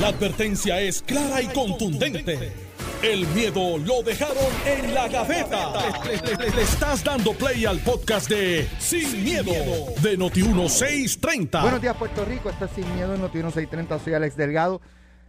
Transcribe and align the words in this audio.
La 0.00 0.08
advertencia 0.08 0.80
es 0.80 1.02
clara 1.02 1.40
y 1.40 1.46
contundente. 1.48 2.52
El 3.02 3.26
miedo 3.28 3.78
lo 3.78 4.02
dejaron 4.02 4.36
en 4.66 4.94
la 4.94 5.08
gaveta. 5.08 5.72
Le, 6.04 6.16
le- 6.16 6.36
le- 6.36 6.50
le 6.56 6.62
estás 6.62 7.04
dando 7.04 7.32
play 7.34 7.64
al 7.66 7.78
podcast 7.80 8.28
de 8.28 8.66
Sin, 8.78 9.22
miedo, 9.22 9.52
de 10.00 10.18
Noti1630. 10.18 11.60
Buenos 11.62 11.80
días, 11.82 11.96
Puerto 11.96 12.24
Rico. 12.24 12.48
Está 12.50 12.66
sin 12.68 12.92
miedo 12.94 13.14
en 13.14 13.20
Noticiero 13.20 13.50
630. 13.50 13.98
Soy 14.02 14.14
Alex 14.14 14.36
Delgado. 14.36 14.80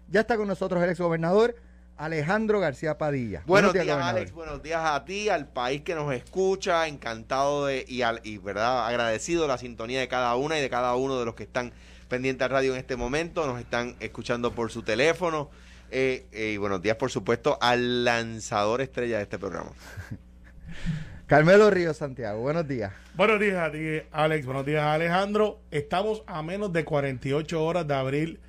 Ya 0.10 0.22
está 0.22 0.38
con 0.38 0.48
nosotros 0.48 0.82
el 0.84 0.90
ex 0.90 1.00
gobernador 1.00 1.56
Alejandro 1.98 2.60
García 2.60 2.98
Padilla. 2.98 3.44
Buenos, 3.46 3.74
días. 3.74 3.88
Alex. 3.90 4.32
Buenos 4.32 4.64
días 4.64 4.82
a 4.84 5.04
ti, 5.06 5.30
al 5.30 5.48
país 5.48 5.82
que 5.82 5.96
nos 5.96 6.14
escucha. 6.14 6.88
Encantado 6.88 7.66
de 7.66 7.86
y, 7.88 8.02
al- 8.04 8.22
y 8.24 8.38
verdad 8.38 8.88
agradecido 8.88 9.44
de 9.44 9.48
la 9.50 9.58
sintonía 9.58 10.00
de 10.00 10.08
cada 10.08 10.36
una 10.36 10.58
y 10.58 10.62
de 10.62 10.70
cada 10.70 10.96
uno 10.96 11.20
de 11.20 11.26
los 11.26 11.36
que 11.36 11.44
están 11.44 11.74
pendientes 12.08 12.46
al 12.46 12.52
radio 12.52 12.74
en 12.74 12.80
este 12.80 12.96
momento. 12.96 13.46
Nos 13.48 13.60
están 13.60 13.96
escuchando 14.00 14.54
por 14.54 14.72
su 14.72 14.84
teléfono. 14.84 15.50
Eh, 15.92 16.26
eh, 16.32 16.52
y 16.54 16.58
buenos 16.58 16.82
días, 16.82 16.96
por 16.98 17.12
supuesto, 17.12 17.58
al 17.62 18.04
lanzador 18.04 18.82
estrella 18.82 19.18
de 19.18 19.24
este 19.24 19.38
programa. 19.38 19.72
Carmelo 21.28 21.70
Ríos 21.72 21.98
Santiago. 21.98 22.42
Buenos 22.42 22.68
días. 22.68 22.92
Buenos 23.16 23.40
días 23.40 23.56
a 23.58 23.72
ti, 23.72 23.80
Alex. 24.12 24.46
Buenos 24.46 24.66
días, 24.66 24.84
Alejandro. 24.84 25.60
Estamos 25.72 26.24
a 26.28 26.44
menos 26.44 26.72
de 26.74 26.86
48 26.86 27.64
horas 27.64 27.88
de 27.88 27.94
abrir 27.96 28.40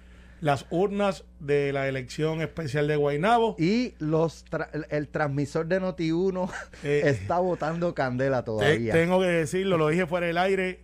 las 0.42 0.66
urnas 0.68 1.24
de 1.40 1.72
la 1.72 1.88
elección 1.88 2.42
especial 2.42 2.86
de 2.88 2.96
Guaynabo. 2.96 3.56
Y 3.58 3.94
los 3.98 4.44
tra- 4.44 4.68
el, 4.74 4.86
el 4.90 5.08
transmisor 5.08 5.66
de 5.66 5.80
Noti1 5.80 6.50
Eh, 6.84 7.02
está 7.06 7.38
botando 7.38 7.94
candela 7.94 8.42
Te- 8.42 8.46
todavía. 8.46 8.92
tengo 8.92 9.20
que 9.20 9.26
decirlo, 9.28 9.78
lo 9.78 9.88
dije 9.88 10.06
fuera 10.06 10.26
del 10.26 10.36
aire. 10.38 10.80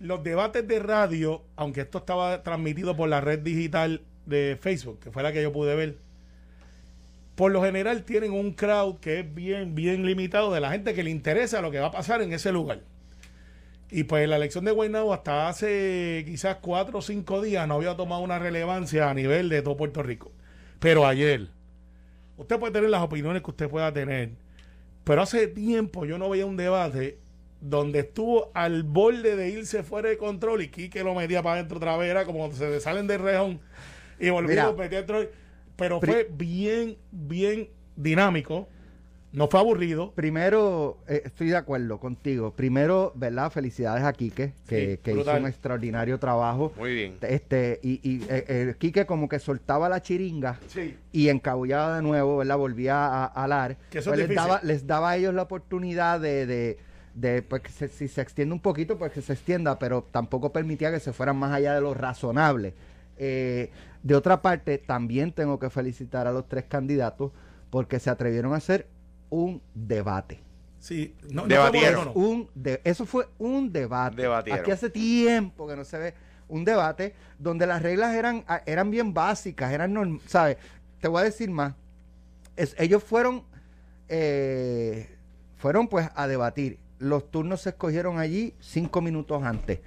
Los 0.00 0.22
debates 0.22 0.66
de 0.66 0.78
radio, 0.78 1.42
aunque 1.56 1.80
esto 1.80 1.98
estaba 1.98 2.42
transmitido 2.42 2.96
por 2.96 3.08
la 3.08 3.20
red 3.20 3.40
digital 3.40 4.02
de 4.26 4.56
Facebook, 4.60 5.00
que 5.00 5.10
fue 5.10 5.22
la 5.22 5.32
que 5.32 5.42
yo 5.42 5.52
pude 5.52 5.74
ver, 5.74 5.96
por 7.34 7.52
lo 7.52 7.62
general 7.62 8.04
tienen 8.04 8.32
un 8.32 8.52
crowd 8.52 8.98
que 9.00 9.20
es 9.20 9.34
bien, 9.34 9.74
bien 9.74 10.04
limitado 10.04 10.52
de 10.52 10.60
la 10.60 10.70
gente 10.70 10.94
que 10.94 11.02
le 11.02 11.10
interesa 11.10 11.60
lo 11.60 11.70
que 11.70 11.78
va 11.78 11.86
a 11.86 11.92
pasar 11.92 12.20
en 12.22 12.32
ese 12.32 12.52
lugar. 12.52 12.80
Y 13.90 14.04
pues 14.04 14.28
la 14.28 14.36
elección 14.36 14.64
de 14.64 14.72
Guaynabo 14.72 15.14
hasta 15.14 15.48
hace 15.48 16.24
quizás 16.26 16.56
cuatro 16.60 16.98
o 16.98 17.02
cinco 17.02 17.40
días 17.40 17.66
no 17.66 17.74
había 17.74 17.96
tomado 17.96 18.22
una 18.22 18.38
relevancia 18.38 19.08
a 19.08 19.14
nivel 19.14 19.48
de 19.48 19.62
todo 19.62 19.76
Puerto 19.76 20.02
Rico. 20.02 20.30
Pero 20.78 21.06
ayer, 21.06 21.48
usted 22.36 22.58
puede 22.58 22.72
tener 22.72 22.90
las 22.90 23.02
opiniones 23.02 23.42
que 23.42 23.50
usted 23.50 23.68
pueda 23.68 23.92
tener, 23.92 24.30
pero 25.04 25.22
hace 25.22 25.48
tiempo 25.48 26.04
yo 26.04 26.18
no 26.18 26.28
veía 26.28 26.44
un 26.44 26.56
debate 26.56 27.18
donde 27.60 28.00
estuvo 28.00 28.50
al 28.54 28.82
borde 28.84 29.36
de 29.36 29.48
irse 29.50 29.82
fuera 29.82 30.08
de 30.08 30.16
control 30.18 30.62
y 30.62 30.68
Quique 30.68 31.02
lo 31.02 31.14
metía 31.14 31.42
para 31.42 31.56
adentro 31.56 31.78
otra 31.78 31.96
vez, 31.96 32.10
era 32.10 32.24
como 32.24 32.38
cuando 32.38 32.56
se 32.56 32.80
salen 32.80 33.06
del 33.06 33.20
rejón 33.20 33.60
y 34.20 34.30
volvió 34.30 34.50
Mira. 34.50 34.66
a 34.68 34.72
meter 34.72 35.06
dentro. 35.06 35.30
Pero 35.76 36.00
fue 36.00 36.28
bien, 36.30 36.96
bien 37.12 37.68
dinámico, 37.94 38.68
no 39.30 39.46
fue 39.46 39.60
aburrido. 39.60 40.10
Primero, 40.12 40.98
eh, 41.06 41.22
estoy 41.24 41.48
de 41.50 41.56
acuerdo 41.56 42.00
contigo. 42.00 42.52
Primero, 42.52 43.12
¿verdad? 43.14 43.52
Felicidades 43.52 44.02
a 44.02 44.12
Quique, 44.12 44.54
que, 44.66 44.96
Sí, 44.96 44.98
que 45.02 45.12
hizo 45.20 45.32
un 45.36 45.46
extraordinario 45.46 46.18
trabajo. 46.18 46.72
Muy 46.78 46.94
bien. 46.94 47.18
Este, 47.20 47.78
y, 47.82 48.00
y 48.02 48.22
eh, 48.28 48.44
eh, 48.48 48.74
Quique 48.78 49.04
como 49.06 49.28
que 49.28 49.38
soltaba 49.38 49.88
la 49.88 50.00
chiringa 50.02 50.58
Sí. 50.66 50.96
y 51.12 51.28
encabullaba 51.28 51.96
de 51.96 52.02
nuevo, 52.02 52.38
¿verdad? 52.38 52.56
Volvía 52.56 53.06
a, 53.06 53.26
a 53.26 53.44
alar. 53.44 53.76
Que 53.90 53.98
eso 53.98 54.10
Pues 54.10 54.20
es 54.20 54.28
les, 54.28 54.36
daba, 54.36 54.60
les 54.64 54.86
daba 54.86 55.10
a 55.10 55.16
ellos 55.16 55.34
la 55.34 55.42
oportunidad 55.42 56.18
de, 56.20 56.46
de, 56.46 56.78
de, 57.14 57.42
pues, 57.42 57.62
que 57.62 57.70
se- 57.70 57.88
si 57.88 58.08
se 58.08 58.20
extiende 58.20 58.52
un 58.54 58.60
poquito, 58.60 58.98
pues 58.98 59.12
que 59.12 59.22
se 59.22 59.32
extienda, 59.32 59.78
pero 59.78 60.06
tampoco 60.10 60.52
permitía 60.52 60.90
que 60.90 61.00
se 61.00 61.12
fueran 61.12 61.36
más 61.36 61.52
allá 61.52 61.74
de 61.74 61.80
lo 61.80 61.94
razonable. 61.94 62.74
Eh, 63.16 63.70
de 64.02 64.14
otra 64.14 64.42
parte, 64.42 64.78
también 64.78 65.32
tengo 65.32 65.58
que 65.58 65.70
felicitar 65.70 66.26
a 66.26 66.32
los 66.32 66.46
tres 66.48 66.64
candidatos 66.64 67.32
porque 67.70 67.98
se 67.98 68.10
atrevieron 68.10 68.52
a 68.52 68.56
hacer 68.56 68.86
un 69.30 69.60
debate. 69.74 70.40
Sí, 70.78 71.16
no, 71.32 71.46
Debatieron. 71.48 72.12
Un 72.14 72.48
de- 72.54 72.80
eso 72.84 73.04
fue 73.04 73.26
un 73.38 73.72
debate. 73.72 74.22
Debatieron. 74.22 74.60
Aquí 74.60 74.70
hace 74.70 74.88
tiempo 74.90 75.66
que 75.66 75.74
no 75.74 75.84
se 75.84 75.98
ve 75.98 76.14
un 76.46 76.64
debate 76.64 77.14
donde 77.38 77.66
las 77.66 77.82
reglas 77.82 78.14
eran, 78.14 78.44
eran 78.64 78.90
bien 78.90 79.12
básicas, 79.12 79.72
eran 79.72 79.92
norm- 79.94 80.20
¿sabes? 80.26 80.56
Te 81.00 81.08
voy 81.08 81.22
a 81.22 81.24
decir 81.24 81.50
más. 81.50 81.74
Es- 82.56 82.76
ellos 82.78 83.02
fueron, 83.02 83.42
eh, 84.08 85.08
fueron 85.56 85.88
pues 85.88 86.08
a 86.14 86.26
debatir. 86.26 86.78
Los 86.98 87.30
turnos 87.30 87.62
se 87.62 87.70
escogieron 87.70 88.18
allí 88.18 88.54
cinco 88.60 89.00
minutos 89.00 89.42
antes. 89.42 89.80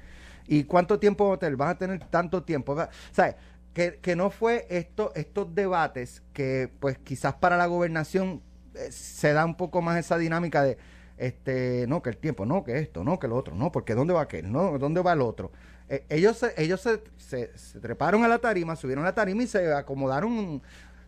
¿Y 0.48 0.64
cuánto 0.66 1.00
tiempo 1.00 1.34
a 1.34 1.38
tener? 1.38 1.56
Van 1.56 1.70
a 1.70 1.78
tener 1.78 2.00
tanto 2.10 2.44
tiempo. 2.44 2.76
Va- 2.76 2.90
¿Sabes? 3.12 3.36
Que, 3.74 4.00
que 4.02 4.16
no 4.18 4.30
fue 4.30 4.68
esto, 4.70 5.12
estos 5.16 5.54
debates 5.56 6.24
que 6.34 6.70
pues 6.80 6.98
quizás 6.98 7.36
para 7.36 7.56
la 7.56 7.68
gobernación 7.68 8.42
eh, 8.76 8.92
se 8.92 9.32
da 9.32 9.46
un 9.46 9.56
poco 9.56 9.82
más 9.82 9.98
esa 9.98 10.18
dinámica 10.18 10.62
de 10.64 10.78
este 11.18 11.86
no 11.88 12.02
que 12.02 12.10
el 12.10 12.18
tiempo 12.18 12.46
no 12.46 12.64
que 12.66 12.80
esto 12.80 13.04
no 13.06 13.18
que 13.20 13.28
lo 13.30 13.38
otro 13.38 13.56
no 13.56 13.72
porque 13.72 13.94
dónde 13.96 14.14
va 14.14 14.22
aquel 14.24 14.52
no 14.52 14.78
dónde 14.78 15.02
va 15.02 15.14
el 15.14 15.22
otro 15.22 15.52
Eh, 15.88 16.04
ellos 16.10 16.38
se, 16.38 16.54
ellos 16.58 16.82
se, 16.82 17.02
se- 17.18 17.58
se 17.58 17.80
treparon 17.80 18.24
a 18.26 18.28
la 18.28 18.40
tarima 18.40 18.76
subieron 18.76 19.06
a 19.06 19.10
la 19.10 19.16
tarima 19.16 19.44
y 19.44 19.48
se 19.48 19.72
acomodaron 19.74 20.62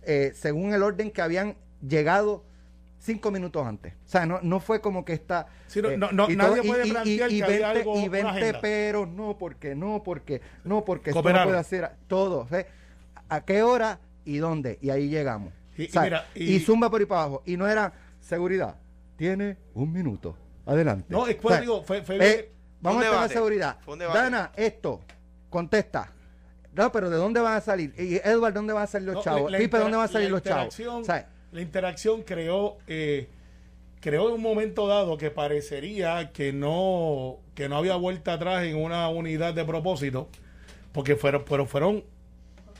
eh, 0.03 0.31
según 0.35 0.73
el 0.73 0.83
orden 0.83 1.09
que 1.11 1.21
habían 1.21 1.55
llegado 1.85 2.43
cinco 3.03 3.31
minutos 3.31 3.65
antes. 3.67 3.93
O 3.93 4.07
sea 4.07 4.25
no, 4.25 4.39
no 4.41 4.59
fue 4.59 4.79
como 4.81 5.03
que 5.03 5.21
Sí, 5.67 5.81
no- 5.81 5.89
eh, 5.89 5.97
no- 5.97 6.11
no- 6.11 6.29
y 6.29 6.35
nadie 6.35 6.61
todo- 6.61 6.67
puede 6.71 6.89
plantear 6.89 7.29
que 7.29 7.43
había 7.43 7.69
algo, 7.69 7.95
y 7.97 8.03
una 8.03 8.09
20 8.09 8.29
agenda. 8.29 8.59
pero 8.61 9.05
no 9.05 9.37
porque 9.37 9.75
no 9.75 10.01
porque 10.03 10.41
no 10.63 10.85
porque 10.85 11.09
esto 11.09 11.21
no 11.21 11.43
puede 11.43 11.57
hacer 11.57 11.91
todo 12.07 12.47
¿sí? 12.49 12.57
a 13.29 13.41
qué 13.45 13.61
hora 13.63 13.99
y 14.25 14.37
dónde 14.37 14.79
y 14.81 14.89
ahí 14.89 15.09
llegamos. 15.09 15.53
Y- 15.77 15.83
y 15.83 15.87
O 15.87 15.89
sea, 15.91 16.01
mira, 16.03 16.27
y- 16.35 16.55
y 16.55 16.59
zumba 16.59 16.89
por 16.89 17.01
ahí 17.01 17.05
para 17.05 17.21
abajo. 17.23 17.43
Y 17.45 17.57
no 17.57 17.67
era 17.67 17.91
seguridad. 18.21 18.75
Tiene 19.17 19.57
un 19.73 19.91
minuto. 19.91 20.37
Adelante. 20.65 21.05
No, 21.09 21.27
es 21.27 21.37
O 21.43 21.49
sea, 21.49 21.59
digo, 21.59 21.83
fue, 21.83 22.03
fue 22.03 22.17
eh, 22.21 22.51
vamos 22.79 23.03
a 23.03 23.09
debate. 23.09 23.33
seguridad. 23.33 23.77
Dana 24.13 24.51
esto 24.55 25.01
contesta. 25.49 26.11
No 26.73 26.91
pero 26.91 27.09
de 27.09 27.17
dónde 27.17 27.39
van 27.39 27.57
a 27.57 27.61
salir 27.61 27.93
y 27.99 28.15
Edward 28.15 28.53
dónde 28.53 28.73
van 28.73 28.83
a 28.83 28.87
salir 28.87 29.07
los 29.07 29.15
No, 29.17 29.21
chavos 29.23 29.51
la- 29.51 29.57
la 29.57 29.63
Pipe 29.63 29.77
dónde 29.77 29.97
van 29.97 30.05
a 30.05 30.11
salir 30.11 30.29
la 30.29 30.31
los 30.35 30.41
chavos 30.43 30.79
O 30.79 31.03
sea, 31.03 31.29
La 31.53 31.61
interacción 31.61 32.23
creó, 32.23 32.79
eh, 32.87 33.27
creó 34.01 34.29
en 34.29 34.33
un 34.33 34.41
momento 34.41 34.87
dado 34.87 35.19
que 35.19 35.29
parecería 35.29 36.31
que 36.31 36.51
no, 36.51 37.37
que 37.53 37.69
no 37.69 37.77
había 37.77 37.95
vuelta 37.95 38.33
atrás 38.33 38.63
en 38.63 38.75
una 38.75 39.07
unidad 39.09 39.53
de 39.53 39.63
propósito, 39.63 40.27
porque 40.93 41.15
fueron, 41.15 41.45
pero 41.47 41.67
fueron 41.67 42.03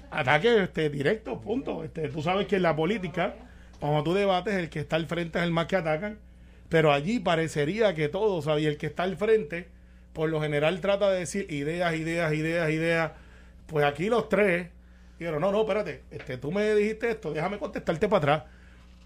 ataques 0.09 0.59
este, 0.59 0.89
directos, 0.89 1.38
punto. 1.38 1.83
Este, 1.83 2.09
tú 2.09 2.23
sabes 2.23 2.47
que 2.47 2.56
en 2.56 2.63
la 2.63 2.75
política, 2.75 3.35
cuando 3.79 4.01
tú 4.01 4.16
debates, 4.16 4.56
el 4.56 4.72
que 4.72 4.79
está 4.79 4.95
al 4.95 5.06
frente 5.06 5.38
es 5.38 5.45
el 5.45 5.51
más 5.51 5.67
que 5.67 5.75
atacan, 5.75 6.17
pero 6.67 6.91
allí 6.91 7.19
parecería 7.19 7.94
que 7.94 8.09
todos, 8.09 8.45
¿sabes? 8.45 8.63
Y 8.63 8.66
el 8.66 8.78
que 8.78 8.88
está 8.88 9.03
al 9.03 9.17
frente, 9.17 9.67
por 10.13 10.31
lo 10.31 10.41
general 10.41 10.81
trata 10.81 11.12
de 11.12 11.19
decir 11.19 11.45
ideas, 11.51 11.94
ideas, 11.94 12.33
ideas, 12.33 12.72
ideas. 12.72 13.12
Pues 13.67 13.85
aquí 13.85 14.09
los 14.09 14.29
tres 14.29 14.69
dijeron, 15.19 15.41
no, 15.41 15.51
no, 15.51 15.62
espérate, 15.62 16.01
este, 16.09 16.38
tú 16.39 16.51
me 16.51 16.73
dijiste 16.73 17.12
esto, 17.12 17.33
déjame 17.33 17.59
contestarte 17.59 18.09
para 18.09 18.17
atrás. 18.17 18.53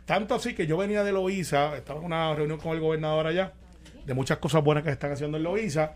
Tanto 0.07 0.33
así 0.35 0.55
que 0.55 0.65
yo 0.65 0.77
venía 0.77 1.03
de 1.03 1.11
Loíza, 1.11 1.75
estaba 1.77 1.99
en 1.99 2.05
una 2.05 2.33
reunión 2.33 2.57
con 2.59 2.71
el 2.73 2.79
gobernador 2.79 3.27
allá, 3.27 3.51
de 4.05 4.13
muchas 4.13 4.37
cosas 4.37 4.63
buenas 4.63 4.83
que 4.83 4.89
se 4.89 4.93
están 4.93 5.11
haciendo 5.11 5.37
en 5.37 5.43
Loíza, 5.43 5.91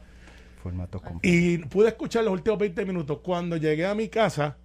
formatos 0.61 1.01
y 1.23 1.57
pude 1.59 1.87
escuchar 1.87 2.23
los 2.25 2.33
últimos 2.33 2.59
20 2.59 2.85
minutos. 2.85 3.19
Cuando 3.23 3.55
llegué 3.55 3.85
a 3.87 3.95
mi 3.95 4.09
casa, 4.09 4.57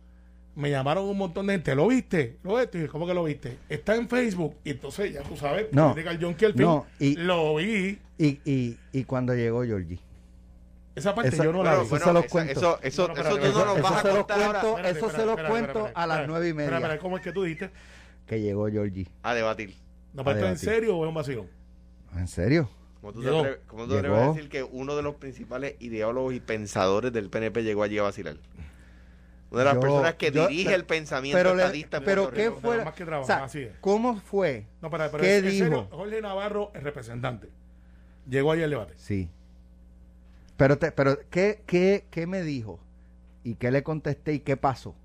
me 0.57 0.69
llamaron 0.69 1.05
un 1.05 1.17
montón 1.17 1.47
de 1.47 1.55
gente. 1.55 1.75
¿Lo 1.77 1.87
viste? 1.87 2.39
¿Lo 2.43 2.57
viste? 2.57 2.79
Y 2.79 2.81
dije, 2.83 2.91
¿Cómo 2.91 3.07
que 3.07 3.15
lo 3.15 3.23
viste? 3.23 3.57
Está 3.69 3.95
en 3.95 4.09
Facebook. 4.09 4.57
Y 4.65 4.71
entonces, 4.71 5.13
ya 5.15 5.23
tú 5.23 5.37
sabes, 5.37 5.69
No. 5.71 5.95
fin. 5.95 6.05
No, 6.67 6.87
y- 6.99 7.15
lo 7.17 7.55
vi. 7.55 7.99
y, 8.19 8.41
y, 8.45 8.77
y 8.93 9.05
cuando 9.05 9.33
llegó 9.35 9.63
Georgie 9.63 10.01
Esa 10.97 11.15
parte 11.15 11.29
Esa- 11.29 11.45
yo 11.45 11.53
no 11.53 11.63
la 11.63 11.77
Bueno, 11.77 11.81
vi. 11.83 11.87
eso 11.87 11.91
bueno, 11.91 12.05
se 12.07 12.13
los 12.15 12.25
eso, 12.25 12.33
cuento. 12.33 12.53
eso, 12.53 12.79
eso, 12.83 13.09
No, 13.09 13.15
no, 13.15 13.21
eso 13.21 13.31
tú 13.31 13.37
no 13.59 13.65
nos 13.67 13.77
eso 13.79 13.83
vas 13.85 14.05
a 14.05 14.09
contar 14.11 14.43
ahora 14.43 14.61
eso 14.61 14.71
se 14.83 14.89
espérate, 14.89 15.25
lo 15.25 15.31
espérate, 15.33 15.49
cuento 15.51 15.91
a 15.95 16.07
las 16.07 16.27
nueve 16.27 16.49
y 16.49 16.53
media. 16.55 16.65
Espera, 16.65 16.79
espera, 16.87 16.99
¿Cómo 17.01 17.17
es 17.19 17.23
que 17.23 17.33
tú 17.33 17.43
dijiste? 17.45 17.71
Que 18.27 18.41
llegó 18.41 18.69
Georgie 18.69 19.09
a 19.23 19.35
debatir. 19.35 19.75
¿No 20.13 20.25
para 20.25 20.39
esto 20.39 20.49
en 20.49 20.55
debatir. 20.55 20.69
serio 20.71 20.97
o 20.97 21.05
es 21.05 21.09
un 21.09 21.15
vacilón? 21.15 21.47
¿en 22.17 22.29
serio? 22.29 22.69
¿Cómo 23.01 23.13
tú, 23.13 23.21
te 23.21 23.27
Llegó. 23.27 23.39
atreves, 23.41 23.61
cómo 23.67 23.85
tú 23.85 23.91
te 23.93 23.99
atreves 23.99 24.19
a 24.19 24.29
decir 24.33 24.49
que 24.49 24.63
uno 24.65 24.97
de 24.97 25.03
los 25.03 25.15
principales 25.17 25.77
ideólogos 25.81 26.35
y 26.35 26.41
pensadores 26.41 27.13
del 27.13 27.29
PNP 27.31 27.63
llegó 27.63 27.83
allí 27.83 27.99
a 27.99 28.03
vacilar? 28.03 28.37
Una 29.51 29.61
de 29.61 29.65
las 29.67 29.75
Yo- 29.75 29.81
personas 29.81 30.15
que 30.15 30.33
yo- 30.33 30.49
dirige 30.49 30.65
pero- 30.65 30.77
el 30.77 30.85
pensamiento 30.87 31.39
pero 31.39 31.55
le- 31.55 31.63
estadista 31.63 31.97
en 31.99 32.05
pero 32.05 32.23
Puerto 32.23 32.37
¿qué 32.37 32.49
Rico. 32.49 32.61
fue? 32.61 32.85
más 32.85 32.95
que 32.95 33.05
trabaja, 33.05 33.23
o 33.23 33.27
sea, 33.27 33.45
así 33.45 33.61
es. 33.63 33.77
¿Cómo 33.81 34.17
fue? 34.21 34.67
No, 34.83 34.91
para, 34.91 35.09
pero 35.11 35.23
¿Qué 35.23 35.37
en 35.37 35.45
serio, 35.45 35.65
dijo? 35.67 35.89
Jorge 35.93 36.21
Navarro, 36.21 36.73
el 36.75 36.83
representante, 36.83 37.49
llegó 38.29 38.51
ahí 38.53 38.63
al 38.63 38.71
debate. 38.71 38.95
Sí. 38.97 39.31
Pero, 40.57 40.79
te, 40.79 40.91
pero 40.91 41.19
¿qué, 41.31 41.63
qué, 41.67 42.07
¿qué 42.11 42.27
me 42.27 42.43
dijo? 42.43 42.81
¿Y 43.45 43.55
qué 43.55 43.71
le 43.71 43.83
contesté 43.85 44.33
y 44.33 44.41
qué 44.41 44.57
pasó? 44.57 44.97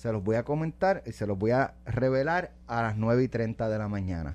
Se 0.00 0.10
los 0.10 0.24
voy 0.24 0.36
a 0.36 0.44
comentar 0.44 1.02
y 1.04 1.12
se 1.12 1.26
los 1.26 1.36
voy 1.38 1.50
a 1.50 1.74
revelar 1.84 2.52
a 2.66 2.80
las 2.80 2.96
9 2.96 3.22
y 3.24 3.28
30 3.28 3.68
de 3.68 3.76
la 3.78 3.86
mañana. 3.86 4.34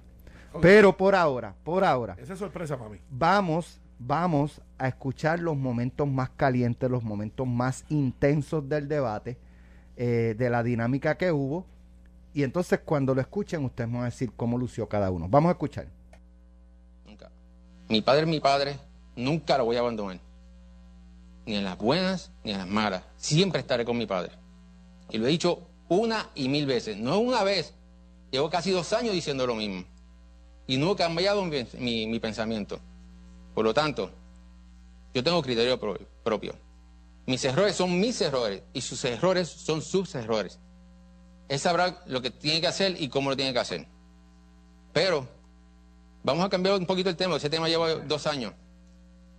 Pero 0.61 0.95
por 0.95 1.15
ahora, 1.15 1.55
por 1.63 1.83
ahora, 1.83 2.15
Esa 2.19 2.33
es 2.33 2.39
sorpresa 2.39 2.77
para 2.77 2.91
mí. 2.91 2.99
vamos, 3.09 3.81
vamos 3.97 4.61
a 4.77 4.87
escuchar 4.87 5.39
los 5.39 5.57
momentos 5.57 6.07
más 6.07 6.29
calientes, 6.29 6.87
los 6.87 7.03
momentos 7.03 7.47
más 7.47 7.83
intensos 7.89 8.69
del 8.69 8.87
debate. 8.87 9.37
eh, 9.97 10.35
de 10.37 10.49
la 10.49 10.61
dinámica 10.61 11.15
que 11.17 11.31
hubo. 11.31 11.65
Y 12.33 12.43
entonces 12.43 12.81
cuando 12.85 13.15
lo 13.15 13.21
escuchen, 13.21 13.63
ustedes 13.65 13.89
van 13.91 14.01
a 14.01 14.05
decir 14.05 14.29
cómo 14.35 14.57
lució 14.59 14.87
cada 14.89 15.09
uno. 15.09 15.27
Vamos 15.29 15.49
a 15.49 15.53
escuchar. 15.53 15.87
Nunca. 17.07 17.31
Mi 17.89 18.01
padre 18.01 18.21
es 18.23 18.27
mi 18.27 18.39
padre, 18.41 18.77
nunca 19.15 19.57
lo 19.57 19.63
voy 19.65 19.77
a 19.77 19.79
abandonar. 19.79 20.19
Ni 21.45 21.55
en 21.55 21.63
las 21.63 21.77
buenas 21.77 22.31
ni 22.43 22.51
en 22.51 22.57
las 22.59 22.67
malas. 22.67 23.03
Siempre 23.15 23.61
estaré 23.61 23.83
con 23.85 23.97
mi 23.97 24.05
padre. 24.05 24.33
Y 25.09 25.17
lo 25.17 25.27
he 25.27 25.29
dicho 25.29 25.67
una 25.89 26.29
y 26.35 26.49
mil 26.49 26.65
veces. 26.65 26.97
No 26.97 27.19
una 27.19 27.43
vez. 27.43 27.73
Llevo 28.31 28.49
casi 28.49 28.71
dos 28.71 28.91
años 28.93 29.13
diciendo 29.13 29.45
lo 29.47 29.55
mismo. 29.55 29.85
Y 30.67 30.77
no 30.77 30.91
he 30.91 30.95
cambiado 30.95 31.43
mi, 31.45 31.65
mi- 31.77 32.07
mi 32.07 32.19
pensamiento. 32.19 32.79
Por 33.53 33.63
lo 33.65 33.73
tanto, 33.73 34.11
yo 35.13 35.23
tengo 35.23 35.41
criterio 35.41 35.79
pro- 35.79 35.97
propio. 36.23 36.55
Mis 37.27 37.43
errores 37.45 37.75
son 37.75 37.99
mis 37.99 38.19
errores 38.21 38.63
y 38.73 38.81
sus 38.81 39.03
errores 39.05 39.47
son 39.47 39.81
sus 39.81 40.13
errores. 40.15 40.59
Él 41.47 41.59
sabrá 41.59 42.03
lo 42.07 42.21
que 42.21 42.31
tiene 42.31 42.59
que 42.61 42.67
hacer 42.67 42.99
y 43.01 43.07
cómo 43.09 43.29
lo 43.29 43.35
tiene 43.37 43.53
que 43.53 43.59
hacer. 43.59 43.87
Pero 44.93 45.27
vamos 46.23 46.43
a 46.45 46.49
cambiar 46.49 46.75
un 46.77 46.85
poquito 46.85 47.09
el 47.09 47.15
tema, 47.15 47.35
ese 47.37 47.49
tema 47.49 47.67
lleva 47.69 47.93
dos 47.95 48.25
años. 48.27 48.53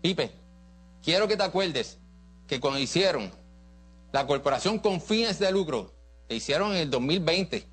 Pipe, 0.03 0.31
quiero 1.03 1.27
que 1.29 1.37
te 1.37 1.43
acuerdes 1.43 1.99
que 2.47 2.61
cuando 2.61 2.79
hicieron 2.79 3.31
la 4.13 4.27
corporación 4.27 4.79
con 4.79 5.01
fines 5.01 5.39
de 5.39 5.51
lucro, 5.53 5.93
te 6.29 6.35
hicieron 6.35 6.73
en 6.73 6.79
el 6.79 6.91
2020, 6.91 7.67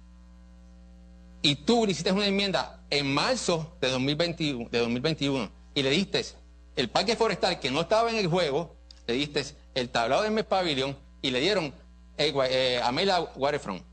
y 1.42 1.56
tú 1.56 1.86
le 1.86 1.92
hiciste 1.92 2.12
una 2.12 2.26
enmienda 2.28 2.82
en 2.90 3.14
marzo 3.14 3.76
de 3.82 3.90
2021, 3.90 4.70
de 4.70 4.80
2021 4.80 5.52
y 5.74 5.84
le 5.84 5.90
diste 5.90 6.24
el 6.76 6.90
parque 6.90 7.16
forestal 7.16 7.60
que 7.60 7.70
no 7.70 7.82
estaba 7.82 8.10
en 8.12 8.18
el 8.18 8.28
juego, 8.28 8.76
le 9.08 9.16
diste 9.16 9.44
el 9.76 9.90
tablado 9.90 10.22
del 10.24 10.32
mes 10.32 10.46
pavilion 10.46 10.96
y 11.22 11.32
le 11.32 11.40
dieron 11.42 11.74
eh, 12.18 12.34
eh, 12.50 12.80
Amela 12.84 13.22
Waterfront. 13.36 13.84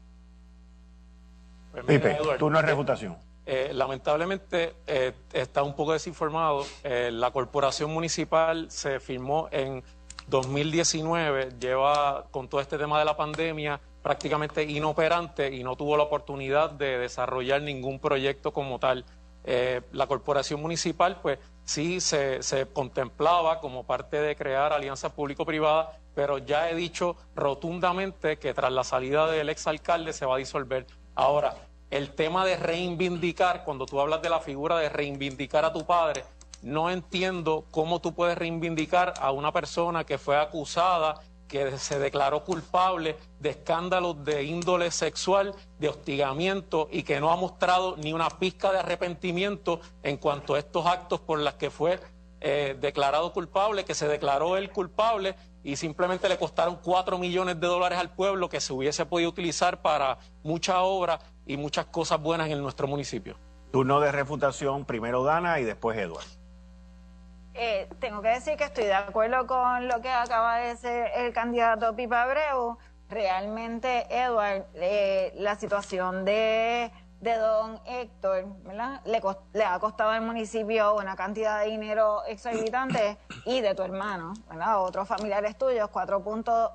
Pues 1.72 1.84
Pipe, 1.84 2.12
Eduardo, 2.16 2.36
turno 2.38 2.58
de 2.58 2.64
eh, 2.64 2.70
refutación. 2.70 3.16
eh, 3.46 3.70
lamentablemente 3.72 4.74
eh, 4.86 5.12
está 5.32 5.62
un 5.62 5.74
poco 5.74 5.92
desinformado. 5.92 6.64
Eh, 6.84 7.10
la 7.12 7.30
corporación 7.32 7.92
municipal 7.92 8.70
se 8.70 9.00
firmó 9.00 9.48
en 9.50 9.82
2019, 10.30 11.50
lleva 11.60 12.26
con 12.30 12.48
todo 12.48 12.60
este 12.60 12.78
tema 12.78 12.98
de 12.98 13.04
la 13.04 13.16
pandemia 13.16 13.80
prácticamente 14.02 14.62
inoperante 14.62 15.54
y 15.54 15.62
no 15.62 15.76
tuvo 15.76 15.96
la 15.96 16.04
oportunidad 16.04 16.70
de 16.70 16.98
desarrollar 16.98 17.60
ningún 17.62 17.98
proyecto 17.98 18.52
como 18.52 18.78
tal. 18.78 19.04
Eh, 19.44 19.82
la 19.92 20.06
corporación 20.06 20.60
municipal, 20.62 21.18
pues 21.20 21.38
sí 21.64 22.00
se, 22.00 22.42
se 22.42 22.66
contemplaba 22.66 23.60
como 23.60 23.84
parte 23.84 24.20
de 24.20 24.36
crear 24.36 24.72
alianzas 24.72 25.12
público-privadas, 25.12 25.88
pero 26.14 26.38
ya 26.38 26.70
he 26.70 26.74
dicho 26.74 27.16
rotundamente 27.34 28.38
que 28.38 28.54
tras 28.54 28.72
la 28.72 28.84
salida 28.84 29.30
del 29.30 29.48
exalcalde 29.48 30.12
se 30.12 30.26
va 30.26 30.36
a 30.36 30.38
disolver. 30.38 30.86
Ahora, 31.14 31.54
el 31.90 32.12
tema 32.14 32.44
de 32.44 32.56
reivindicar, 32.56 33.64
cuando 33.64 33.86
tú 33.86 34.00
hablas 34.00 34.22
de 34.22 34.30
la 34.30 34.40
figura 34.40 34.78
de 34.78 34.88
reivindicar 34.88 35.64
a 35.64 35.72
tu 35.72 35.84
padre, 35.84 36.24
no 36.62 36.90
entiendo 36.90 37.64
cómo 37.70 38.00
tú 38.00 38.14
puedes 38.14 38.36
reivindicar 38.36 39.14
a 39.20 39.32
una 39.32 39.52
persona 39.52 40.04
que 40.04 40.18
fue 40.18 40.36
acusada, 40.36 41.20
que 41.48 41.76
se 41.78 41.98
declaró 41.98 42.44
culpable 42.44 43.16
de 43.40 43.50
escándalos 43.50 44.24
de 44.24 44.44
índole 44.44 44.90
sexual, 44.90 45.54
de 45.78 45.88
hostigamiento 45.88 46.88
y 46.92 47.02
que 47.02 47.18
no 47.20 47.32
ha 47.32 47.36
mostrado 47.36 47.96
ni 47.96 48.12
una 48.12 48.30
pizca 48.30 48.70
de 48.72 48.78
arrepentimiento 48.78 49.80
en 50.02 50.16
cuanto 50.16 50.54
a 50.54 50.60
estos 50.60 50.86
actos 50.86 51.20
por 51.20 51.40
los 51.40 51.54
que 51.54 51.70
fue 51.70 51.98
eh, 52.40 52.76
declarado 52.80 53.32
culpable, 53.32 53.84
que 53.84 53.94
se 53.94 54.06
declaró 54.06 54.56
él 54.56 54.70
culpable 54.70 55.34
y 55.62 55.76
simplemente 55.76 56.28
le 56.28 56.38
costaron 56.38 56.78
cuatro 56.82 57.18
millones 57.18 57.60
de 57.60 57.66
dólares 57.66 57.98
al 57.98 58.14
pueblo 58.14 58.48
que 58.48 58.60
se 58.60 58.72
hubiese 58.72 59.04
podido 59.04 59.28
utilizar 59.28 59.82
para 59.82 60.18
mucha 60.42 60.80
obra 60.82 61.18
y 61.46 61.56
muchas 61.56 61.86
cosas 61.86 62.22
buenas 62.22 62.48
en 62.48 62.62
nuestro 62.62 62.86
municipio. 62.86 63.36
Turno 63.72 64.00
de 64.00 64.10
refutación, 64.10 64.84
primero 64.84 65.22
Dana 65.22 65.60
y 65.60 65.64
después 65.64 65.98
Edward. 65.98 66.39
Eh, 67.62 67.90
tengo 67.98 68.22
que 68.22 68.28
decir 68.28 68.56
que 68.56 68.64
estoy 68.64 68.84
de 68.84 68.94
acuerdo 68.94 69.46
con 69.46 69.86
lo 69.86 70.00
que 70.00 70.08
acaba 70.08 70.56
de 70.56 70.68
decir 70.68 71.04
el 71.14 71.34
candidato 71.34 71.94
Pipa 71.94 72.22
Abreu. 72.22 72.78
Realmente, 73.10 74.06
Edward, 74.08 74.64
eh, 74.76 75.34
la 75.36 75.56
situación 75.56 76.24
de, 76.24 76.90
de 77.20 77.36
don 77.36 77.78
Héctor, 77.84 78.46
¿verdad? 78.62 79.02
Le, 79.04 79.62
ha 79.62 79.78
costado 79.78 80.08
al 80.08 80.22
municipio 80.22 80.94
una 80.94 81.16
cantidad 81.16 81.60
de 81.60 81.66
dinero 81.66 82.24
exorbitante 82.24 83.18
y 83.44 83.60
de 83.60 83.74
tu 83.74 83.82
hermano, 83.82 84.32
¿verdad? 84.48 84.80
Otros 84.82 85.06
familiares 85.06 85.58
tuyos, 85.58 85.90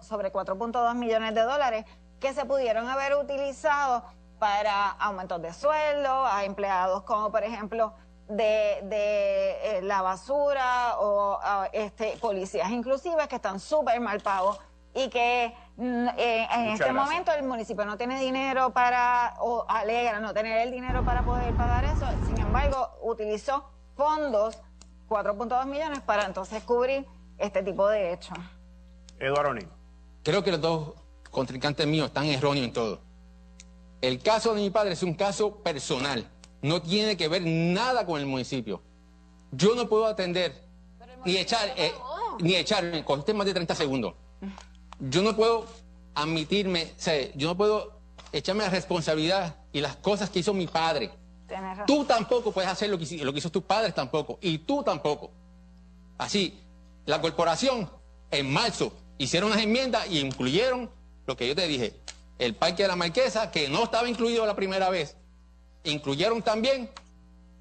sobre 0.02 0.32
4.2 0.32 0.94
millones 0.94 1.34
de 1.34 1.42
dólares 1.42 1.86
que 2.20 2.32
se 2.32 2.46
pudieron 2.46 2.88
haber 2.88 3.16
utilizado 3.16 4.04
para 4.38 4.92
aumentos 4.92 5.42
de 5.42 5.52
sueldo 5.52 6.28
a 6.28 6.44
empleados 6.44 7.02
como, 7.02 7.32
por 7.32 7.44
ejemplo, 7.44 7.96
de, 8.28 8.80
de 8.84 9.78
eh, 9.78 9.82
la 9.84 10.02
basura 10.02 10.98
o 11.00 11.40
ah, 11.42 11.70
este, 11.72 12.18
policías 12.20 12.70
inclusive 12.72 13.28
que 13.28 13.36
están 13.36 13.60
súper 13.60 14.00
mal 14.00 14.20
pagos 14.22 14.60
y 14.96 15.10
que 15.10 15.54
mm, 15.76 16.08
eh, 16.18 16.48
en 16.52 16.62
Muchas 16.62 16.74
este 16.74 16.86
gracias. 16.86 16.94
momento 16.94 17.32
el 17.34 17.44
municipio 17.44 17.86
no 17.86 17.98
tiene 17.98 18.20
dinero 18.20 18.72
para, 18.72 19.36
o 19.40 19.66
alegra 19.68 20.20
no 20.22 20.34
tener 20.34 20.60
el 20.62 20.72
dinero 20.72 21.04
para 21.04 21.22
poder 21.24 21.54
pagar 21.56 21.84
eso. 21.84 22.08
Sin 22.26 22.40
embargo, 22.40 22.90
utilizó 23.02 23.70
fondos, 23.96 24.58
4.2 25.10 25.66
millones, 25.66 26.00
para 26.00 26.26
entonces 26.26 26.64
cubrir 26.64 27.06
este 27.38 27.62
tipo 27.62 27.88
de 27.90 28.14
hechos. 28.14 28.38
Eduardo. 29.20 29.54
Creo 30.24 30.44
que 30.44 30.52
los 30.52 30.62
dos 30.62 30.94
contrincantes 31.30 31.86
míos 31.86 32.08
están 32.08 32.26
erróneos 32.26 32.66
en 32.66 32.74
todo. 32.74 33.02
El 34.02 34.22
caso 34.22 34.56
de 34.56 34.62
mi 34.62 34.70
padre 34.70 34.94
es 34.94 35.04
un 35.04 35.14
caso 35.14 35.58
personal. 35.58 36.30
No 36.66 36.82
tiene 36.82 37.16
que 37.16 37.28
ver 37.28 37.44
nada 37.46 38.08
con 38.08 38.20
el 38.20 38.26
municipio. 38.26 38.82
Yo 39.52 39.76
no 39.76 39.88
puedo 39.88 40.08
atender 40.08 40.64
ni 41.24 41.38
echar, 41.38 41.72
eh, 41.78 41.94
ni 42.40 42.56
echarme, 42.56 43.06
cogiste 43.06 43.36
más 43.36 43.46
de 43.46 43.54
30 43.54 43.76
segundos. 43.76 44.16
Yo 45.00 45.22
no 45.22 45.36
puedo 45.36 45.68
admitirme, 46.16 46.94
o 46.98 47.00
sea, 47.00 47.32
yo 47.36 47.50
no 47.50 47.56
puedo 47.56 48.00
echarme 48.32 48.64
la 48.64 48.72
responsabilidad 48.72 49.58
y 49.74 49.82
las 49.82 49.96
cosas 49.98 50.32
que 50.32 50.40
hizo 50.40 50.56
mi 50.56 50.66
padre. 50.66 51.12
Tú 51.86 52.04
tampoco 52.04 52.52
puedes 52.52 52.72
hacer 52.72 52.90
lo 52.90 52.98
que, 52.98 53.06
lo 53.24 53.32
que 53.32 53.38
hizo 53.38 53.52
tus 53.52 53.64
padres 53.64 53.94
tampoco. 53.94 54.40
Y 54.42 54.58
tú 54.58 54.82
tampoco. 54.82 55.30
Así, 56.18 56.60
la 57.06 57.22
corporación 57.22 57.88
en 58.32 58.52
marzo 58.52 58.92
hicieron 59.20 59.52
unas 59.52 59.62
enmiendas 59.62 60.10
y 60.10 60.18
incluyeron 60.18 60.90
lo 61.28 61.38
que 61.38 61.48
yo 61.48 61.56
te 61.56 61.68
dije. 61.68 61.94
El 62.40 62.56
Parque 62.56 62.82
de 62.82 62.88
la 62.88 62.96
Marquesa, 62.96 63.52
que 63.52 63.70
no 63.70 63.84
estaba 63.84 64.10
incluido 64.10 64.48
la 64.48 64.56
primera 64.56 64.90
vez. 64.90 65.16
Incluyeron 65.86 66.42
también 66.42 66.90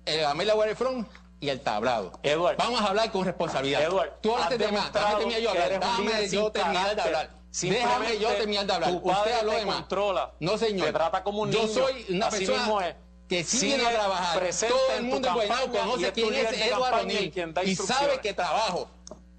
el 0.04 0.24
Amelia 0.24 0.54
Waterfront 0.54 1.08
y 1.40 1.48
el 1.48 1.60
tablado. 1.60 2.12
Edward. 2.22 2.56
Vamos 2.56 2.80
a 2.80 2.86
hablar 2.88 3.10
con 3.12 3.24
responsabilidad. 3.24 3.82
Edward, 3.82 4.12
Tú 4.20 4.32
hablaste 4.32 4.58
de 4.58 4.72
más. 4.72 4.92
Déjame 4.92 5.42
yo 5.42 5.50
hablar. 5.50 5.80
Déjame 5.80 6.28
yo 6.28 6.50
terminar 6.50 6.96
de 6.96 7.02
hablar. 7.02 7.30
Déjame 7.52 8.18
yo 8.18 8.28
terminar 8.34 8.66
de 8.66 8.72
hablar. 8.72 9.00
Usted 9.02 9.32
habló 9.32 9.52
de 9.52 9.66
más. 9.66 9.76
controla, 9.76 10.32
No, 10.40 10.58
señor. 10.58 10.86
te 10.86 10.92
trata 10.92 11.22
como 11.22 11.42
un 11.42 11.52
Yo 11.52 11.62
niño. 11.62 11.72
soy 11.72 12.06
una 12.08 12.26
Así 12.26 12.46
persona 12.46 12.96
que 13.28 13.42
sí 13.44 13.58
Sigue 13.58 13.76
viene 13.76 13.90
a 13.90 13.94
trabajar. 13.94 14.50
Todo 14.68 14.92
el 14.96 15.02
mundo 15.04 15.28
en 15.28 15.34
Guaynabo 15.34 15.72
conoce 15.72 16.12
quién 16.12 16.34
es 16.34 16.66
y 16.66 16.70
O'Neill 16.70 17.52
y 17.64 17.76
sabe 17.76 18.20
que 18.20 18.32
trabajo. 18.34 18.88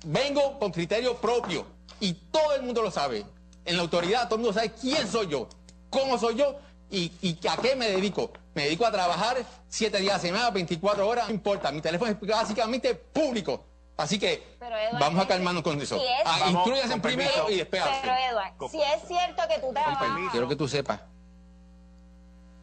Vengo 0.06 0.60
con 0.60 0.72
criterio 0.72 1.18
propio 1.18 1.66
y 2.00 2.14
todo 2.14 2.54
el 2.56 2.64
mundo 2.64 2.82
lo 2.82 2.92
sabe. 2.92 3.26
En 3.66 3.78
la 3.78 3.82
autoridad 3.84 4.26
todo 4.28 4.36
el 4.36 4.42
mundo 4.42 4.54
sabe 4.54 4.72
quién 4.80 5.08
soy 5.08 5.28
yo, 5.28 5.48
cómo 5.90 6.18
soy 6.20 6.36
yo 6.36 6.56
y, 6.92 7.12
y 7.22 7.48
a 7.48 7.58
qué 7.58 7.76
me 7.76 7.90
dedico. 7.90 8.32
Me 8.54 8.64
dedico 8.66 8.86
a 8.86 8.92
trabajar 8.92 9.38
siete 9.68 10.00
días 10.00 10.16
a 10.16 10.20
semana, 10.20 10.50
24 10.50 11.08
horas, 11.08 11.28
no 11.28 11.34
importa. 11.34 11.72
Mi 11.72 11.82
teléfono 11.82 12.12
es 12.12 12.20
básicamente 12.20 12.96
público. 12.96 13.64
Así 13.98 14.20
que 14.20 14.58
vamos 14.94 15.20
a 15.20 15.22
este- 15.24 15.28
calmarnos 15.34 15.64
con 15.64 15.80
eso. 15.82 15.98
si 15.98 16.04
es- 16.06 16.10
Ah, 16.26 16.40
con 16.52 17.02
primero 17.02 17.30
permiso. 17.32 17.50
y 17.52 17.56
después 17.58 17.82
Pero. 18.02 18.14
Edward, 18.32 18.72
si 18.72 18.82
es 18.82 19.08
cierto 19.08 19.42
que 19.50 19.60
tú 19.60 19.72
trabajas... 19.74 20.08
Quiero 20.32 20.48
que 20.50 20.56
tú 20.56 20.68
sepas 20.68 21.02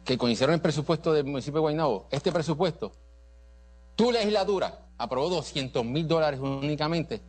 que 0.03 0.17
cuando 0.17 0.33
hicieron 0.33 0.53
el 0.55 0.61
presupuesto 0.61 1.13
del 1.13 1.25
municipio 1.25 1.55
de 1.57 1.61
Guaynabo, 1.61 2.07
este 2.11 2.31
presupuesto, 2.31 2.91
tu 3.95 4.11
legislatura 4.11 4.79
aprobó 4.97 5.29
200 5.29 5.83
mil 5.85 6.07
dólares 6.07 6.39
únicamente 6.39 7.21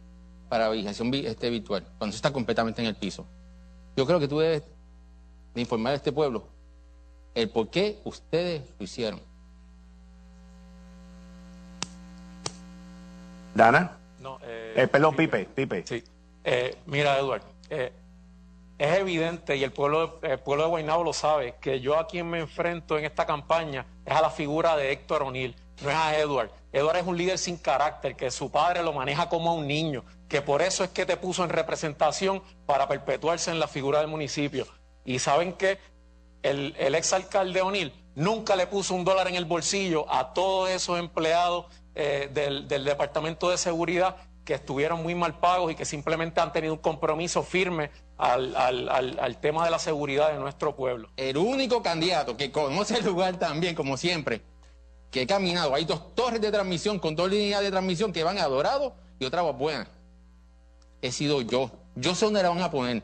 para 0.49 0.69
vigilación 0.71 1.11
vi- 1.11 1.27
este, 1.27 1.51
virtual, 1.51 1.83
cuando 1.99 2.07
eso 2.09 2.17
está 2.17 2.33
completamente 2.33 2.83
en 2.83 2.89
el 2.89 2.97
piso. 2.97 3.27
Yo 3.97 4.07
creo 4.07 4.19
que 4.21 4.29
tú 4.29 4.39
debes 4.41 4.63
de 5.55 5.61
informar 5.61 5.93
a 5.93 5.97
este 5.97 6.11
pueblo 6.13 6.49
el 7.35 7.50
por 7.50 7.69
qué 7.69 8.00
ustedes 8.05 8.62
lo 8.79 8.85
hicieron. 8.85 9.21
Dana. 13.55 13.99
No, 14.19 14.38
eh, 14.43 14.75
Eh, 14.76 14.88
perdón, 14.88 15.17
Pipe. 15.17 15.45
Pipe. 15.55 15.85
Sí. 15.87 16.03
Eh, 16.45 16.76
mira, 16.87 17.19
Edward, 17.19 17.43
eh, 17.71 17.93
es 18.79 18.99
evidente, 18.99 19.57
y 19.57 19.64
el 19.64 19.73
pueblo, 19.73 20.19
el 20.23 20.38
pueblo 20.41 20.64
de 20.64 20.71
Guaynabo 20.71 21.05
lo 21.05 21.12
sabe, 21.12 21.55
que 21.61 21.81
yo 21.81 21.99
a 21.99 22.07
quien 22.07 22.29
me 22.29 22.41
enfrento 22.41 22.99
en 22.99 23.05
esta 23.05 23.25
campaña 23.25 23.87
es 24.05 24.14
a 24.14 24.21
la 24.21 24.31
figura 24.31 24.76
de 24.76 24.93
Héctor 24.93 25.23
O'Neill, 25.23 25.55
no 25.83 25.91
es 25.91 25.97
a 25.97 26.19
Edward. 26.19 26.50
Edward 26.73 26.97
es 26.97 27.07
un 27.07 27.17
líder 27.17 27.38
sin 27.38 27.57
carácter, 27.57 28.17
que 28.17 28.31
su 28.31 28.50
padre 28.50 28.83
lo 28.83 28.93
maneja 28.93 29.29
como 29.29 29.50
a 29.50 29.55
un 29.55 29.69
niño, 29.69 30.05
que 30.29 30.43
por 30.43 30.61
eso 30.61 30.83
es 30.83 30.91
que 30.91 31.07
te 31.07 31.17
puso 31.17 31.45
en 31.45 31.50
representación 31.50 32.43
para 32.67 32.88
perpetuarse 32.88 33.50
en 33.53 33.61
la 33.61 33.69
figura 33.69 34.00
del 34.00 34.09
municipio. 34.09 34.67
Y 35.05 35.21
saben 35.21 35.53
que 35.53 35.79
el, 36.45 36.75
el 36.79 36.95
exalcalde 36.95 37.61
O'Neill 37.61 37.93
nunca 38.15 38.57
le 38.57 38.67
puso 38.67 38.95
un 38.95 39.05
dólar 39.05 39.29
en 39.29 39.35
el 39.35 39.45
bolsillo 39.45 40.11
a 40.13 40.33
todos 40.33 40.71
esos 40.71 40.99
empleados 40.99 41.67
eh, 41.95 42.29
del, 42.33 42.85
Departamento 42.85 43.51
de 43.51 43.59
Seguridad 43.59 44.17
que 44.45 44.55
estuvieron 44.55 45.03
muy 45.03 45.15
mal 45.15 45.39
pagos 45.39 45.73
y 45.73 45.75
que 45.75 45.85
simplemente 45.85 46.41
han 46.41 46.53
tenido 46.53 46.75
un 46.75 46.81
compromiso 46.81 47.43
firme 47.43 47.91
al, 48.19 49.39
tema 49.41 49.65
de 49.65 49.71
la 49.71 49.79
seguridad 49.79 50.33
de 50.33 50.39
nuestro 50.39 50.77
pueblo. 50.77 51.09
El 51.17 51.37
único 51.39 51.83
candidato 51.83 52.37
que 52.37 52.53
conoce 52.53 52.99
el 52.99 53.05
lugar 53.05 53.39
también, 53.39 53.75
como 53.75 53.97
siempre, 53.97 54.43
que 55.11 55.23
he 55.23 55.27
caminado. 55.27 55.75
Hay 55.75 55.85
dos 55.85 56.15
torres 56.15 56.41
de 56.41 56.51
transmisión 56.51 56.99
con 56.99 57.17
dos 57.17 57.31
líneas 57.31 57.63
de 57.63 57.71
transmisión 57.71 58.13
que 58.13 58.23
van 58.23 58.39
a 58.39 58.47
Dorado 58.47 58.95
y 59.19 59.25
otra 59.25 59.43
buena. 59.43 59.89
He 61.01 61.11
sido 61.11 61.41
yo. 61.41 61.71
Yo 61.95 62.15
sé 62.15 62.27
dónde 62.27 62.43
la 62.43 62.51
van 62.51 62.61
a 62.61 62.71
poner. 62.71 63.03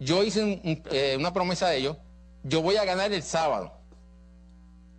Yo 0.00 0.22
hice 0.22 0.60
eh, 0.64 1.16
una 1.18 1.32
promesa 1.32 1.68
de 1.68 1.78
ellos. 1.78 1.96
Yo 2.44 2.60
voy 2.60 2.76
a 2.76 2.84
ganar 2.84 3.10
el 3.12 3.22
sábado. 3.22 3.72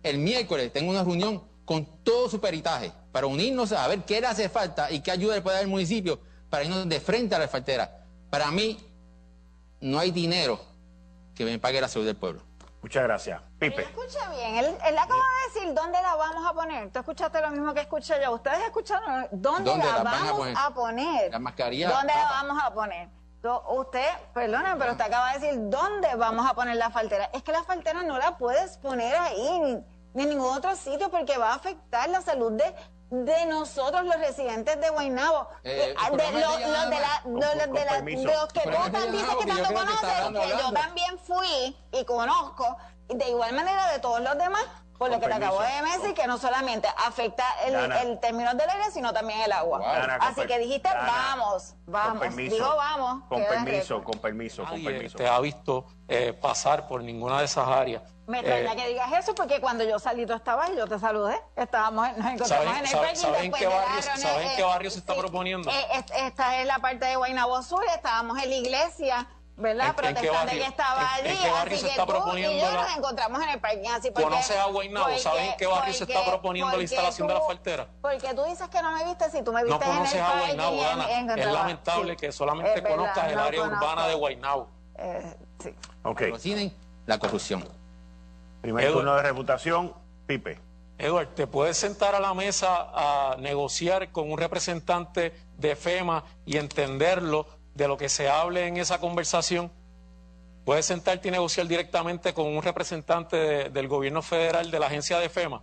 El 0.02 0.18
miércoles 0.18 0.72
tengo 0.72 0.90
una 0.90 1.02
reunión 1.04 1.42
con 1.64 1.84
todo 2.02 2.28
su 2.28 2.40
peritaje 2.40 2.92
para 3.12 3.26
unirnos 3.26 3.72
a 3.72 3.86
ver 3.88 4.04
qué 4.04 4.20
le 4.20 4.26
hace 4.26 4.48
falta 4.48 4.90
y 4.90 5.00
qué 5.00 5.12
ayuda 5.12 5.36
le 5.36 5.42
puede 5.42 5.56
dar 5.56 5.64
el 5.64 5.70
municipio 5.70 6.20
para 6.50 6.64
irnos 6.64 6.88
de 6.88 7.00
frente 7.00 7.34
a 7.34 7.38
la 7.38 7.48
faltera. 7.48 8.04
Para 8.30 8.50
mí, 8.50 8.78
no 9.80 9.98
hay 9.98 10.10
dinero 10.10 10.60
que 11.34 11.44
me 11.44 11.58
pague 11.58 11.80
la 11.80 11.88
salud 11.88 12.04
del 12.06 12.16
pueblo. 12.16 12.42
Muchas 12.82 13.02
gracias. 13.04 13.40
Pipe. 13.58 13.82
Escucha 13.82 14.30
bien, 14.30 14.56
él, 14.56 14.66
él 14.86 14.98
acaba 14.98 15.16
de 15.16 15.54
decir 15.60 15.74
dónde 15.74 16.00
la 16.02 16.14
vamos 16.14 16.46
a 16.48 16.52
poner. 16.52 16.90
Tú 16.92 16.98
escuchaste 17.00 17.40
lo 17.40 17.50
mismo 17.50 17.74
que 17.74 17.80
escuché 17.80 18.14
yo. 18.22 18.32
Ustedes 18.32 18.58
escucharon 18.64 19.28
dónde, 19.32 19.70
¿Dónde 19.70 19.86
la 19.86 19.96
la 19.98 20.02
van 20.02 20.14
a 20.14 20.18
vamos 20.24 20.38
poner? 20.38 20.54
a 20.58 20.70
poner. 20.74 21.30
La 21.32 21.38
mascarilla, 21.38 21.90
¿Dónde 21.90 22.12
la 22.12 22.28
vamos 22.28 22.62
a 22.62 22.74
poner? 22.74 23.08
To- 23.46 23.62
Usted, 23.68 24.04
perdone, 24.34 24.74
pero 24.76 24.90
usted 24.92 25.04
acaba 25.04 25.32
de 25.34 25.38
decir 25.38 25.60
dónde 25.70 26.12
vamos 26.16 26.50
a 26.50 26.54
poner 26.54 26.74
la 26.76 26.90
faltera. 26.90 27.30
Es 27.32 27.44
que 27.44 27.52
la 27.52 27.62
faltera 27.62 28.02
no 28.02 28.18
la 28.18 28.36
puedes 28.36 28.76
poner 28.78 29.14
ahí 29.14 29.60
ni, 29.60 29.74
ni 30.14 30.22
en 30.24 30.28
ningún 30.30 30.56
otro 30.56 30.74
sitio 30.74 31.10
porque 31.12 31.38
va 31.38 31.52
a 31.52 31.54
afectar 31.54 32.08
la 32.08 32.22
salud 32.22 32.50
de, 32.52 32.74
de 33.10 33.46
nosotros, 33.46 34.02
los 34.04 34.16
residentes 34.18 34.80
de 34.80 34.90
Guaynabo. 34.90 35.48
Eh, 35.62 35.94
Eh, 35.94 36.16
de, 36.16 36.32
los, 36.32 36.54
se 36.56 36.60
los 36.60 36.72
llama- 36.72 36.86
de 36.86 37.00
la, 37.00 37.20
Con- 37.22 37.34
los 37.34 37.48
con- 37.50 37.58
de 37.58 37.64
con 37.66 37.74
la- 37.86 37.92
permiso. 37.92 38.24
los 38.32 38.52
que 38.52 38.60
tú 38.62 38.70
tan- 38.90 39.12
dices 39.12 39.36
que 39.36 39.46
tanto 39.46 39.68
que 39.68 39.74
conoces, 39.74 40.40
que 40.40 40.62
yo 40.64 40.72
también 40.72 41.18
fui 41.20 41.76
y 41.92 42.04
conozco, 42.04 42.76
de 43.06 43.28
igual 43.28 43.52
manera 43.54 43.92
de 43.92 44.00
todos 44.00 44.18
los 44.22 44.36
demás, 44.38 44.64
por 44.98 45.10
lo 45.10 45.20
que 45.20 45.26
te 45.26 45.34
acabo 45.34 45.60
de 45.60 45.68
decir, 45.82 46.14
que 46.14 46.26
no 46.26 46.38
solamente 46.38 46.88
afecta 47.06 47.44
el, 47.64 47.72
Dana. 47.74 48.02
el 48.02 48.18
término 48.20 48.54
del 48.54 48.68
aire, 48.70 48.90
sino 48.90 49.12
también 49.12 49.40
el 49.42 49.52
agua. 49.52 49.78
Wow. 49.78 49.88
Dana, 49.88 50.18
con 50.18 50.28
Así 50.28 50.46
que 50.46 50.58
dijiste, 50.58 50.88
Dana, 50.88 51.06
vamos, 51.06 51.74
vamos. 51.86 52.10
Con 52.10 52.18
permiso. 52.20 52.54
Digo, 52.56 52.76
vamos. 52.76 53.24
Con 53.28 53.44
permiso, 53.44 54.04
con 54.04 54.18
permiso, 54.18 54.62
con 54.64 54.72
Nadie 54.72 54.84
permiso. 54.90 55.18
te 55.18 55.28
ha 55.28 55.38
visto 55.40 55.84
eh, 56.08 56.32
pasar 56.32 56.86
por 56.88 57.02
ninguna 57.02 57.38
de 57.40 57.44
esas 57.44 57.66
áreas. 57.68 58.02
Me 58.26 58.40
extraña 58.40 58.72
Eh, 58.72 58.76
que 58.76 58.88
digas 58.88 59.12
eso 59.12 59.34
porque 59.36 59.60
cuando 59.60 59.84
yo 59.84 60.00
salí 60.00 60.26
tú 60.26 60.32
estabas 60.32 60.70
y 60.70 60.76
yo 60.76 60.86
te 60.88 60.98
saludé. 60.98 61.40
Estábamos, 61.54 62.08
nos 62.16 62.26
encontramos 62.32 62.48
¿Saben- 62.48 62.76
en 62.78 62.86
el 62.86 62.92
parking 62.92 63.14
saben 63.20 63.52
qué 63.52 63.66
barrio- 63.68 64.02
saben 64.16 64.48
qué 64.56 64.62
barrio 64.64 64.90
se 64.90 64.98
está 64.98 65.14
proponiendo? 65.14 65.70
eh, 65.70 65.86
es- 65.92 66.04
esta 66.22 66.60
es 66.60 66.66
la 66.66 66.78
parte 66.80 67.04
de 67.06 67.14
Guaynabo 67.16 67.62
Sur, 67.62 67.84
estábamos 67.94 68.36
en 68.42 68.50
la 68.50 68.56
iglesia, 68.56 69.26
¿verdad? 69.56 69.94
¿En- 69.98 70.04
en 70.08 70.14
qué 70.22 70.30
barrio? 70.30 70.60
que 70.62 70.66
estaba 70.68 71.00
¿En- 71.18 71.26
en 71.26 71.30
allí. 71.32 71.40
qué 71.42 71.50
barrio 71.50 71.74
así 71.74 71.80
se 71.80 71.86
que 71.86 71.90
está 71.92 72.04
tú 72.06 72.10
y 72.12 72.14
proponiendo 72.14 72.58
yo 72.58 72.70
la- 72.74 72.82
nos 72.82 72.96
encontramos 72.96 73.42
en 73.42 73.48
el 73.48 73.60
parking. 73.60 73.88
Así 73.90 74.10
porque, 74.10 74.22
¿Conoces 74.24 74.56
a 74.56 74.64
Guaynabo? 74.66 75.18
¿Saben 75.18 75.44
en 75.46 75.56
qué 75.56 75.66
barrio 75.66 75.94
se 75.94 76.04
está 76.04 76.14
porque- 76.14 76.30
proponiendo 76.30 76.76
la 76.76 76.82
instalación 76.82 77.28
de 77.28 77.34
la 77.34 77.40
faltera? 77.40 77.86
Porque 78.02 78.34
tú 78.34 78.44
dices 78.44 78.68
que 78.68 78.82
no 78.82 78.92
me 78.92 79.04
viste 79.04 79.30
si 79.30 79.42
tú 79.42 79.52
me 79.52 79.62
No 79.62 79.66
viste 79.68 79.84
en 79.84 79.90
el 79.90 79.96
conoces 79.98 80.20
a 80.20 80.24
parking. 80.26 80.40
Guaynabo, 80.46 80.74
y 80.76 80.78
en- 80.80 80.84
Dana. 80.84 81.10
en- 81.18 81.30
Es 81.38 81.46
en- 81.46 81.52
lamentable 81.54 82.10
sí. 82.12 82.16
que 82.18 82.32
solamente 82.32 82.80
verdad, 82.80 82.90
conozcas 82.96 83.28
el 83.28 83.36
no 83.36 83.42
área 83.42 83.60
conozco. 83.62 83.84
urbana 83.84 84.06
de 84.08 84.14
Guaynabo. 84.14 84.68
Eh, 84.98 85.36
sí. 85.62 85.74
Ok. 86.02 86.22
La 87.06 87.18
corrupción. 87.18 87.64
Primer 88.60 88.92
turno 88.92 89.14
de 89.14 89.22
reputación, 89.22 89.94
Pipe. 90.26 90.60
Edward, 90.98 91.34
¿te 91.34 91.46
puedes 91.46 91.76
sentar 91.76 92.14
a 92.14 92.20
la 92.20 92.32
mesa 92.34 92.88
a 92.94 93.36
negociar 93.38 94.10
con 94.12 94.32
un 94.32 94.38
representante 94.38 95.32
de 95.56 95.76
FEMA 95.76 96.24
y 96.46 96.56
entenderlo 96.56 97.46
de 97.76 97.86
lo 97.88 97.96
que 97.96 98.08
se 98.08 98.28
hable 98.28 98.66
en 98.66 98.76
esa 98.78 98.98
conversación? 98.98 99.70
¿Puedes 100.64 100.86
sentarte 100.86 101.28
y 101.28 101.30
negociar 101.30 101.68
directamente 101.68 102.34
con 102.34 102.46
un 102.46 102.62
representante 102.62 103.36
de- 103.36 103.70
del 103.70 103.86
gobierno 103.86 104.22
federal 104.22 104.70
de 104.70 104.78
la 104.80 104.86
agencia 104.86 105.18
de 105.18 105.28
FEMA? 105.28 105.62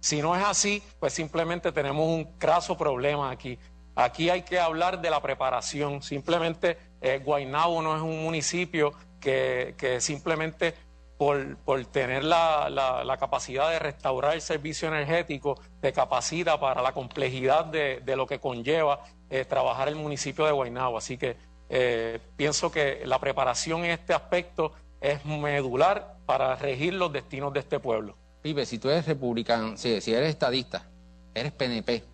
Si 0.00 0.20
no 0.20 0.36
es 0.36 0.44
así, 0.44 0.82
pues 1.00 1.12
simplemente 1.12 1.72
tenemos 1.72 2.06
un 2.06 2.24
craso 2.38 2.76
problema 2.76 3.30
aquí. 3.30 3.58
Aquí 3.94 4.30
hay 4.30 4.42
que 4.42 4.60
hablar 4.60 5.00
de 5.00 5.10
la 5.10 5.20
preparación. 5.22 6.02
Simplemente 6.02 6.76
eh, 7.00 7.20
Guaynabo 7.24 7.80
no 7.82 7.96
es 7.96 8.02
un 8.02 8.22
municipio 8.22 8.92
que 9.20 9.98
simplemente 10.00 10.74
por, 11.18 11.56
por 11.58 11.84
tener 11.86 12.24
la, 12.24 12.70
la- 12.70 13.04
la 13.04 13.16
capacidad 13.18 13.68
de 13.70 13.78
restaurar 13.80 14.34
el 14.34 14.40
servicio 14.40 14.88
energético 14.88 15.60
te 15.80 15.92
capacita 15.92 16.58
para 16.60 16.80
la 16.80 16.92
complejidad 16.92 17.64
de, 17.66 18.00
de 18.00 18.16
lo 18.16 18.26
que 18.26 18.38
conlleva 18.38 19.00
eh, 19.28 19.44
trabajar 19.44 19.88
el 19.88 19.96
municipio 19.96 20.46
de 20.46 20.52
Guaynabo. 20.52 20.96
Así 20.96 21.18
que 21.18 21.36
eh, 21.68 22.20
pienso 22.36 22.70
que 22.70 23.02
la 23.04 23.18
preparación 23.18 23.84
en 23.84 23.90
este 23.90 24.14
aspecto 24.14 24.72
es 25.00 25.24
medular 25.24 26.16
para 26.24 26.54
regir 26.56 26.94
los 26.94 27.12
destinos 27.12 27.52
de 27.52 27.60
este 27.60 27.78
pueblo. 27.80 28.16
Pipe, 28.40 28.64
si 28.64 28.78
tú 28.78 28.88
eres 28.88 29.06
republicano, 29.06 29.76
si, 29.76 30.00
si 30.00 30.14
eres 30.14 30.30
estadista, 30.30 30.86
eres 31.34 31.52
PNP, 31.52 32.04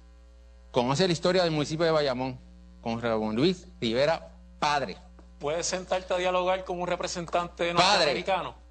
conoce 0.71 1.07
la 1.07 1.13
historia 1.13 1.43
del 1.43 1.53
municipio 1.53 1.85
de 1.85 1.93
Bayamón 1.93 2.41
con 2.81 3.01
Ramón 3.01 3.37
Luis 3.37 3.69
Rivera, 3.81 4.33
padre. 4.59 4.97
¿Puedes 5.39 5.67
sentarte 5.67 6.15
a 6.15 6.17
dialogar 6.17 6.65
con 6.65 6.81
un 6.81 6.87
representante 6.87 7.75
Padre. 7.75 8.25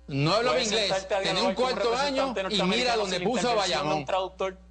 No 0.07 0.33
hablaba 0.33 0.57
¿Puedes 0.57 0.71
inglés, 0.71 1.07
dialogar 1.23 1.45
un 1.45 1.55
cuarto 1.55 1.95
año 1.95 2.35
y 2.49 2.61
mira 2.63 2.95
donde 2.97 3.21
puso 3.21 3.49
a 3.49 3.55
Bayamón. 3.55 4.05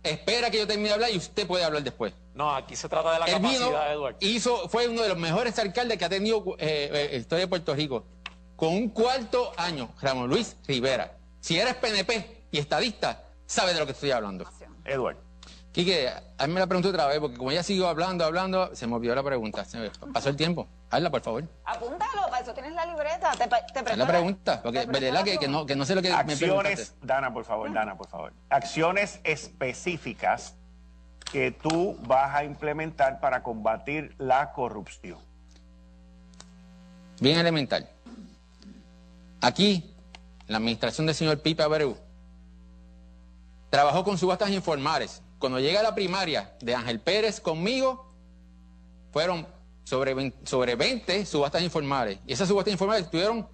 Espera 0.02 0.50
que 0.50 0.58
yo 0.58 0.66
termine 0.66 0.88
de 0.88 0.94
hablar 0.94 1.10
y 1.10 1.16
usted 1.16 1.46
puede 1.46 1.64
hablar 1.64 1.82
después. 1.82 2.12
No, 2.34 2.54
aquí 2.54 2.76
se 2.76 2.88
trata 2.88 3.12
de 3.12 3.18
la 3.18 3.26
vino, 3.26 3.40
capacidad, 3.40 3.92
Eduardo. 3.92 4.18
hizo, 4.20 4.68
fue 4.68 4.88
uno 4.88 5.02
de 5.02 5.08
los 5.08 5.18
mejores 5.18 5.58
alcaldes 5.58 5.98
que 5.98 6.04
ha 6.04 6.08
tenido 6.08 6.44
eh, 6.58 6.90
eh, 6.92 7.08
la 7.12 7.18
historia 7.18 7.44
de 7.44 7.48
Puerto 7.48 7.74
Rico. 7.74 8.04
Con 8.56 8.70
un 8.74 8.88
cuarto 8.90 9.52
año, 9.56 9.90
Ramón 10.00 10.30
Luis 10.30 10.56
Rivera. 10.66 11.18
Si 11.40 11.58
eres 11.58 11.74
PNP 11.74 12.44
y 12.50 12.58
estadista, 12.58 13.24
sabes 13.46 13.74
de 13.74 13.80
lo 13.80 13.86
que 13.86 13.92
estoy 13.92 14.12
hablando. 14.12 14.46
Edward. 14.84 15.16
Quique, 15.72 16.10
hazme 16.36 16.60
la 16.60 16.66
pregunta 16.66 16.90
otra 16.90 17.06
vez, 17.06 17.18
porque 17.18 17.38
como 17.38 17.50
ya 17.50 17.62
sigo 17.62 17.86
hablando, 17.86 18.26
hablando, 18.26 18.76
se 18.76 18.86
me 18.86 18.94
olvidó 18.96 19.14
la 19.14 19.22
pregunta. 19.22 19.64
Se 19.64 19.78
me 19.78 19.90
pasó 20.12 20.28
el 20.28 20.36
tiempo. 20.36 20.68
Hazla, 20.90 21.10
por 21.10 21.22
favor. 21.22 21.44
Apúntalo, 21.64 22.22
para 22.28 22.40
eso 22.40 22.52
tienes 22.52 22.74
la 22.74 22.84
libreta. 22.84 23.30
Te, 23.32 23.48
te 23.48 23.82
presto 23.82 23.96
la 23.96 24.06
pregunta, 24.06 24.60
porque 24.62 24.84
verdad 24.84 25.12
la 25.12 25.24
que, 25.24 25.38
que 25.38 25.48
no, 25.48 25.64
que 25.64 25.74
no 25.74 25.86
sé 25.86 25.94
lo 25.94 26.02
que 26.02 26.10
me. 26.10 26.14
Acciones, 26.14 26.94
Dana, 27.00 27.32
por 27.32 27.46
favor, 27.46 27.72
Dana, 27.72 27.96
por 27.96 28.06
favor. 28.06 28.34
Acciones 28.50 29.20
específicas 29.24 30.56
que 31.32 31.52
tú 31.52 31.96
vas 32.06 32.34
a 32.34 32.44
implementar 32.44 33.18
para 33.18 33.42
combatir 33.42 34.14
la 34.18 34.52
corrupción. 34.52 35.18
Bien 37.18 37.38
elemental. 37.38 37.88
Aquí, 39.40 39.94
la 40.48 40.58
administración 40.58 41.06
del 41.06 41.14
señor 41.14 41.40
Pipe 41.40 41.62
Abreu 41.62 41.96
trabajó 43.70 44.04
con 44.04 44.18
subastas 44.18 44.50
informales. 44.50 45.21
Cuando 45.42 45.58
llega 45.58 45.80
a 45.80 45.82
la 45.82 45.92
primaria 45.92 46.52
de 46.60 46.72
Ángel 46.72 47.00
Pérez 47.00 47.40
conmigo, 47.40 48.14
fueron 49.10 49.44
sobre 49.82 50.14
20, 50.14 50.46
sobre 50.46 50.76
20 50.76 51.26
subastas 51.26 51.62
informales. 51.62 52.20
Y 52.28 52.32
esas 52.32 52.46
subastas 52.46 52.70
informales 52.70 53.10
tuvieron 53.10 53.48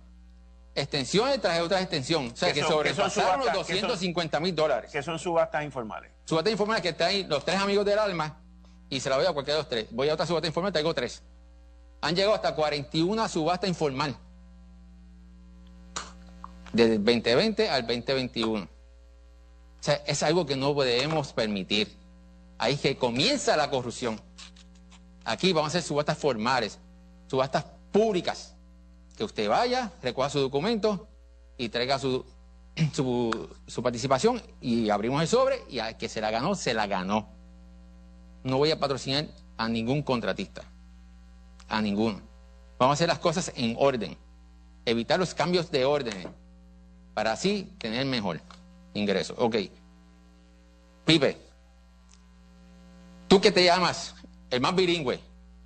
extensiones 0.75 1.41
tras 1.41 1.59
otras 1.63 1.81
extensiones. 1.81 2.35
O 2.35 2.37
sea, 2.37 2.49
¿Qué 2.49 2.57
que 2.57 2.61
son- 2.61 2.73
sobrepasaron 2.73 3.39
los 3.39 3.47
subastas? 3.47 3.67
¿Qué 3.69 3.81
son? 3.81 3.89
250 3.89 4.39
mil 4.39 4.55
dólares. 4.55 4.91
Que 4.93 5.03
son 5.03 5.19
subastas 5.19 5.65
informales. 5.65 6.13
Subastas 6.27 6.53
informales 6.53 6.83
que 6.83 6.93
traen 6.93 7.27
los 7.27 7.43
tres 7.43 7.57
amigos 7.59 7.87
del 7.87 7.99
alma 7.99 8.39
y 8.91 9.01
se 9.01 9.09
la 9.09 9.17
voy 9.17 9.25
a 9.25 9.33
cualquiera 9.33 9.57
de 9.57 9.63
los 9.63 9.71
tres. 9.71 9.87
Voy 9.91 10.11
a 10.11 10.13
otra 10.13 10.27
subasta 10.27 10.47
informal, 10.47 10.71
traigo 10.73 10.93
tres. 10.93 11.23
Han 12.03 12.15
llegado 12.15 12.35
hasta 12.35 12.55
41 12.55 13.27
subastas 13.31 13.67
informal. 13.71 14.15
Del 16.71 17.03
2020 17.03 17.71
al 17.71 17.87
2021. 17.87 18.69
O 19.81 19.83
sea, 19.83 19.95
es 20.07 20.23
algo 20.23 20.45
que 20.45 20.57
no 20.57 20.75
debemos 20.75 21.33
permitir. 21.33 21.97
Ahí 22.59 22.77
que 22.77 22.97
comienza 22.97 23.57
la 23.57 23.71
corrupción. 23.71 24.21
Aquí 25.25 25.53
vamos 25.53 25.69
a 25.69 25.79
hacer 25.79 25.83
subastas 25.83 26.19
formales, 26.19 26.79
subastas 27.29 27.65
públicas. 27.93 28.55
Que 29.17 29.25
usted 29.25 29.49
vaya, 29.49 29.93
recoja 30.03 30.31
su 30.31 30.41
documento 30.41 31.09
y 31.57 31.69
traiga 31.69 31.99
su, 31.99 32.25
su 33.67 33.83
participación 33.83 34.43
y 34.61 34.91
abrimos 34.91 35.23
el 35.23 35.29
sobre 35.29 35.63
y 35.69 35.79
al 35.79 35.97
que 35.97 36.09
se 36.09 36.21
la 36.21 36.31
ganó, 36.31 36.55
se 36.55 36.75
la 36.75 36.87
ganó. 36.87 37.29
No 38.43 38.59
voy 38.59 38.71
a 38.71 38.79
patrocinar 38.79 39.27
a 39.57 39.69
ningún 39.69 40.03
contratista. 40.03 40.63
A 41.69 41.81
ninguno. 41.83 42.21
Vamos 42.79 42.95
a 42.95 42.95
hacer 42.95 43.09
las 43.09 43.19
cosas 43.19 43.53
en 43.57 43.77
orden. 43.79 44.17
Evitar 44.85 45.19
los 45.19 45.35
cambios 45.35 45.71
de 45.71 45.85
orden. 45.85 46.29
Para 47.15 47.33
así 47.33 47.75
tener 47.79 48.07
mejor 48.07 48.41
ingreso. 48.99 49.35
Ok. 49.39 49.57
Pipe, 51.05 51.39
tú 53.29 53.41
que 53.41 53.51
te 53.51 53.65
llamas 53.65 54.15
el 54.51 54.61
más 54.61 54.75
bilingüe 54.75 55.21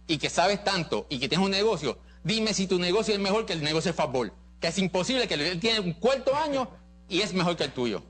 y 0.06 0.18
que 0.18 0.30
sabes 0.30 0.62
tanto 0.62 1.06
y 1.08 1.18
que 1.18 1.28
tienes 1.28 1.44
un 1.44 1.50
negocio, 1.50 1.98
dime 2.22 2.54
si 2.54 2.66
tu 2.66 2.78
negocio 2.78 3.14
es 3.14 3.20
mejor 3.20 3.46
que 3.46 3.52
el 3.52 3.62
negocio 3.62 3.92
de 3.92 4.00
fútbol. 4.00 4.32
que 4.60 4.68
es 4.68 4.78
imposible, 4.78 5.26
que 5.26 5.34
él 5.34 5.58
tiene 5.58 5.80
un 5.80 5.94
cuarto 5.94 6.36
año 6.36 6.68
y 7.08 7.20
es 7.20 7.34
mejor 7.34 7.56
que 7.56 7.64
el 7.64 7.72
tuyo. 7.72 8.02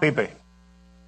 Pipe. 0.00 0.34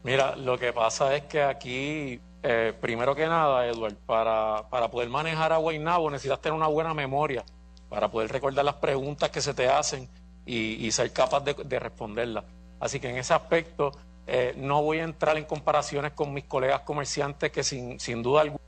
Mira, 0.02 0.36
lo 0.36 0.58
que 0.58 0.72
pasa 0.72 1.16
es 1.16 1.22
que 1.22 1.42
aquí, 1.42 2.20
eh, 2.42 2.74
primero 2.78 3.14
que 3.14 3.26
nada, 3.26 3.66
Edward, 3.66 3.94
para, 4.04 4.68
para 4.68 4.90
poder 4.90 5.08
manejar 5.08 5.52
a 5.52 5.56
Guaynabo 5.56 6.10
necesitas 6.10 6.40
tener 6.42 6.56
una 6.56 6.66
buena 6.66 6.92
memoria 6.92 7.44
para 7.88 8.10
poder 8.10 8.30
recordar 8.30 8.64
las 8.64 8.74
preguntas 8.74 9.30
que 9.30 9.40
se 9.40 9.54
te 9.54 9.68
hacen 9.68 10.08
y, 10.46 10.86
y 10.86 10.90
ser 10.92 11.12
capaz 11.12 11.40
de, 11.40 11.54
de 11.54 11.78
responderlas. 11.78 12.44
Así 12.80 12.98
que 13.00 13.08
en 13.08 13.16
ese 13.16 13.32
aspecto 13.34 13.92
eh, 14.26 14.54
no 14.56 14.82
voy 14.82 14.98
a 14.98 15.04
entrar 15.04 15.36
en 15.36 15.44
comparaciones 15.44 16.12
con 16.12 16.32
mis 16.32 16.44
colegas 16.44 16.80
comerciantes 16.82 17.50
que 17.50 17.62
sin, 17.62 17.98
sin 18.00 18.22
duda 18.22 18.42
alguna 18.42 18.60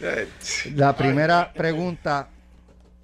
Eh, 0.00 0.28
La 0.74 0.94
primera 0.96 1.52
pregunta, 1.52 2.28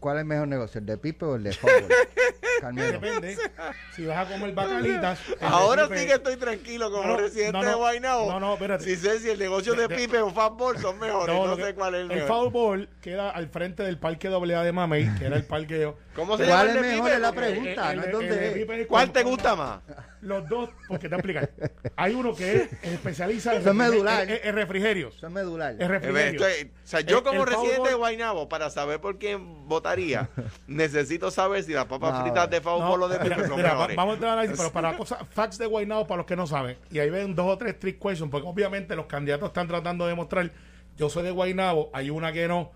¿cuál 0.00 0.16
es 0.16 0.20
el 0.22 0.26
mejor 0.26 0.48
negocio, 0.48 0.80
el 0.80 0.86
de 0.86 0.96
Pipe 0.96 1.24
o 1.24 1.36
el 1.36 1.44
de 1.44 1.52
fútbol? 1.52 1.86
Carmelo. 2.60 3.00
Depende. 3.00 3.36
Si 3.96 4.06
vas 4.06 4.18
a 4.26 4.30
comer 4.32 4.52
bacalitas. 4.52 5.18
Ahora 5.40 5.86
sí 5.88 6.06
que 6.06 6.14
estoy 6.14 6.36
tranquilo 6.36 6.90
como 6.90 7.04
No, 7.08 7.16
residente 7.16 7.52
no, 7.52 7.62
no. 7.62 7.68
de 7.68 7.74
Guaynabo. 7.74 8.30
No, 8.32 8.40
no, 8.40 8.52
espérate. 8.54 8.84
Si 8.84 8.96
sé 8.96 9.18
si 9.18 9.28
el 9.30 9.38
negocio 9.38 9.74
de, 9.74 9.88
De- 9.88 9.96
Pipe 9.96 10.20
o 10.20 10.30
Fastball 10.30 10.78
son 10.78 10.98
mejores, 10.98 11.34
no, 11.34 11.56
sé 11.56 11.74
cuál 11.74 11.94
es 11.96 12.00
el 12.02 12.10
El 12.12 12.18
mejor. 12.22 12.50
ball 12.52 12.88
queda 13.02 13.30
al 13.30 13.48
frente 13.48 13.82
del 13.82 13.98
parque 13.98 14.28
AA 14.28 14.62
de 14.64 14.72
Mamey, 14.72 15.14
que 15.18 15.26
era 15.26 15.36
el 15.36 15.44
parqueo. 15.44 15.98
¿Cómo 16.14 16.36
se 16.36 16.44
llama 16.44 16.56
¿Cuál 16.56 16.70
el 16.70 16.76
es 16.76 16.82
de 16.82 16.88
mejor 16.88 17.04
Pipe? 17.04 17.14
es 17.16 17.20
la 17.20 17.32
pregunta? 17.32 17.90
El- 17.90 17.96
no 17.98 18.04
es 18.04 18.12
donde 18.12 18.86
¿Cuál 18.88 19.12
te 19.12 19.22
gusta 19.22 19.56
más? 19.56 19.80
Los 20.22 20.46
dos, 20.50 20.68
porque 20.86 21.08
te 21.08 21.14
explicar. 21.14 21.50
Hay 21.96 22.14
uno 22.14 22.34
que 22.34 22.54
es 22.56 22.72
especializa 22.82 23.54
en 23.56 23.76
medular. 23.76 24.24
en- 24.24 24.30
en- 24.30 24.40
en 24.42 24.54
refrigerios. 24.54 25.16
Eso 25.16 25.26
es 25.28 25.32
medular. 25.32 25.72
En 25.74 25.80
Eh, 25.82 25.88
refrigerios. 25.88 26.34
esto 26.34 26.46
es- 26.46 26.64
o 26.66 26.68
sea, 26.86 27.00
yo 27.00 27.18
El- 27.18 27.24
como 27.24 27.40
el 27.44 27.46
residente 27.48 27.88
de 27.88 27.94
Guaynabo, 27.94 28.48
para 28.48 28.68
saber 28.68 29.00
por 29.00 29.18
quién 29.18 29.66
votaría, 29.66 30.28
necesito 30.66 31.30
saber 31.30 31.62
si 31.62 31.72
las 31.72 31.86
papas 31.86 32.12
No, 32.14 32.22
fritas 32.22 32.50
de 32.50 32.60
Fastball 32.60 33.00
No, 33.00 33.08
de 33.08 33.18
mira, 33.18 33.36
Pipe 33.36 33.48
son 33.48 33.56
mira, 33.56 33.74
va- 33.74 33.88
vamos 33.96 34.10
a 34.12 34.14
entrar 34.14 34.30
a 34.30 34.32
análisis, 34.34 34.58
pero 34.58 34.72
para 34.72 34.96
cosas, 34.96 35.18
facts 35.30 35.58
de 35.58 35.66
Guaynabo 35.66 36.06
para 36.06 36.18
los 36.18 36.26
que 36.26 36.36
no 36.36 36.46
saben. 36.46 36.76
Y 36.90 36.98
ahí 36.98 37.08
ven 37.10 37.34
dos 37.34 37.46
o 37.46 37.56
tres 37.56 37.78
trick 37.78 37.98
questions, 37.98 38.30
porque 38.30 38.46
obviamente 38.46 38.94
los 38.96 39.06
candidatos 39.06 39.48
están 39.48 39.68
tratando 39.68 40.04
de 40.04 40.10
demostrar, 40.10 40.50
yo 40.98 41.08
soy 41.08 41.22
de 41.22 41.30
Guaynabo, 41.30 41.88
hay 41.94 42.10
una 42.10 42.32
que 42.32 42.46
no. 42.46 42.72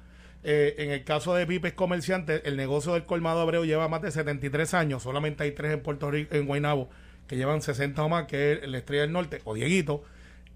Eh, 0.47 0.75
en 0.79 0.91
el 0.91 1.05
caso 1.05 1.35
de 1.35 1.47
Pipe 1.47 1.69
es 1.69 1.75
comerciante, 1.75 2.47
el 2.47 2.57
negocio 2.57 2.93
del 2.93 3.07
colmado 3.07 3.41
Abreu 3.41 3.65
lleva 3.65 3.89
más 3.89 4.03
de 4.03 4.11
73 4.11 4.75
años, 4.75 5.03
solamente 5.03 5.43
hay 5.45 5.53
tres 5.53 5.73
en 5.73 5.81
Puerto 5.83 6.11
Rico, 6.11 6.35
en 6.35 6.47
Guaynabo, 6.47 6.91
que 7.27 7.37
llevan 7.37 7.63
60 7.63 8.03
o 8.03 8.09
más, 8.09 8.27
que 8.27 8.53
es 8.53 8.63
el 8.63 8.75
Estrella 8.75 9.03
del 9.03 9.13
Norte, 9.13 9.41
o 9.45 9.55
Dieguito, 9.55 10.03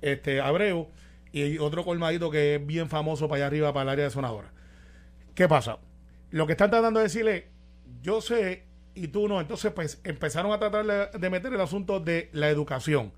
este 0.00 0.40
Abreu, 0.40 0.88
y 1.32 1.58
otro 1.58 1.84
colmadito 1.84 2.30
que 2.30 2.56
es 2.56 2.66
bien 2.66 2.88
famoso 2.88 3.28
para 3.28 3.37
allá 3.37 3.46
arriba, 3.46 3.72
para 3.72 3.82
el 3.84 3.88
área 3.90 4.04
de 4.06 4.10
Sonadora. 4.10 4.50
¿Qué 5.34 5.48
pasa? 5.48 5.78
Lo 6.30 6.46
que 6.46 6.52
están 6.52 6.70
tratando 6.70 7.00
de 7.00 7.04
decirle, 7.04 7.48
yo 8.02 8.20
sé 8.20 8.64
y 8.94 9.08
tú 9.08 9.28
no. 9.28 9.40
Entonces, 9.40 9.72
pues 9.72 10.00
empezaron 10.04 10.52
a 10.52 10.58
tratar 10.58 11.10
de, 11.12 11.30
meter 11.30 11.52
el 11.52 11.60
asunto 11.60 12.00
de 12.00 12.28
la 12.32 12.48
educación. 12.48 13.12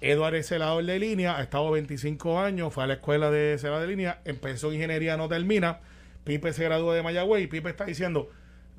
Eduardo 0.00 0.36
es 0.36 0.48
celador 0.48 0.84
de 0.84 0.98
línea, 0.98 1.36
ha 1.36 1.42
estado 1.42 1.70
25 1.70 2.40
años, 2.40 2.72
fue 2.72 2.84
a 2.84 2.86
la 2.86 2.94
escuela 2.94 3.30
de 3.30 3.58
celador 3.58 3.82
de 3.82 3.88
línea, 3.88 4.22
empezó 4.24 4.72
ingeniería, 4.72 5.16
no 5.16 5.28
termina. 5.28 5.80
Pipe 6.24 6.52
se 6.52 6.64
graduó 6.64 6.92
de 6.92 7.02
Mayagüey 7.02 7.44
y 7.44 7.46
Pipe 7.46 7.70
está 7.70 7.84
diciendo, 7.84 8.30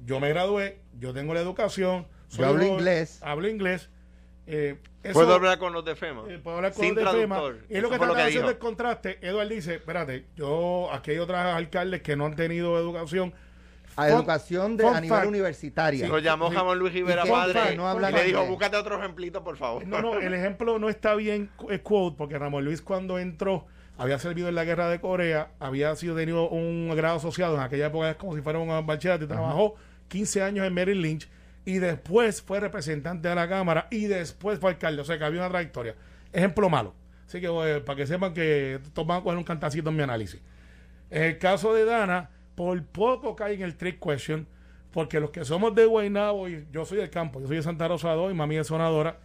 yo 0.05 0.19
me 0.19 0.29
gradué, 0.29 0.79
yo 1.00 1.13
tengo 1.13 1.33
la 1.33 1.41
educación. 1.41 2.07
Yo 2.32 2.46
hablo 2.48 2.64
inglés. 2.66 3.20
Hablo 3.22 3.48
inglés. 3.48 3.90
eh, 4.48 4.78
eso- 5.04 5.14
¿Puedo 5.14 5.34
hablar 5.34 5.60
con 5.60 5.72
los 5.72 5.86
de 5.86 5.96
FEMA? 5.96 6.24
eh, 6.28 6.40
puedo 6.44 6.58
hablar 6.58 6.74
con 6.74 6.84
Sin 6.84 6.96
los 6.96 7.06
de 7.14 7.20
FEMA. 7.22 7.36
traductor. 7.36 7.66
Y 7.70 7.76
es 7.78 7.82
lo 7.82 7.90
que 7.90 7.96
hacer 7.96 8.32
dijo. 8.32 8.48
del 8.48 8.58
contraste. 8.58 9.20
Eduardo 9.22 9.50
dice, 9.54 9.76
espérate, 9.76 10.26
yo, 10.36 10.90
aquí 10.92 11.12
hay 11.12 11.20
otros 11.20 11.38
alcaldes 11.38 12.02
que 12.02 12.16
no 12.16 12.26
han 12.26 12.36
tenido 12.36 12.78
educación. 12.78 13.34
A 13.98 14.08
Fun- 14.08 14.16
educación 14.20 14.78
de, 14.78 14.88
a 14.88 15.02
nivel 15.02 15.10
fact. 15.10 15.28
universitaria. 15.28 16.08
Lo 16.08 16.20
llamó 16.20 16.50
sí. 16.50 16.56
Jamón 16.56 16.80
Luis 16.80 16.94
Rivera 16.94 17.22
¿Y 17.24 17.26
qué 17.26 17.32
padre? 17.32 17.76
No 17.76 17.88
habla 17.90 18.10
y 18.10 18.14
le 18.14 18.24
dijo, 18.24 18.38
inglés. 18.40 18.50
búscate 18.50 18.78
otro 18.78 18.98
ejemplito, 18.98 19.44
por 19.44 19.58
favor. 19.58 19.86
No, 19.86 20.02
no, 20.02 20.17
el 20.20 20.34
ejemplo 20.34 20.80
no 20.80 20.88
está 20.89 21.13
bien 21.15 21.50
quote, 21.84 22.15
porque 22.17 22.39
Ramón 22.39 22.63
Luis 22.63 22.82
cuando 22.82 23.20
entró 23.20 23.65
había 23.98 24.17
servido 24.17 24.48
en 24.48 24.56
la 24.56 24.63
guerra 24.63 24.89
de 24.89 25.00
Corea, 25.02 25.52
había 25.60 25.94
sido 25.98 26.15
tenido 26.15 26.50
un 26.50 26.89
grado 26.96 27.17
asociado, 27.17 27.56
en 27.56 27.62
aquella 27.62 27.88
época 27.88 28.12
es 28.12 28.15
como 28.15 28.34
si 28.36 28.41
fuera 28.41 28.60
un 28.60 28.86
bachillerato, 28.88 29.26
y 29.26 29.28
trabajó 29.28 29.76
15 30.08 30.41
años 30.41 30.65
en 30.65 30.74
Merrill 30.74 31.02
Lynch, 31.02 31.30
y 31.65 31.80
después 31.80 32.41
fue 32.41 32.60
representante 32.60 33.28
de 33.28 33.36
la 33.36 33.47
Cámara, 33.47 33.88
y 33.91 34.06
después 34.06 34.60
fue 34.60 34.71
alcalde, 34.71 35.02
o 35.02 35.06
sea 35.06 35.17
que 35.17 35.24
había 35.24 35.41
una 35.41 35.50
trayectoria. 35.50 35.95
Ejemplo 36.34 36.69
malo. 36.69 36.93
Así 37.28 37.39
que 37.39 37.47
eh, 37.47 37.82
para 37.82 37.95
que 37.95 38.08
sepan 38.08 38.34
que 38.34 38.76
estos 38.76 39.08
van 39.08 39.19
a 39.19 39.24
coger 39.24 39.38
un 39.38 39.43
cantacito 39.43 39.89
en 39.89 39.95
mi 39.95 40.04
análisis. 40.04 40.41
En 41.10 41.24
el 41.24 41.38
caso 41.38 41.74
de 41.74 41.86
Dana, 41.86 42.30
por 42.56 42.84
poco 42.84 43.36
cae 43.36 43.54
en 43.54 43.62
el 43.62 43.76
trick 43.76 44.00
question, 44.04 44.47
porque 44.91 45.19
los 45.19 45.30
que 45.30 45.45
somos 45.45 45.74
de 45.76 45.86
Guaynabo, 45.86 46.50
y 46.50 46.67
yo 46.71 46.86
soy 46.86 46.97
del 46.97 47.10
campo, 47.10 47.39
yo 47.39 47.47
soy 47.47 47.58
de 47.58 47.63
Santa 47.63 47.88
Rosa 47.88 48.12
2 48.12 48.32
y 48.32 48.36
mami 48.36 48.58
es 48.58 48.67
sonadora, 48.67 49.17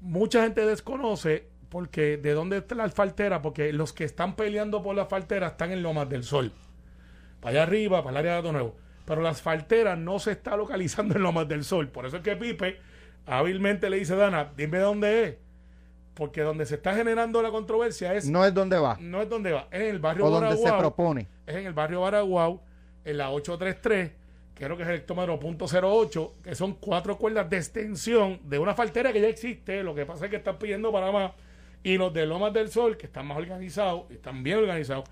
mucha 0.00 0.42
gente 0.42 0.66
desconoce 0.66 1.46
porque 1.68 2.16
de 2.16 2.32
dónde 2.34 2.58
está 2.58 2.74
la 2.74 2.84
asfaltera, 2.84 3.42
porque 3.42 3.72
los 3.72 3.92
que 3.92 4.04
están 4.04 4.36
peleando 4.36 4.82
por 4.82 4.94
la 4.94 5.02
asfaltera 5.02 5.48
están 5.48 5.72
en 5.72 5.82
Lomas 5.82 6.08
del 6.08 6.22
Sol, 6.22 6.52
para 7.40 7.50
allá 7.50 7.62
arriba, 7.64 8.02
para 8.02 8.20
el 8.20 8.26
área 8.26 8.42
de 8.42 8.52
Nuevo. 8.52 8.76
Pero 9.04 9.20
la 9.20 9.30
asfaltera 9.30 9.96
no 9.96 10.18
se 10.18 10.32
está 10.32 10.56
localizando 10.56 11.14
en 11.16 11.22
Lomas 11.22 11.46
del 11.48 11.64
Sol. 11.64 11.88
Por 11.88 12.06
eso 12.06 12.16
es 12.16 12.22
que 12.22 12.36
Pipe 12.36 12.78
hábilmente 13.26 13.90
le 13.90 13.98
dice, 13.98 14.16
Dana, 14.16 14.52
dime 14.56 14.78
dónde 14.78 15.24
es. 15.24 15.34
Porque 16.14 16.42
donde 16.42 16.64
se 16.64 16.76
está 16.76 16.94
generando 16.94 17.42
la 17.42 17.50
controversia 17.50 18.14
es 18.14 18.28
No 18.28 18.44
es 18.44 18.54
donde 18.54 18.78
va. 18.78 18.96
no 19.00 19.20
es 19.20 19.28
donde 19.28 19.52
va, 19.52 19.66
es 19.70 19.80
en 19.82 19.88
el 19.88 19.98
barrio 19.98 20.26
O 20.26 20.30
donde 20.30 20.50
se 20.56 20.62
Baraguao, 20.62 20.78
propone. 20.78 21.26
es 21.46 21.56
en 21.56 21.66
el 21.66 21.72
barrio 21.72 22.02
Baraguao, 22.02 22.62
en 23.04 23.18
la 23.18 23.30
833, 23.32 24.12
creo 24.54 24.76
que 24.76 24.84
es 24.84 24.88
el 24.88 24.94
hectómetro 24.94 25.40
punto 25.40 25.66
.08, 25.66 26.30
que 26.44 26.54
son 26.54 26.74
cuatro 26.74 27.18
cuerdas 27.18 27.50
de 27.50 27.56
extensión 27.56 28.38
de 28.44 28.60
una 28.60 28.74
faltera 28.74 29.12
que 29.12 29.20
ya 29.20 29.26
existe, 29.28 29.82
lo 29.82 29.92
que 29.92 30.06
pasa 30.06 30.26
es 30.26 30.30
que 30.30 30.36
están 30.36 30.56
pidiendo 30.56 30.92
para 30.92 31.10
más, 31.10 31.32
y 31.82 31.98
los 31.98 32.14
de 32.14 32.26
Lomas 32.26 32.52
del 32.52 32.70
Sol, 32.70 32.96
que 32.96 33.06
están 33.06 33.26
más 33.26 33.36
organizados, 33.36 34.04
están 34.10 34.44
bien 34.44 34.58
organizados, 34.58 35.04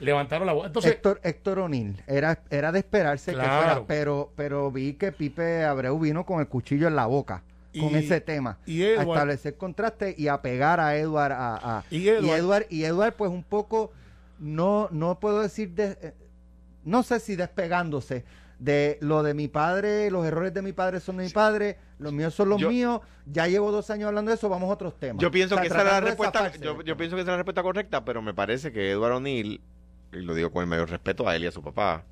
levantaron 0.00 0.46
la 0.46 0.52
voz. 0.52 0.66
Entonces, 0.66 0.92
Héctor, 0.92 1.20
Héctor 1.22 1.58
O'Neill. 1.60 2.02
Era, 2.06 2.40
era 2.50 2.72
de 2.72 2.78
esperarse 2.80 3.32
que 3.32 3.38
Claro. 3.38 3.56
fuera, 3.58 3.86
pero, 3.86 4.32
pero 4.36 4.70
vi 4.70 4.94
que 4.94 5.12
Pipe 5.12 5.64
Abreu 5.64 5.98
vino 5.98 6.24
con 6.26 6.40
el 6.40 6.48
cuchillo 6.48 6.86
en 6.88 6.96
la 6.96 7.06
boca 7.06 7.42
con 7.78 7.90
Y- 7.90 7.96
ese 7.96 8.20
tema. 8.20 8.58
y 8.66 8.82
a 8.82 8.94
Edward- 9.02 9.08
establecer 9.10 9.56
contraste 9.56 10.14
y 10.16 10.28
a 10.28 10.40
pegar 10.40 10.80
a 10.80 10.96
Edward. 10.96 11.32
A, 11.32 11.78
a- 11.78 11.84
Y 11.90 12.08
Edward- 12.08 12.24
y 12.24 12.30
Edward, 12.30 12.66
y 12.70 12.84
Edward, 12.84 13.12
pues 13.14 13.30
un 13.30 13.42
poco, 13.42 13.92
no, 14.38 14.88
no 14.90 15.18
puedo 15.20 15.42
decir, 15.42 15.70
de- 15.72 15.98
eh, 16.00 16.14
no 16.84 17.02
sé 17.02 17.20
si 17.20 17.36
despegándose 17.36 18.24
de 18.58 18.96
lo 19.02 19.22
de 19.22 19.34
mi 19.34 19.48
padre, 19.48 20.10
los 20.10 20.24
errores 20.24 20.54
de 20.54 20.62
mi 20.62 20.72
padre 20.72 21.00
son 21.00 21.18
de 21.18 21.24
mi 21.24 21.30
padre, 21.30 21.76
los 21.98 22.12
míos 22.14 22.32
son 22.34 22.48
los 22.48 22.58
Yo- 22.60 22.70
míos, 22.70 23.00
ya 23.26 23.46
llevo 23.48 23.70
dos 23.70 23.90
años 23.90 24.08
hablando 24.08 24.30
de 24.30 24.36
eso, 24.36 24.48
vamos 24.48 24.70
a 24.70 24.72
otros 24.72 24.98
temas. 24.98 25.20
Yo 25.20 25.30
pienso 25.30 25.54
O 25.54 25.58
sea, 25.58 25.62
que 25.62 25.68
esa 25.68 25.78
es 25.80 25.84
la 25.84 26.00
respuesta. 26.00 26.52
Yo, 26.56 26.80
yo 26.82 26.96
pienso 26.96 27.16
que 27.16 27.22
esa 27.22 27.30
es 27.32 27.32
la 27.34 27.36
respuesta 27.36 27.62
correcta, 27.62 28.04
pero 28.06 28.22
me 28.22 28.32
parece 28.32 28.72
que 28.72 28.90
Eduardo 28.92 29.18
O'Neill, 29.18 29.60
y 30.12 30.18
lo 30.18 30.34
digo 30.34 30.50
con 30.50 30.62
el 30.62 30.68
mayor 30.68 30.90
respeto 30.90 31.28
a 31.28 31.36
él 31.36 31.44
y 31.44 31.46
a 31.46 31.52
su 31.52 31.62
papá, 31.62 32.04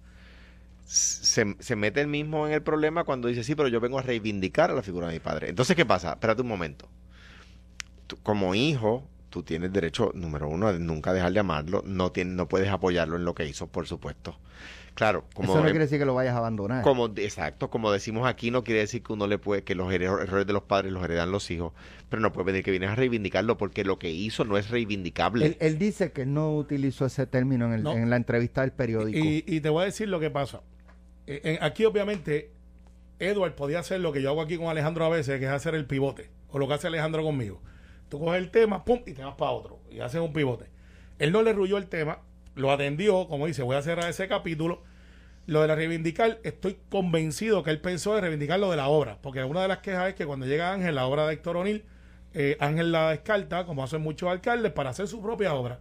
se, 0.84 1.56
se 1.58 1.76
mete 1.76 2.00
él 2.00 2.08
mismo 2.08 2.46
en 2.46 2.52
el 2.52 2.62
problema 2.62 3.04
cuando 3.04 3.28
dice, 3.28 3.44
sí, 3.44 3.54
pero 3.54 3.68
yo 3.68 3.80
vengo 3.80 3.98
a 3.98 4.02
reivindicar 4.02 4.70
a 4.70 4.74
la 4.74 4.82
figura 4.82 5.08
de 5.08 5.14
mi 5.14 5.20
padre. 5.20 5.48
Entonces, 5.48 5.76
¿qué 5.76 5.86
pasa? 5.86 6.12
Espérate 6.12 6.42
un 6.42 6.48
momento. 6.48 6.88
Como 8.22 8.54
hijo, 8.54 9.08
tú 9.30 9.42
tienes 9.42 9.72
derecho, 9.72 10.12
número 10.14 10.48
uno, 10.48 10.68
a 10.68 10.72
nunca 10.74 11.12
dejar 11.12 11.32
de 11.32 11.40
amarlo. 11.40 11.82
No, 11.86 12.12
tienes, 12.12 12.34
no 12.34 12.48
puedes 12.48 12.68
apoyarlo 12.68 13.16
en 13.16 13.24
lo 13.24 13.34
que 13.34 13.46
hizo, 13.46 13.66
por 13.66 13.86
supuesto. 13.86 14.36
Claro, 14.94 15.24
como 15.34 15.48
Eso 15.52 15.58
no 15.60 15.64
quiere 15.64 15.80
decir 15.80 15.98
que 15.98 16.04
lo 16.04 16.14
vayas 16.14 16.34
a 16.34 16.38
abandonar. 16.38 16.82
como 16.84 17.06
exacto, 17.16 17.68
como 17.68 17.90
decimos 17.90 18.28
aquí, 18.28 18.52
no 18.52 18.62
quiere 18.62 18.80
decir 18.80 19.02
que 19.02 19.12
uno 19.12 19.26
le 19.26 19.38
puede, 19.38 19.64
que 19.64 19.74
los 19.74 19.92
erro- 19.92 20.20
errores 20.22 20.46
de 20.46 20.52
los 20.52 20.62
padres 20.62 20.92
los 20.92 21.02
heredan 21.02 21.32
los 21.32 21.50
hijos, 21.50 21.72
pero 22.08 22.22
no 22.22 22.32
puede 22.32 22.46
venir 22.46 22.62
que 22.64 22.70
vienes 22.70 22.90
a 22.90 22.94
reivindicarlo 22.94 23.56
porque 23.56 23.82
lo 23.84 23.98
que 23.98 24.10
hizo 24.10 24.44
no 24.44 24.56
es 24.56 24.70
reivindicable. 24.70 25.46
Él, 25.46 25.56
él 25.58 25.78
dice 25.80 26.12
que 26.12 26.26
no 26.26 26.54
utilizó 26.54 27.06
ese 27.06 27.26
término 27.26 27.66
en, 27.66 27.72
el- 27.72 27.82
No. 27.82 27.92
en 27.92 28.08
la 28.08 28.14
entrevista 28.16 28.60
del 28.60 28.70
periódico. 28.70 29.18
Y, 29.18 29.42
y 29.46 29.60
te 29.60 29.68
voy 29.68 29.82
a 29.82 29.86
decir 29.86 30.08
lo 30.08 30.20
que 30.20 30.30
pasa. 30.30 30.60
Eh, 31.26 31.40
en- 31.42 31.62
aquí, 31.64 31.84
obviamente, 31.84 32.52
Edward 33.18 33.54
podía 33.56 33.80
hacer 33.80 34.00
lo 34.00 34.12
que 34.12 34.22
yo 34.22 34.30
hago 34.30 34.42
aquí 34.42 34.56
con 34.56 34.66
Alejandro 34.68 35.04
a 35.06 35.08
veces, 35.08 35.40
que 35.40 35.46
es 35.46 35.50
hacer 35.50 35.74
el 35.74 35.86
pivote, 35.86 36.30
o 36.50 36.58
lo 36.60 36.68
que 36.68 36.74
hace 36.74 36.86
Alejandro 36.86 37.22
conmigo. 37.24 37.60
Tú 38.08 38.20
coges 38.20 38.40
el 38.40 38.50
tema, 38.52 38.84
pum, 38.84 39.00
y 39.06 39.12
te 39.12 39.24
vas 39.24 39.34
para 39.34 39.50
otro, 39.50 39.80
y 39.90 39.98
haces 39.98 40.20
un 40.20 40.32
pivote. 40.32 40.66
Él 41.18 41.32
no 41.32 41.42
le 41.42 41.52
ruyó 41.52 41.78
el 41.78 41.86
tema, 41.88 42.18
lo 42.54 42.70
atendió, 42.70 43.26
como 43.28 43.46
dice, 43.46 43.62
voy 43.62 43.76
a 43.76 43.82
cerrar 43.82 44.08
ese 44.08 44.28
capítulo. 44.28 44.82
Lo 45.46 45.60
de 45.60 45.68
la 45.68 45.74
reivindicar, 45.74 46.40
estoy 46.42 46.78
convencido 46.88 47.62
que 47.62 47.70
él 47.70 47.80
pensó 47.80 48.14
de 48.14 48.22
reivindicar 48.22 48.58
lo 48.58 48.70
de 48.70 48.78
la 48.78 48.88
obra, 48.88 49.18
porque 49.20 49.44
una 49.44 49.60
de 49.60 49.68
las 49.68 49.78
quejas 49.78 50.08
es 50.08 50.14
que 50.14 50.24
cuando 50.24 50.46
llega 50.46 50.72
Ángel, 50.72 50.94
la 50.94 51.06
obra 51.06 51.26
de 51.26 51.34
Héctor 51.34 51.58
O'Neill, 51.58 51.84
eh, 52.32 52.56
Ángel 52.60 52.92
la 52.92 53.10
descarta, 53.10 53.66
como 53.66 53.84
hacen 53.84 54.00
muchos 54.00 54.30
alcaldes, 54.30 54.72
para 54.72 54.90
hacer 54.90 55.06
su 55.06 55.20
propia 55.20 55.52
obra. 55.54 55.80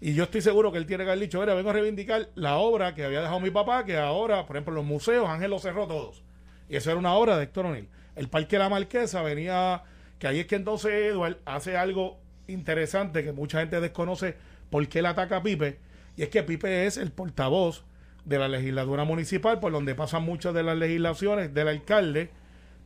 Y 0.00 0.14
yo 0.14 0.24
estoy 0.24 0.42
seguro 0.42 0.70
que 0.70 0.78
él 0.78 0.86
tiene 0.86 1.04
que 1.04 1.10
haber 1.10 1.20
dicho, 1.20 1.40
mira, 1.40 1.54
vengo 1.54 1.70
a 1.70 1.72
reivindicar 1.72 2.28
la 2.34 2.58
obra 2.58 2.94
que 2.94 3.04
había 3.04 3.20
dejado 3.20 3.40
mi 3.40 3.50
papá, 3.50 3.84
que 3.84 3.96
ahora, 3.96 4.46
por 4.46 4.56
ejemplo, 4.56 4.74
los 4.74 4.84
museos, 4.84 5.28
Ángel 5.28 5.50
los 5.50 5.62
cerró 5.62 5.86
todos. 5.86 6.22
Y 6.68 6.76
eso 6.76 6.90
era 6.90 6.98
una 6.98 7.14
obra 7.14 7.36
de 7.36 7.44
Héctor 7.44 7.66
O'Neill. 7.66 7.88
El 8.14 8.28
Parque 8.28 8.56
de 8.56 8.58
la 8.60 8.68
Marquesa 8.68 9.22
venía, 9.22 9.82
que 10.18 10.28
ahí 10.28 10.40
es 10.40 10.46
que 10.46 10.56
entonces 10.56 10.92
Edward 10.92 11.38
hace 11.46 11.76
algo 11.76 12.18
interesante 12.46 13.24
que 13.24 13.32
mucha 13.32 13.60
gente 13.60 13.80
desconoce 13.80 14.36
por 14.70 14.86
qué 14.88 15.00
él 15.00 15.06
ataca 15.06 15.38
a 15.38 15.42
Pipe. 15.42 15.78
Y 16.18 16.24
es 16.24 16.30
que 16.30 16.42
Pipe 16.42 16.84
es 16.84 16.96
el 16.96 17.12
portavoz 17.12 17.84
de 18.24 18.40
la 18.40 18.48
legislatura 18.48 19.04
municipal, 19.04 19.60
por 19.60 19.70
donde 19.70 19.94
pasan 19.94 20.24
muchas 20.24 20.52
de 20.52 20.64
las 20.64 20.76
legislaciones 20.76 21.54
del 21.54 21.68
alcalde 21.68 22.30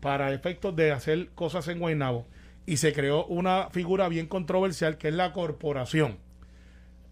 para 0.01 0.35
efectos 0.35 0.77
de 0.77 0.93
hacer 0.93 1.31
cosas 1.31 1.67
en 1.69 1.79
Guaynabo. 1.79 2.27
Y 2.67 2.77
se 2.77 2.93
creó 2.93 3.25
una 3.25 3.71
figura 3.71 4.07
bien 4.09 4.27
controversial 4.27 4.99
que 4.99 5.09
es 5.09 5.15
la 5.15 5.33
corporación. 5.33 6.19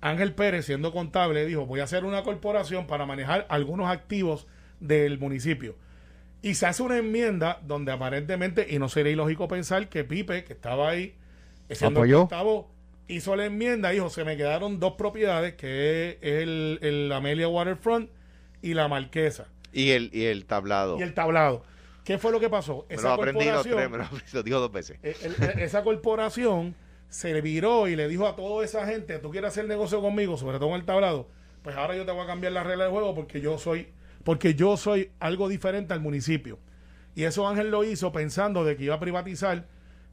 Ángel 0.02 0.34
Pérez, 0.34 0.66
siendo 0.66 0.92
contable, 0.92 1.46
dijo, 1.46 1.64
voy 1.64 1.80
a 1.80 1.84
hacer 1.84 2.04
una 2.04 2.22
corporación 2.22 2.86
para 2.86 3.06
manejar 3.06 3.46
algunos 3.48 3.88
activos 3.88 4.46
del 4.78 5.18
municipio. 5.18 5.74
Y 6.42 6.52
se 6.54 6.66
hace 6.66 6.82
una 6.82 6.98
enmienda 6.98 7.60
donde 7.66 7.92
aparentemente, 7.92 8.66
y 8.68 8.78
no 8.78 8.90
sería 8.90 9.12
ilógico 9.12 9.48
pensar 9.48 9.88
que 9.88 10.04
Pipe, 10.04 10.44
que 10.44 10.52
estaba 10.52 10.90
ahí, 10.90 11.14
siendo 11.70 12.00
el 12.00 12.10
Apoyó. 12.10 12.20
portavoz, 12.20 12.66
hizo 13.14 13.36
la 13.36 13.44
enmienda, 13.46 13.90
dijo, 13.90 14.10
se 14.10 14.24
me 14.24 14.36
quedaron 14.36 14.78
dos 14.80 14.94
propiedades, 14.94 15.54
que 15.54 16.10
es 16.10 16.16
el, 16.22 16.78
el 16.82 17.12
Amelia 17.12 17.48
Waterfront 17.48 18.10
y 18.62 18.74
la 18.74 18.88
Marquesa, 18.88 19.46
Y 19.72 19.90
el, 19.90 20.10
y 20.12 20.24
el 20.24 20.44
tablado. 20.46 20.98
y 20.98 21.02
el 21.02 21.14
tablado. 21.14 21.62
¿Qué 22.04 22.18
fue 22.18 22.32
lo 22.32 22.40
que 22.40 22.48
pasó? 22.48 22.86
me 22.88 22.96
lo 22.96 23.10
aprendí 23.12 23.44
los 23.44 23.62
tres, 23.66 23.90
me 23.90 23.98
lo, 23.98 24.42
dijo 24.42 24.58
dos 24.60 24.72
veces. 24.72 24.98
eh, 25.02 25.14
el- 25.22 25.34
el- 25.42 25.58
esa 25.60 25.82
corporación 25.82 26.74
se 27.08 27.40
viró 27.40 27.88
y 27.88 27.96
le 27.96 28.08
dijo 28.08 28.26
a 28.26 28.36
toda 28.36 28.64
esa 28.64 28.86
gente, 28.86 29.18
tú 29.18 29.30
quieres 29.30 29.48
hacer 29.50 29.66
negocio 29.66 30.00
conmigo, 30.00 30.36
sobre 30.36 30.58
todo 30.58 30.70
en 30.70 30.76
el 30.76 30.84
tablado, 30.84 31.28
pues 31.62 31.76
ahora 31.76 31.96
yo 31.96 32.04
te 32.06 32.12
voy 32.12 32.22
a 32.22 32.26
cambiar 32.26 32.52
la 32.52 32.62
regla 32.64 32.84
del 32.84 32.92
juego 32.92 33.14
porque 33.14 33.40
yo 33.40 33.58
soy, 33.58 33.88
porque 34.24 34.54
yo 34.54 34.76
soy 34.76 35.10
algo 35.20 35.48
diferente 35.48 35.92
al 35.92 36.00
municipio. 36.00 36.58
Y 37.14 37.24
eso 37.24 37.46
Ángel 37.48 37.70
lo 37.70 37.84
hizo 37.84 38.12
pensando 38.12 38.64
de 38.64 38.76
que 38.76 38.84
iba 38.84 38.94
a 38.94 39.00
privatizar 39.00 39.66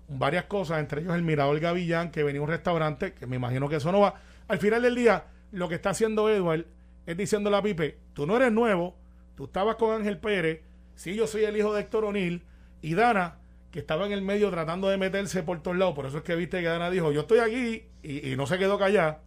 varias 0.08 0.46
cosas, 0.46 0.80
entre 0.80 1.02
ellos 1.02 1.16
el 1.16 1.24
Mirador 1.24 1.60
Gavillán, 1.60 2.12
que 2.12 2.24
venía 2.24 2.42
un 2.42 2.48
restaurante, 2.48 3.14
que 3.14 3.28
me 3.28 3.36
imagino 3.36 3.70
que 3.70 3.78
eso 3.78 3.92
no 3.92 4.00
va. 4.00 4.16
Al 4.48 4.60
final 4.60 4.82
del 4.82 4.96
día, 4.96 5.26
lo 5.52 5.68
que 5.70 5.76
está 5.76 5.92
haciendo 5.92 6.30
Edward 6.30 6.66
es 7.06 7.18
diciéndole 7.18 7.58
a 7.58 7.62
Pipe, 7.62 7.98
tú 8.14 8.26
no 8.26 8.38
eres 8.38 8.52
nuevo, 8.52 8.96
tú 9.36 9.46
estabas 9.46 9.76
con 9.76 9.94
Ángel 9.94 10.20
Pérez, 10.20 10.62
sí, 10.96 11.16
yo 11.16 11.28
soy 11.28 11.44
el 11.44 11.58
hijo 11.58 11.74
de 11.74 11.82
Héctor 11.82 12.06
O'Neill, 12.06 12.44
y 12.82 12.94
Dana, 12.94 13.40
que 13.72 13.80
estaba 13.80 14.06
en 14.06 14.12
el 14.12 14.22
medio 14.22 14.50
tratando 14.50 14.90
de 14.90 14.98
meterse 14.98 15.44
por 15.44 15.62
todos 15.62 15.78
lados, 15.78 15.96
por 15.96 16.06
eso 16.06 16.18
es 16.18 16.24
que 16.24 16.36
viste 16.36 16.62
que 16.62 16.68
Dana 16.68 16.90
dijo, 16.90 17.12
yo 17.12 17.22
estoy 17.22 17.40
aquí, 17.40 17.86
y, 18.04 18.32
y 18.32 18.36
no 18.36 18.48
se 18.48 18.58
quedó 18.58 18.78
callada, 18.78 19.22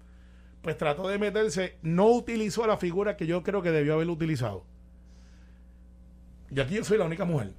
pues 0.62 0.76
trató 0.76 1.08
de 1.08 1.18
meterse, 1.18 1.76
no 1.82 2.06
utilizó 2.08 2.66
la 2.66 2.76
figura 2.76 3.16
que 3.16 3.26
yo 3.26 3.42
creo 3.42 3.62
que 3.62 3.70
debió 3.70 3.94
haber 3.94 4.08
utilizado. 4.08 4.64
Y 6.50 6.60
aquí 6.60 6.74
yo 6.74 6.84
soy 6.84 6.98
la 6.98 7.04
única 7.04 7.24
mujer. 7.24 7.52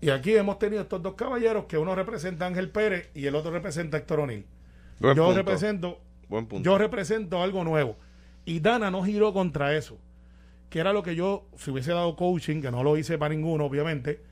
Y 0.00 0.10
aquí 0.10 0.34
hemos 0.34 0.58
tenido 0.58 0.82
estos 0.82 1.02
dos 1.02 1.14
caballeros 1.14 1.66
que 1.66 1.76
uno 1.76 1.94
representa 1.94 2.44
a 2.46 2.48
Ángel 2.48 2.70
Pérez 2.70 3.10
y 3.14 3.26
el 3.26 3.34
otro 3.34 3.50
representa 3.50 3.96
a 3.96 4.00
Héctor 4.00 4.20
O'Neill. 4.20 4.46
Yo 5.00 5.14
punto. 5.14 5.34
represento 5.34 6.00
Buen 6.28 6.46
punto. 6.46 6.64
yo 6.64 6.78
represento 6.78 7.42
algo 7.42 7.64
nuevo. 7.64 7.96
Y 8.44 8.60
Dana 8.60 8.90
no 8.90 9.04
giró 9.04 9.32
contra 9.32 9.76
eso. 9.76 9.98
Que 10.70 10.78
era 10.78 10.92
lo 10.92 11.02
que 11.02 11.14
yo, 11.14 11.48
si 11.56 11.70
hubiese 11.70 11.92
dado 11.92 12.16
coaching, 12.16 12.62
que 12.62 12.70
no 12.70 12.82
lo 12.82 12.96
hice 12.96 13.18
para 13.18 13.34
ninguno, 13.34 13.66
obviamente, 13.66 14.22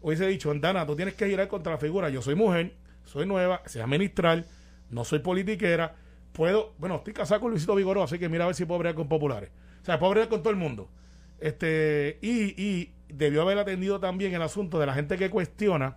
hubiese 0.00 0.26
dicho, 0.26 0.54
Dana, 0.54 0.86
tú 0.86 0.96
tienes 0.96 1.14
que 1.14 1.26
girar 1.26 1.48
contra 1.48 1.72
la 1.72 1.78
figura. 1.78 2.08
Yo 2.08 2.22
soy 2.22 2.34
mujer, 2.34 2.74
soy 3.04 3.26
nueva, 3.26 3.62
sé 3.66 3.82
administrar, 3.82 4.44
no 4.90 5.04
soy 5.04 5.18
politiquera, 5.18 5.96
puedo, 6.32 6.74
bueno, 6.78 6.96
estoy 6.96 7.12
casado 7.12 7.40
con 7.40 7.50
Luisito 7.50 7.74
Vigoró, 7.74 8.04
así 8.04 8.18
que 8.18 8.28
mira 8.28 8.44
a 8.44 8.46
ver 8.46 8.54
si 8.54 8.64
puedo 8.64 8.78
bregar 8.78 8.94
con 8.94 9.08
populares. 9.08 9.50
O 9.82 9.84
sea, 9.84 9.98
puedo 9.98 10.12
bregar 10.12 10.28
con 10.28 10.42
todo 10.42 10.50
el 10.50 10.56
mundo. 10.56 10.88
Este, 11.40 12.18
y, 12.20 12.60
y 12.62 12.92
debió 13.08 13.42
haber 13.42 13.58
atendido 13.58 14.00
también 14.00 14.34
el 14.34 14.42
asunto 14.42 14.78
de 14.78 14.86
la 14.86 14.94
gente 14.94 15.16
que 15.16 15.30
cuestiona 15.30 15.96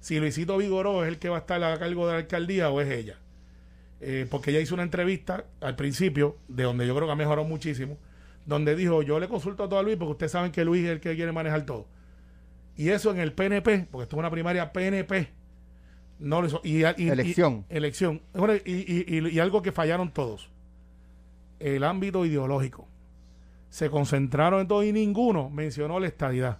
si 0.00 0.18
Luisito 0.20 0.56
Vigoró 0.58 1.02
es 1.04 1.08
el 1.08 1.18
que 1.18 1.28
va 1.28 1.36
a 1.36 1.40
estar 1.40 1.62
a 1.64 1.76
cargo 1.78 2.06
de 2.06 2.12
la 2.12 2.18
alcaldía 2.18 2.70
o 2.70 2.80
es 2.80 2.88
ella 2.90 3.16
eh, 4.00 4.26
porque 4.30 4.50
ella 4.52 4.60
hizo 4.60 4.74
una 4.74 4.84
entrevista 4.84 5.44
al 5.60 5.74
principio, 5.74 6.36
de 6.46 6.62
donde 6.62 6.86
yo 6.86 6.94
creo 6.94 7.08
que 7.08 7.12
ha 7.12 7.16
mejorado 7.16 7.44
muchísimo, 7.48 7.98
donde 8.46 8.76
dijo, 8.76 9.02
yo 9.02 9.18
le 9.18 9.26
consulto 9.26 9.64
a 9.64 9.68
todo 9.68 9.80
a 9.80 9.82
Luis, 9.82 9.96
porque 9.96 10.12
ustedes 10.12 10.30
saben 10.32 10.52
que 10.52 10.64
Luis 10.64 10.84
es 10.84 10.90
el 10.90 11.00
que 11.00 11.16
quiere 11.16 11.32
manejar 11.32 11.66
todo. 11.66 11.88
Y 12.76 12.90
eso 12.90 13.10
en 13.10 13.18
el 13.18 13.32
PNP, 13.32 13.88
porque 13.90 14.04
esto 14.04 14.14
es 14.14 14.20
una 14.20 14.30
primaria 14.30 14.72
PNP, 14.72 15.30
no 16.20 16.40
lo 16.40 16.46
hizo. 16.46 16.60
Y, 16.62 16.84
Elección. 16.84 17.64
elección. 17.68 18.22
Y, 18.64 18.70
y- 18.72 19.04
y- 19.18 19.28
y 19.30 19.38
algo 19.40 19.62
que 19.62 19.72
fallaron 19.72 20.12
todos. 20.12 20.48
El 21.58 21.82
ámbito 21.82 22.24
ideológico. 22.24 22.87
Se 23.70 23.90
concentraron 23.90 24.60
en 24.60 24.68
todo 24.68 24.82
y 24.82 24.92
ninguno 24.92 25.50
mencionó 25.50 26.00
la 26.00 26.06
estadidad. 26.06 26.58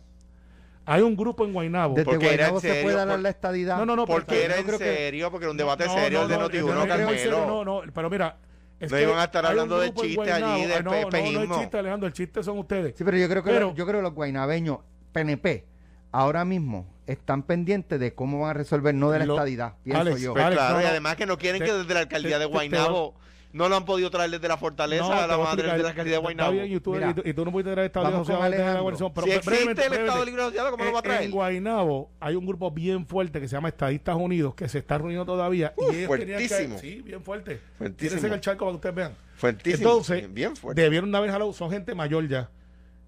Hay 0.85 1.03
un 1.03 1.17
grupo 1.17 1.45
en 1.45 1.53
Guaynabo. 1.53 1.95
Desde 1.95 2.05
Porque 2.05 2.27
era 2.27 2.33
en 2.33 2.39
Guaynabo 2.39 2.61
se 2.61 2.69
serio, 2.69 2.83
puede 2.85 3.01
hablar 3.01 3.17
por- 3.17 3.23
la 3.23 3.29
estadidad. 3.29 3.77
No, 3.79 3.87
no, 3.87 3.97
no, 3.97 4.07
Porque 4.07 4.45
era 4.45 4.57
en 4.59 4.65
creo 4.65 4.79
que- 4.79 4.85
serio, 4.85 5.31
porque 5.31 5.45
era 5.45 5.51
un 5.51 5.57
debate 5.57 5.85
no, 5.87 5.93
serio 5.95 6.19
no, 6.19 6.23
el 6.25 6.29
de 6.31 6.35
no, 6.37 6.41
Noti 6.43 6.57
yo 6.59 6.65
uno, 6.67 6.75
no 6.75 7.65
No, 7.65 7.65
no, 7.65 7.93
pero 7.93 8.09
mira. 8.11 8.37
es 8.81 8.91
No 8.91 8.97
que 8.97 9.03
iban 9.03 9.19
a 9.19 9.25
estar 9.25 9.45
hay 9.45 9.53
un 9.53 9.61
hablando 9.61 9.81
de 9.81 9.87
grupo 9.89 10.03
en 10.05 10.09
chiste 10.09 10.33
allí, 10.33 10.63
de 10.67 10.83
no, 10.83 10.91
no, 10.93 11.47
no, 11.47 11.59
chiste, 11.61 11.79
Alejandro, 11.79 12.07
el 12.07 12.13
chiste 12.15 12.43
son 12.43 12.59
ustedes. 12.59 12.95
Sí, 12.97 13.05
pero 13.05 13.17
yo 13.19 13.29
creo 13.29 13.43
que 13.43 13.51
Pero- 13.51 13.75
yo 13.75 13.85
creo 13.87 13.99
que 13.99 14.03
los 14.03 14.15
guaynabeños 14.15 14.79
PNP 15.13 15.67
ahora 16.13 16.45
mismo 16.47 16.87
están 17.07 17.43
pendientes 17.43 17.99
de 18.01 18.15
cómo 18.15 18.41
van 18.41 18.51
a 18.51 18.55
resolver 18.55 18.95
no 18.95 19.11
de 19.11 19.19
la 19.21 19.27
Lo- 19.27 19.35
estadidad, 19.35 19.75
pienso 19.83 20.01
Alex, 20.01 20.21
yo. 20.21 20.33
Pues 20.33 20.45
Alex, 20.45 20.59
claro, 20.61 20.77
no, 20.77 20.83
y 20.83 20.87
además 20.87 21.17
que 21.17 21.27
no 21.27 21.37
quieren 21.39 21.61
Te- 21.61 21.67
que 21.67 21.73
desde 21.75 21.93
la 21.95 22.01
alcaldía 22.01 22.37
te- 22.37 22.39
de 22.41 22.47
te- 22.47 22.53
Guaynabo 22.53 23.15
no 23.59 23.69
lo 23.69 23.77
han 23.77 23.85
podido 23.85 24.09
traer 24.11 24.31
desde 24.31 24.49
la 24.49 24.57
fortaleza 24.57 25.03
No, 25.05 25.13
a 25.13 25.27
la 25.27 25.37
madre 25.37 25.43
explicar. 25.67 25.77
de 25.77 25.83
la 25.83 25.89
alcaldía 25.91 26.13
de 26.13 26.17
Está 26.17 26.23
Guaynabo. 26.23 26.53
bien, 26.53 26.73
y 26.73 26.81
tú, 26.81 26.93
Mira, 26.93 27.11
y 27.11 27.15
tú- 27.15 27.23
y 27.25 27.33
tú 27.35 27.45
no 27.45 27.53
puedes 27.53 27.65
traer 27.73 27.87
Estado 27.87 28.05
vamos 28.05 28.19
con 28.27 28.37
Social 28.37 28.51
de 28.53 28.59
la 28.59 28.79
coalición, 28.81 29.13
pero 29.15 29.27
si 29.27 29.33
brevemente, 29.33 29.51
existe 29.59 29.87
el 29.87 29.93
Estado 29.93 29.93
brevemente. 30.05 30.27
Libre 30.31 30.43
Asociado, 30.43 30.71
¿cómo 30.71 30.85
lo 30.85 30.93
va 30.93 30.99
a 30.99 31.03
traer? 31.03 31.23
En 31.25 31.31
Guaynabo 31.33 32.11
hay 32.21 32.35
un 32.37 32.47
grupo 32.47 32.71
bien 32.71 33.07
fuerte 33.07 33.41
que 33.41 33.49
se 33.49 33.57
llama 33.57 33.69
Estadistas 33.69 34.17
Unidos 34.17 34.55
que 34.55 34.69
se 34.69 34.79
está 34.79 34.97
reuniendo 34.99 35.27
todavía. 35.27 35.73
Uf, 35.77 35.93
y 35.93 35.97
ellos 35.99 36.11
tenían 36.19 36.39
que- 36.39 36.49
fuertísimo. 36.49 36.79
sí, 36.79 37.03
bien 37.05 37.23
fuerte. 37.23 37.61
Fuertísimo. 37.77 38.27
En 38.27 38.33
el 38.33 38.41
charco 38.41 38.65
para 38.65 38.73
que 38.73 38.77
ustedes 38.77 38.95
vean. 38.95 39.13
Fuertísimo. 39.37 39.89
Entonces, 39.89 40.33
bien 40.33 40.57
fuerte. 40.57 40.81
debieron 40.83 41.11
de 41.11 41.19
haber 41.19 41.31
jalado, 41.31 41.53
son 41.53 41.71
gente 41.71 41.95
mayor 41.95 42.27
ya, 42.29 42.51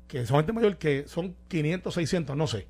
que 0.08 0.26
son 0.26 0.38
gente 0.38 0.52
mayor 0.52 0.76
que 0.76 1.04
son 1.06 1.36
500, 1.48 1.94
600, 1.94 2.36
no 2.36 2.46
sé. 2.46 2.66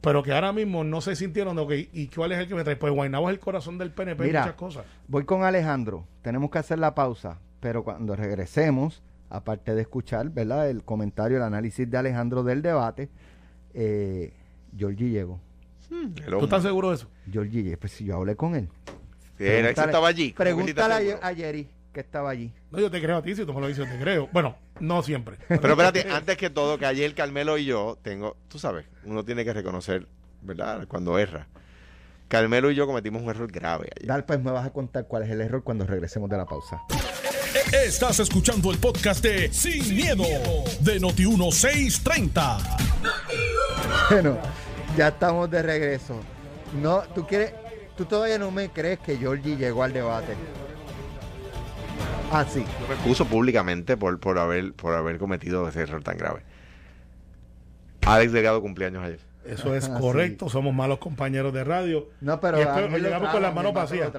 Pero 0.00 0.22
que 0.22 0.32
ahora 0.32 0.52
mismo 0.52 0.84
no 0.84 1.00
se 1.00 1.16
sintieron, 1.16 1.58
ok, 1.58 1.72
¿y 1.92 2.06
cuál 2.08 2.32
es 2.32 2.38
el 2.38 2.46
que 2.48 2.54
me 2.54 2.62
trae? 2.64 2.76
Pues 2.76 2.92
Guaynabo 2.92 3.28
es 3.28 3.34
el 3.34 3.40
corazón 3.40 3.76
del 3.78 3.90
PNP 3.90 4.24
y 4.24 4.26
muchas 4.28 4.52
cosas. 4.54 4.84
Voy 5.08 5.24
con 5.24 5.42
Alejandro. 5.42 6.06
Tenemos 6.22 6.50
que 6.50 6.58
hacer 6.58 6.78
la 6.78 6.94
pausa, 6.94 7.38
pero 7.60 7.82
cuando 7.82 8.14
regresemos, 8.14 9.02
aparte 9.30 9.74
de 9.74 9.82
escuchar, 9.82 10.30
¿verdad? 10.30 10.70
El 10.70 10.84
comentario, 10.84 11.38
el 11.38 11.42
análisis 11.42 11.90
de 11.90 11.96
Alejandro 11.98 12.44
del 12.44 12.62
debate, 12.62 13.08
eh, 13.74 14.32
Georgie 14.76 15.10
llegó. 15.10 15.40
El 15.90 16.12
¿Tú 16.14 16.44
estás 16.44 16.62
seguro 16.62 16.90
de 16.90 16.96
eso? 16.96 17.08
Georgie. 17.30 17.76
Pues 17.76 17.92
si 17.92 18.04
yo 18.04 18.16
hablé 18.16 18.36
con 18.36 18.54
él. 18.54 18.68
Sí, 19.38 19.44
era- 19.44 19.70
ese 19.70 19.80
estaba 19.82 20.08
allí. 20.08 20.32
Pregúntale 20.36 21.14
a, 21.20 21.26
a 21.28 21.34
Jerry 21.34 21.68
que 21.96 22.00
estaba 22.00 22.28
allí. 22.28 22.52
No, 22.70 22.78
yo 22.78 22.90
te 22.90 23.00
creo 23.00 23.16
a 23.16 23.22
ti, 23.22 23.34
si 23.34 23.46
tú 23.46 23.54
me 23.54 23.60
lo 23.62 23.68
dices, 23.68 23.86
yo 23.86 23.90
te 23.90 23.98
creo. 23.98 24.28
Bueno, 24.30 24.54
no 24.80 25.02
siempre. 25.02 25.38
Pero 25.48 25.70
espérate, 25.70 26.06
antes 26.10 26.36
que 26.36 26.50
todo, 26.50 26.76
que 26.76 26.84
ayer 26.84 27.14
Carmelo 27.14 27.56
y 27.56 27.64
yo 27.64 27.98
tengo, 28.02 28.36
tú 28.48 28.58
sabes, 28.58 28.84
uno 29.04 29.24
tiene 29.24 29.46
que 29.46 29.54
reconocer, 29.54 30.06
¿verdad? 30.42 30.86
Cuando 30.88 31.18
erra. 31.18 31.48
Carmelo 32.28 32.70
y 32.70 32.74
yo 32.74 32.86
cometimos 32.86 33.22
un 33.22 33.30
error 33.30 33.50
grave 33.50 33.88
ayer. 33.96 34.08
Dale, 34.08 34.24
pues 34.24 34.38
me 34.42 34.50
vas 34.50 34.66
a 34.66 34.74
contar 34.74 35.06
cuál 35.06 35.22
es 35.22 35.30
el 35.30 35.40
error 35.40 35.64
cuando 35.64 35.86
regresemos 35.86 36.28
de 36.28 36.36
la 36.36 36.44
pausa. 36.44 36.82
Estás 37.72 38.20
escuchando 38.20 38.70
el 38.70 38.76
podcast 38.76 39.24
de 39.24 39.50
Sin, 39.50 39.96
miedo, 39.96 40.24
de 40.80 41.00
Noti1630. 41.00 42.58
Bueno, 44.10 44.36
ya 44.98 45.08
estamos 45.08 45.50
de 45.50 45.62
regreso. 45.62 46.20
No, 46.82 47.04
tú 47.14 47.26
quieres, 47.26 47.54
tú 47.96 48.04
todavía 48.04 48.38
no 48.38 48.50
me 48.50 48.68
crees 48.68 48.98
que 48.98 49.16
Georgie 49.16 49.56
llegó 49.56 49.82
al 49.82 49.94
debate. 49.94 50.34
Ah, 52.30 52.44
sí. 52.48 52.64
Yo 52.80 52.88
me 52.88 52.94
excuso 52.94 53.24
públicamente 53.26 53.96
por, 53.96 54.18
por, 54.20 54.38
haber, 54.38 54.72
por 54.72 54.94
haber 54.94 55.18
cometido 55.18 55.68
ese 55.68 55.82
error 55.82 56.02
tan 56.02 56.16
grave. 56.18 56.42
Alex 58.06 58.32
Delgado 58.32 58.60
cumpleaños 58.60 59.04
ayer. 59.04 59.20
Eso 59.44 59.74
es 59.74 59.88
Ah, 59.92 59.98
correcto, 60.00 60.48
somos 60.48 60.74
malos 60.74 60.98
compañeros 60.98 61.52
de 61.52 61.64
radio. 61.64 62.08
No, 62.20 62.40
pero 62.40 62.58
Ángel 62.58 62.90
lo 62.92 62.98
llegamos 62.98 63.20
trajo, 63.22 63.32
con 63.34 63.42
las 63.42 63.54
manos 63.54 63.70
Ángel 63.76 64.00
vacías. 64.00 64.12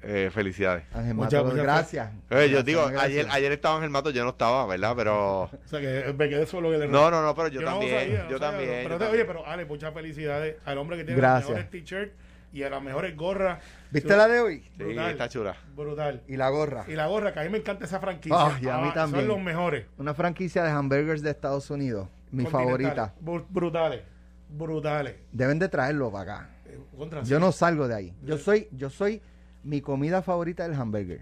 Eh, 0.00 0.30
felicidades. 0.32 0.84
Ángel 0.94 1.14
Muchas- 1.14 1.32
Mato, 1.42 1.44
muchas 1.50 1.62
gracias. 1.64 2.10
Oye, 2.12 2.20
yo 2.30 2.36
Gracias, 2.38 2.64
digo, 2.64 2.80
gracias. 2.86 3.02
ayer, 3.04 3.26
ayer 3.30 3.52
estaba 3.52 3.78
en 3.78 3.84
el 3.84 3.90
mato, 3.90 4.10
yo 4.10 4.22
no 4.22 4.30
estaba, 4.30 4.64
¿verdad? 4.66 4.94
Pero. 4.96 5.42
O 5.64 5.68
sea 5.68 5.80
que 5.80 6.14
me 6.16 6.28
quedé 6.28 6.46
solo 6.46 6.72
en 6.72 6.82
el 6.82 6.90
No, 6.90 7.10
no, 7.10 7.20
no, 7.20 7.34
pero 7.34 7.48
yo, 7.48 7.60
no 7.62 7.66
también. 7.72 7.98
sabía, 7.98 8.22
no 8.24 8.30
yo 8.30 8.38
sabía, 8.38 8.50
también. 8.50 8.70
Pero, 8.84 8.88
yo 8.90 8.98
te- 8.98 9.04
también. 9.04 9.12
oye, 9.12 9.24
pero 9.24 9.46
Ale, 9.46 9.64
muchas 9.64 9.92
felicidades 9.92 10.56
al 10.64 10.78
hombre 10.78 10.96
que 10.98 11.04
tiene 11.04 11.20
Gracias. 11.20 11.50
las 11.50 11.58
mejores 11.64 11.70
t-shirts 11.70 12.12
y 12.52 12.62
a 12.62 12.70
las 12.70 12.82
mejores 12.82 13.16
gorras. 13.16 13.62
¿Viste 13.90 14.16
la 14.16 14.26
de 14.28 14.40
hoy? 14.40 14.60
Sí, 14.76 14.82
brutal. 14.84 15.10
está 15.10 15.28
chula. 15.28 15.56
Brutal. 15.76 16.22
Y 16.28 16.36
la 16.36 16.48
gorra. 16.50 16.84
Y 16.88 16.92
la 16.92 17.06
gorra, 17.06 17.32
que 17.32 17.40
a 17.40 17.42
mí 17.44 17.48
me 17.50 17.58
encanta 17.58 17.84
esa 17.84 18.00
franquicia. 18.00 18.36
Ah, 18.38 18.58
y 18.60 18.68
a 18.68 18.78
mí 18.78 18.90
también. 18.94 19.26
Son 19.26 19.36
los 19.36 19.42
mejores. 19.44 19.86
Una 19.98 20.14
franquicia 20.14 20.62
de 20.62 20.70
hamburgers 20.70 21.22
de 21.22 21.30
Estados 21.30 21.70
Unidos. 21.70 22.08
Mi 22.30 22.44
favorita. 22.46 23.14
Bru- 23.22 23.46
Brutales. 23.48 24.02
Brutales. 24.50 25.14
Deben 25.32 25.58
de 25.58 25.68
traerlo 25.68 26.10
para 26.10 26.22
acá. 26.40 26.50
Eh, 26.66 26.78
contra 26.96 27.22
Yo 27.22 27.36
sí. 27.38 27.40
no 27.44 27.52
salgo 27.52 27.88
de 27.88 27.94
ahí. 27.94 28.14
Yo 28.22 28.38
soy, 28.38 28.68
yo 28.72 28.90
soy 28.90 29.20
mi 29.62 29.80
comida 29.80 30.22
favorita 30.22 30.62
del 30.68 30.74
hamburger. 30.78 31.20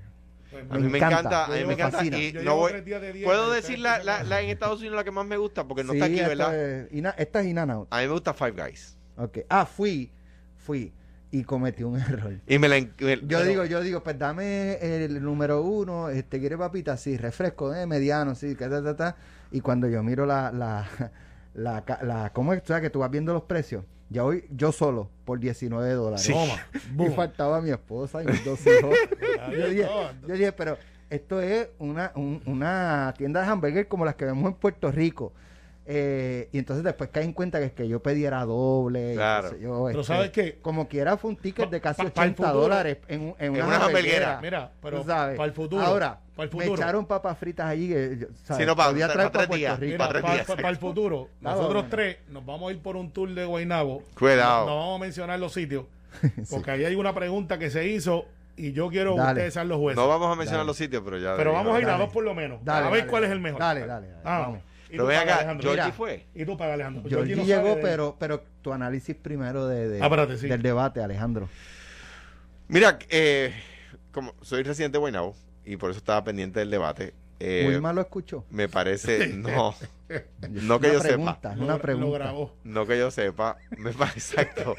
Pues, 0.51 0.65
A 0.71 0.75
mí 0.79 0.89
me 0.89 0.99
encanta. 0.99 1.19
encanta, 1.21 1.45
a 1.47 1.49
mí 1.49 1.55
Me 1.59 1.67
me 1.67 1.73
encanta. 1.75 1.99
fascina. 1.99 2.19
Y 2.19 2.33
Yo 2.33 2.39
no 2.39 2.43
llevo 2.45 2.57
voy- 2.57 2.73
de 2.73 3.23
Puedo 3.25 3.53
decir 3.53 3.79
la, 3.79 4.03
la, 4.03 4.41
en 4.41 4.49
Estados 4.51 4.79
Unidos 4.81 4.97
la 4.97 5.05
que 5.05 5.11
más 5.11 5.27
me 5.27 5.37
gusta 5.37 5.67
porque 5.67 5.83
no 5.85 5.93
Sí, 5.93 5.99
está 5.99 6.07
aquí, 6.07 6.17
esta 6.21 6.29
¿verdad? 6.29 6.57
es 6.57 6.89
esta 7.19 7.41
es 7.41 7.47
In 7.47 7.59
and 7.59 7.73
Out. 7.73 7.89
A 7.91 7.99
mí 8.01 8.07
me 8.07 8.13
gusta 8.13 8.33
Five 8.33 8.53
Guys. 8.53 8.97
Ok. 9.17 9.39
Ah, 9.49 9.67
fui, 9.67 10.11
fui. 10.57 10.93
Y 11.41 11.45
cometí 11.45 11.83
un 11.83 11.97
error. 12.01 12.35
Y 12.47 12.59
me 12.59 12.69
la. 12.69 12.77
me- 12.81 12.87
Yo 12.87 13.19
pero- 13.29 13.45
digo, 13.45 13.65
yo 13.65 13.81
digo, 13.81 14.03
pues 14.03 14.19
dame 14.19 14.75
el 15.05 15.23
número 15.23 15.63
uno, 15.63 16.09
este, 16.09 16.41
¿quiere 16.41 16.57
papita? 16.57 16.97
Sí, 16.97 17.17
refresco, 17.17 17.75
eh, 17.75 17.87
mediano, 17.87 18.35
sí, 18.35 18.55
que 18.57 18.69
ta, 18.69 18.83
ta, 18.83 18.97
ta. 18.97 19.17
Y 19.51 19.61
cuando 19.61 19.89
yo 19.89 20.03
miro 20.03 20.27
la, 20.27 20.51
la, 20.53 20.87
la, 21.55 21.85
la, 22.03 22.31
¿cómo 22.33 22.53
es? 22.53 22.63
O 22.63 22.67
sea, 22.67 22.81
que 22.81 22.91
tú 22.91 23.01
vas 23.01 23.11
viendo 23.11 23.33
los 23.33 23.43
precios. 23.45 23.85
Ya 24.09 24.25
hoy, 24.25 24.45
yo 24.51 24.71
solo, 24.71 25.11
por 25.25 25.41
19 25.41 25.93
dólares. 25.95 26.23
Sí. 26.25 26.33
Toma. 26.33 26.55
Y 27.11 27.11
faltaba 27.15 27.61
mi 27.61 27.71
esposa 27.71 28.23
y 28.23 28.27
mis 28.27 28.45
dos 28.45 28.61
hijos. 28.67 28.95
yo, 29.53 29.69
dije, 29.69 29.83
está. 29.83 30.15
yo 30.29 30.35
dije, 30.35 30.53
pero 30.53 30.79
esto 31.11 31.41
es 31.41 31.69
una, 31.79 32.13
un- 32.15 32.41
una 32.47 33.13
tienda 33.19 33.43
de 33.43 33.49
hamburguer 33.49 33.89
como 33.89 34.05
las 34.05 34.15
que 34.15 34.25
vemos 34.25 34.47
en 34.53 34.55
Puerto 34.55 34.91
Rico. 34.93 35.33
Eh, 35.89 36.49
y 36.51 36.59
entonces 36.59 36.83
después 36.83 37.11
caí 37.13 37.25
en 37.25 37.33
cuenta 37.33 37.61
que 37.61 37.67
es 37.67 37.73
que 37.73 37.87
yo 37.87 38.03
pediera 38.03 38.45
doble. 38.45 39.15
Claro. 39.15 39.51
sé 39.51 39.61
yo, 39.61 39.85
Pero 39.87 40.01
este, 40.01 40.13
¿sabes 40.13 40.31
qué? 40.31 40.59
Como 40.61 40.89
quiera 40.89 41.17
fue 41.17 41.31
un 41.31 41.37
ticket 41.37 41.71
de 41.71 41.81
casi 41.81 42.03
Pa- 42.03 42.09
pa- 42.09 42.15
pa'l 42.15 42.29
80 42.31 42.43
futuro. 42.43 42.61
dólares 42.63 42.99
en, 43.07 43.35
en 43.39 43.53
una, 43.53 43.67
una 43.67 43.85
hamburguera. 43.85 44.41
Mira, 44.43 44.73
pero 44.83 45.05
para 45.05 45.45
el 45.45 45.53
futuro. 45.53 45.83
Ahora, 45.85 46.19
para 46.35 46.49
el 46.51 46.57
me 46.57 46.65
futuro. 46.65 46.83
echaron 46.83 47.07
papas 47.07 47.39
fritas 47.39 47.67
allí. 47.67 47.89
que 47.89 48.27
¿sabes? 48.43 48.63
Sí, 48.63 48.67
no, 48.67 48.75
pa- 48.75 48.89
Podía 48.89 49.07
pa- 49.07 49.13
traer 49.13 49.29
pa' 49.31 49.33
tres 49.39 49.45
pa' 49.45 49.49
Puerto 49.49 49.57
días. 49.57 49.79
Rico. 49.79 49.93
Mira, 49.93 50.07
Para 50.09 50.21
para, 50.23 50.35
días. 50.35 50.49
el 50.71 50.77
futuro, 50.77 51.29
nosotros 51.41 51.85
tres 51.89 52.17
nos 52.31 52.45
vamos 52.45 52.69
a 52.69 52.73
ir 52.73 52.81
por 52.83 52.97
un 52.97 53.11
tour 53.13 53.33
de 53.33 53.45
Guaynabo. 53.45 54.03
Cuidado. 54.19 54.67
No, 54.67 54.73
no 54.73 54.79
vamos 54.81 54.97
a 54.97 55.01
mencionar 55.05 55.39
los 55.39 55.53
sitios, 55.53 55.85
porque 56.51 56.73
ahí 56.73 56.85
hay 56.85 56.97
una 56.97 57.15
pregunta 57.15 57.59
que 57.61 57.71
se 57.71 57.87
hizo 57.87 58.25
y 58.57 58.73
yo 58.73 58.89
quiero 58.89 59.15
que 59.15 59.21
ustedes 59.21 59.55
sean 59.55 59.69
los 59.69 59.79
jueces. 59.79 59.97
No 60.03 60.09
vamos 60.09 60.33
a 60.33 60.35
mencionar 60.35 60.63
Dale. 60.63 60.67
los 60.67 60.77
sitios, 60.77 61.03
pero 61.05 61.17
ya. 61.19 61.37
Pero 61.37 61.53
vamos 61.53 61.77
a 61.77 61.81
ir 61.81 61.89
a 61.89 61.97
dos 61.97 62.11
por 62.11 62.25
lo 62.25 62.35
menos. 62.35 62.59
Dale, 62.65 62.87
a 62.89 62.91
ver 62.91 63.01
dale, 63.03 63.11
cuál 63.11 63.23
dale. 63.23 63.33
es 63.33 63.37
el 63.37 63.41
mejor. 63.41 63.61
Dale, 63.61 63.87
dale, 63.87 64.09
dale, 64.09 64.21
Ah, 64.25 64.39
vamos. 64.41 64.61
Y 64.89 64.97
tú 64.97 65.05
Pero 65.05 65.07
pagas, 65.07 65.23
acá, 65.25 65.35
Alejandro. 65.37 65.73
Georgie 65.73 65.93
fue. 65.93 66.27
Y 66.35 66.45
tú 66.45 66.57
pagas, 66.57 66.75
Alejandro. 66.75 67.03
Georgie 67.09 67.35
Georgie 67.35 67.55
no 67.55 67.63
llegó, 67.63 67.77
de- 67.77 67.83
pero, 67.83 68.17
pero 68.19 68.43
tu 68.63 68.73
análisis 68.73 69.17
primero 69.17 69.67
de, 69.67 69.89
de- 69.89 70.03
Ah, 70.03 70.27
sí. 70.39 70.49
del 70.49 70.63
debate, 70.63 71.03
Alejandro. 71.03 71.49
Mira, 72.69 72.99
eh, 73.11 73.53
como 74.13 74.35
soy 74.43 74.63
residente 74.63 74.95
de 74.97 75.01
Guaynabo 75.01 75.35
y 75.65 75.77
por 75.77 75.91
eso 75.91 75.99
estaba 75.99 76.23
pendiente 76.25 76.61
del 76.61 76.71
debate. 76.71 77.15
eh, 77.39 77.63
Muy 77.71 77.81
mal 77.81 77.95
lo 77.95 78.01
escuchó. 78.01 78.45
Me 78.51 78.69
parece. 78.69 79.29
No. 79.37 79.75
No 80.51 80.79
que 80.79 80.87
Una 80.87 80.95
yo 80.95 81.01
pregunta, 81.03 81.51
sepa. 81.53 81.65
una 81.65 81.79
pregunta. 81.79 82.19
grabó. 82.19 82.55
No 82.63 82.87
que 82.87 82.97
yo 82.97 83.11
sepa. 83.11 83.57
Me 83.77 83.93
parece 83.93 84.41
exacto. 84.41 84.77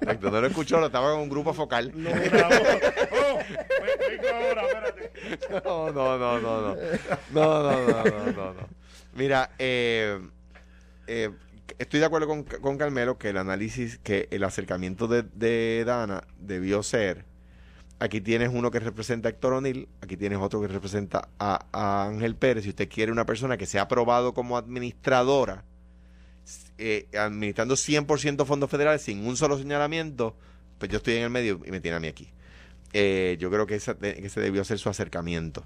Exacto, 0.00 0.30
No 0.32 0.40
lo 0.40 0.46
escuchó, 0.48 0.80
lo 0.80 0.86
estaba 0.86 1.14
en 1.14 1.20
un 1.20 1.28
grupo 1.28 1.54
focal. 1.54 1.92
Lo 1.94 2.10
grabó. 2.10 2.54
Oh, 3.16 3.38
ve- 3.38 4.28
ahora, 4.30 4.62
espérate. 4.66 5.62
No, 5.64 5.92
no, 5.92 6.18
no, 6.18 6.40
no, 6.40 6.60
no. 6.60 6.76
No, 7.30 7.62
no, 7.62 7.86
no, 7.86 8.04
no, 8.04 8.32
no, 8.32 8.54
no. 8.54 8.68
Mira, 9.16 9.50
eh, 9.58 10.20
eh, 11.06 11.30
estoy 11.78 12.00
de 12.00 12.06
acuerdo 12.06 12.26
con, 12.26 12.42
con 12.44 12.78
Carmelo 12.78 13.16
que 13.18 13.28
el 13.30 13.36
análisis, 13.36 13.98
que 13.98 14.28
el 14.30 14.44
acercamiento 14.44 15.06
de, 15.06 15.22
de 15.22 15.84
Dana 15.86 16.24
debió 16.38 16.82
ser. 16.82 17.24
Aquí 18.00 18.20
tienes 18.20 18.50
uno 18.52 18.70
que 18.70 18.80
representa 18.80 19.28
a 19.28 19.30
Héctor 19.30 19.52
O'Neill, 19.54 19.88
aquí 20.00 20.16
tienes 20.16 20.38
otro 20.40 20.60
que 20.60 20.66
representa 20.68 21.28
a, 21.38 21.66
a 21.72 22.06
Ángel 22.08 22.34
Pérez. 22.34 22.64
Si 22.64 22.70
usted 22.70 22.88
quiere 22.88 23.12
una 23.12 23.24
persona 23.24 23.56
que 23.56 23.66
sea 23.66 23.82
aprobado 23.82 24.34
como 24.34 24.56
administradora, 24.58 25.64
eh, 26.76 27.06
administrando 27.16 27.76
100% 27.76 28.44
fondos 28.46 28.68
federales 28.68 29.02
sin 29.02 29.24
un 29.26 29.36
solo 29.36 29.56
señalamiento, 29.56 30.36
pues 30.78 30.90
yo 30.90 30.98
estoy 30.98 31.14
en 31.14 31.22
el 31.22 31.30
medio 31.30 31.60
y 31.64 31.70
me 31.70 31.80
tiene 31.80 31.96
a 31.96 32.00
mí 32.00 32.08
aquí. 32.08 32.28
Eh, 32.92 33.36
yo 33.38 33.48
creo 33.50 33.64
que 33.66 33.76
esa- 33.76 33.96
que 33.96 34.26
ese 34.26 34.40
debió 34.40 34.64
ser 34.64 34.78
su 34.78 34.88
acercamiento. 34.88 35.64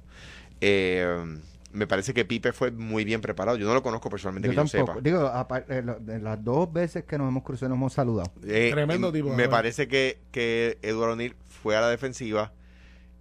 Eh, 0.60 1.38
me 1.72 1.86
parece 1.86 2.14
que 2.14 2.24
Pipe 2.24 2.52
fue 2.52 2.70
muy 2.70 3.04
bien 3.04 3.20
preparado. 3.20 3.56
Yo 3.58 3.66
no 3.66 3.74
lo 3.74 3.82
conozco 3.82 4.08
personalmente, 4.10 4.48
Yo 4.48 4.52
que 4.52 4.56
yo 4.56 4.62
tampoco. 4.78 4.98
sepa. 4.98 5.00
Digo, 5.02 5.26
apar- 5.28 5.64
eh, 5.68 6.18
las 6.20 6.42
dos 6.42 6.72
veces 6.72 7.04
que 7.04 7.18
nos 7.18 7.28
hemos 7.28 7.42
cruzado 7.42 7.68
nos 7.68 7.76
hemos 7.76 7.92
saludado. 7.92 8.32
Eh, 8.46 8.70
Tremendo 8.72 9.10
y 9.10 9.12
tipo, 9.12 9.34
Me 9.34 9.48
parece 9.48 9.86
que, 9.88 10.18
que 10.30 10.78
Eduardo 10.82 11.12
O'Neill 11.14 11.36
fue 11.62 11.76
a 11.76 11.80
la 11.82 11.88
defensiva 11.90 12.52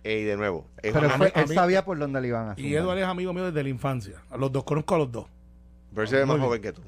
eh, 0.04 0.20
y 0.20 0.24
de 0.24 0.38
nuevo. 0.38 0.66
Pero 0.82 1.10
fue- 1.10 1.32
él 1.36 1.48
mí- 1.50 1.54
sabía 1.56 1.84
por 1.84 2.00
dónde 2.00 2.22
le 2.22 2.30
iban 2.30 2.50
a 2.50 2.54
Y 2.54 2.64
zumbar. 2.64 2.82
Eduardo 2.82 3.02
es 3.02 3.08
amigo 3.08 3.34
mío 3.34 3.46
desde 3.46 3.64
la 3.64 3.70
infancia. 3.70 4.14
A 4.30 4.38
los 4.38 4.52
dos 4.52 4.64
conozco 4.64 4.96
a 4.96 4.98
los 5.00 5.12
dos. 5.12 5.26
pero 5.94 6.04
ese 6.04 6.22
es 6.22 6.28
más 6.28 6.40
joven 6.40 6.62
que 6.62 6.72
tú. 6.72 6.82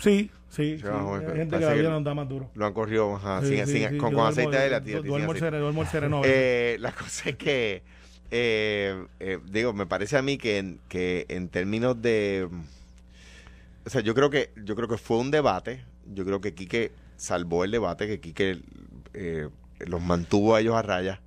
Sí, 0.00 0.30
sí. 0.48 0.78
sí. 0.78 0.84
Hay 0.86 1.36
gente 1.36 1.58
que 1.58 1.64
la 1.64 1.74
vida 1.74 1.90
nos 1.90 2.02
da 2.04 2.14
más 2.14 2.28
duro. 2.28 2.50
Lo 2.54 2.66
han 2.66 2.72
corrido 2.72 3.16
ajá, 3.16 3.42
Sí, 3.42 3.48
sin- 3.58 3.66
sí, 3.66 3.72
sin- 3.72 3.88
sí. 3.90 3.98
con, 3.98 4.10
Yo 4.10 4.16
con 4.16 4.24
duermo- 4.24 4.28
aceite 4.28 4.58
de 4.58 4.70
la 4.70 4.82
tía. 4.82 5.00
Duermo 5.00 5.82
el 5.82 5.88
sereno. 5.88 6.22
Eh, 6.24 6.76
la 6.80 6.92
cosa 6.92 7.28
es 7.30 7.36
que, 7.36 7.82
eh, 8.30 9.06
eh, 9.20 9.38
digo, 9.50 9.72
me 9.72 9.86
parece 9.86 10.16
a 10.16 10.22
mí 10.22 10.38
que 10.38 10.58
en, 10.58 10.80
que 10.88 11.26
en 11.28 11.48
términos 11.48 12.00
de, 12.00 12.48
o 13.84 13.90
sea, 13.90 14.00
yo 14.00 14.14
creo 14.14 14.30
que 14.30 14.50
yo 14.64 14.74
creo 14.76 14.88
que 14.88 14.98
fue 14.98 15.18
un 15.18 15.30
debate. 15.30 15.84
Yo 16.12 16.24
creo 16.24 16.40
que 16.40 16.54
Quique 16.54 16.92
salvó 17.16 17.64
el 17.64 17.70
debate, 17.70 18.06
que 18.06 18.20
Quique 18.20 18.60
eh, 19.14 19.48
los 19.80 20.02
mantuvo 20.02 20.54
a 20.54 20.60
ellos 20.60 20.74
a 20.74 20.82
raya. 20.82 21.20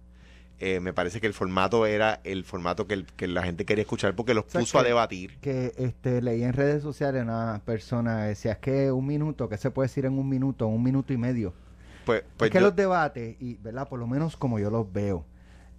Eh, 0.61 0.81
me 0.81 0.91
parece 0.91 1.21
que 1.21 1.27
el 1.27 1.33
formato 1.33 1.85
era 1.85 2.19
el 2.25 2.43
formato 2.43 2.85
que, 2.85 2.93
el- 2.95 3.05
que 3.05 3.27
la 3.27 3.43
gente 3.43 3.63
quería 3.63 3.83
escuchar 3.83 4.13
porque 4.15 4.33
los 4.33 4.43
sea, 4.47 4.59
puso 4.59 4.77
a 4.77 4.83
debatir. 4.83 5.37
que 5.39 5.73
este 5.77 6.21
leí 6.21 6.43
en 6.43 6.51
redes 6.51 6.83
sociales 6.83 7.23
una 7.23 7.61
persona 7.63 8.25
decía 8.25 8.53
es 8.53 8.57
que 8.57 8.91
un 8.91 9.05
minuto, 9.07 9.47
que 9.47 9.57
se 9.57 9.71
puede 9.71 9.87
decir 9.87 10.05
en 10.05 10.17
un 10.19 10.27
minuto, 10.27 10.67
un 10.67 10.83
minuto 10.83 11.13
y 11.13 11.17
medio. 11.17 11.53
Pues, 12.05 12.23
pues 12.35 12.49
es 12.49 12.51
que 12.51 12.59
yo- 12.59 12.65
los 12.65 12.75
debates, 12.75 13.37
y 13.39 13.55
verdad, 13.55 13.87
por 13.87 13.99
lo 13.99 14.07
menos 14.07 14.35
como 14.35 14.59
yo 14.59 14.69
los 14.69 14.91
veo, 14.91 15.25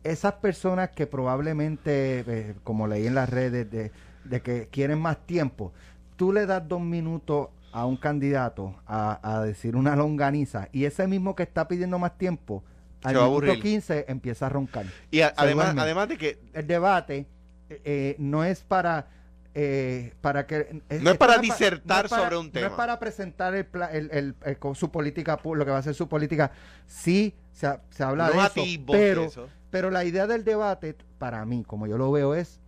esas 0.05 0.35
personas 0.35 0.91
que 0.91 1.07
probablemente, 1.07 2.25
eh, 2.27 2.55
como 2.65 2.87
leí 2.87 3.07
en 3.07 3.15
las 3.15 3.29
redes, 3.29 3.71
de, 3.71 3.91
de 4.25 4.41
que 4.43 4.69
quieren 4.69 4.99
más 5.01 5.19
tiempo, 5.27 5.73
tú 6.17 6.33
le 6.33 6.47
das 6.47 6.67
dos 6.67 6.81
minutos 6.81 7.49
a 7.73 7.87
un 7.87 7.97
candidato 7.97 8.75
a, 8.87 9.21
a 9.23 9.43
decir 9.45 9.77
una 9.77 9.95
longaniza 9.97 10.69
y 10.73 10.85
ese 10.85 11.07
mismo 11.07 11.35
que 11.37 11.43
está 11.45 11.69
pidiendo 11.69 11.99
más 11.99 12.17
tiempo, 12.19 12.65
al 13.03 13.17
va 13.17 13.21
minuto 13.25 13.25
aburrir. 13.47 13.63
15 13.63 14.07
empieza 14.09 14.47
a 14.47 14.49
roncar. 14.49 14.87
y 15.11 15.21
a- 15.21 15.33
además, 15.37 15.75
además 15.77 16.09
de 16.09 16.19
que 16.19 16.39
El 16.53 16.67
debate 16.67 17.27
eh, 17.71 17.81
eh, 17.85 18.17
no 18.19 18.45
es 18.45 18.63
para... 18.63 19.07
eh, 19.55 20.13
para 20.21 20.47
que 20.47 20.83
No 21.01 21.11
es 21.13 21.17
para 21.17 21.37
pa- 21.37 21.41
disertar 21.41 22.09
para- 22.09 22.23
sobre 22.25 22.37
un 22.37 22.47
No 22.47 22.53
tema. 22.53 22.67
es 22.67 22.73
para 22.73 22.99
presentar 22.99 23.55
el, 23.55 23.67
el- 23.93 24.35
el- 24.45 24.57
su 24.75 24.91
política, 24.91 25.39
lo 25.45 25.65
que 25.65 25.71
va 25.71 25.79
a 25.79 25.83
ser 25.83 25.95
su 25.95 26.09
política. 26.09 26.51
Sí, 26.87 27.35
se, 27.53 27.67
ha- 27.67 27.81
se 27.91 28.03
habla 28.03 28.31
de 28.31 28.39
eso, 28.39 28.63
de 28.63 28.85
pero, 28.91 29.25
eso. 29.25 29.49
pero 29.71 29.91
la 29.91 30.05
idea 30.05 30.27
del 30.27 30.45
debate, 30.45 30.97
para 31.19 31.45
mí, 31.45 31.65
como 31.67 31.87
yo 31.87 31.99
lo 31.99 32.11
veo, 32.13 32.35
es 32.35 32.61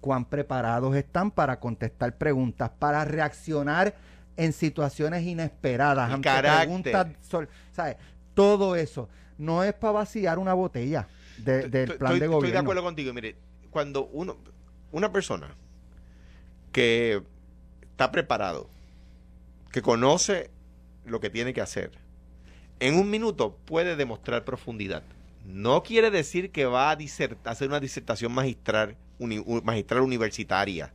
cuán 0.00 0.24
preparados 0.26 0.94
están 0.96 1.30
para 1.30 1.58
contestar 1.60 2.16
preguntas, 2.18 2.70
para 2.78 3.04
reaccionar 3.04 3.94
en 4.36 4.52
situaciones 4.52 5.22
inesperadas, 5.24 6.10
ante 6.12 6.28
preguntas, 6.42 7.06
¿sabes? 7.72 7.96
Todo 8.34 8.76
eso. 8.76 9.08
No 9.38 9.62
es 9.64 9.72
para 9.74 9.92
vaciar 9.92 10.38
una 10.38 10.54
botella 10.54 11.08
de- 11.38 11.68
del 11.68 11.82
Estoy- 11.92 11.98
plan 11.98 12.12
estoy, 12.12 12.20
de 12.20 12.24
estoy 12.26 12.28
gobierno. 12.28 12.52
de 12.52 12.58
acuerdo 12.60 12.82
contigo. 12.82 13.12
Mire, 13.14 13.36
cuando 13.70 14.06
uno, 14.12 14.36
una 14.92 15.10
persona 15.12 15.48
que 16.72 17.22
está 17.82 18.10
preparado, 18.10 18.68
que 19.72 19.82
conoce 19.82 20.50
lo 21.04 21.20
que 21.20 21.30
tiene 21.30 21.52
que 21.52 21.60
hacer, 21.60 21.92
en 22.80 22.98
un 22.98 23.10
minuto 23.10 23.56
puede 23.64 23.96
demostrar 23.96 24.44
profundidad. 24.44 25.02
No 25.44 25.82
quiere 25.82 26.10
decir 26.10 26.50
que 26.50 26.64
va 26.64 26.90
a 26.90 26.98
hacer 27.44 27.68
una 27.68 27.80
disertación 27.80 28.32
magistral, 28.32 28.96
magistral 29.18 30.00
universitaria 30.00 30.92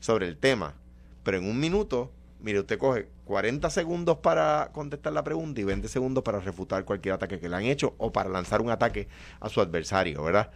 sobre 0.00 0.28
el 0.28 0.36
tema, 0.36 0.74
pero 1.22 1.38
en 1.38 1.48
un 1.48 1.58
minuto, 1.58 2.12
mire, 2.40 2.60
usted 2.60 2.78
coge 2.78 3.08
40 3.24 3.68
segundos 3.70 4.18
para 4.18 4.70
contestar 4.72 5.12
la 5.12 5.24
pregunta 5.24 5.60
y 5.60 5.64
20 5.64 5.88
segundos 5.88 6.22
para 6.22 6.40
refutar 6.40 6.84
cualquier 6.84 7.14
ataque 7.14 7.40
que 7.40 7.48
le 7.48 7.56
han 7.56 7.64
hecho 7.64 7.94
o 7.98 8.12
para 8.12 8.28
lanzar 8.28 8.60
un 8.60 8.70
ataque 8.70 9.08
a 9.40 9.48
su 9.48 9.60
adversario, 9.60 10.22
¿verdad? 10.22 10.50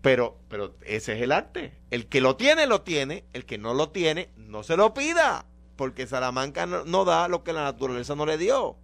Pero, 0.00 0.38
pero 0.48 0.76
ese 0.82 1.14
es 1.14 1.22
el 1.22 1.32
arte. 1.32 1.72
El 1.90 2.06
que 2.06 2.20
lo 2.20 2.36
tiene, 2.36 2.66
lo 2.66 2.82
tiene. 2.82 3.24
El 3.32 3.46
que 3.46 3.56
no 3.56 3.72
lo 3.72 3.88
tiene, 3.88 4.28
no 4.36 4.62
se 4.62 4.76
lo 4.76 4.92
pida. 4.92 5.46
Porque 5.76 6.06
Salamanca 6.06 6.66
no 6.66 7.04
da 7.06 7.26
lo 7.26 7.42
que 7.42 7.54
la 7.54 7.64
naturaleza 7.64 8.14
no 8.14 8.26
le 8.26 8.36
dio. 8.36 8.76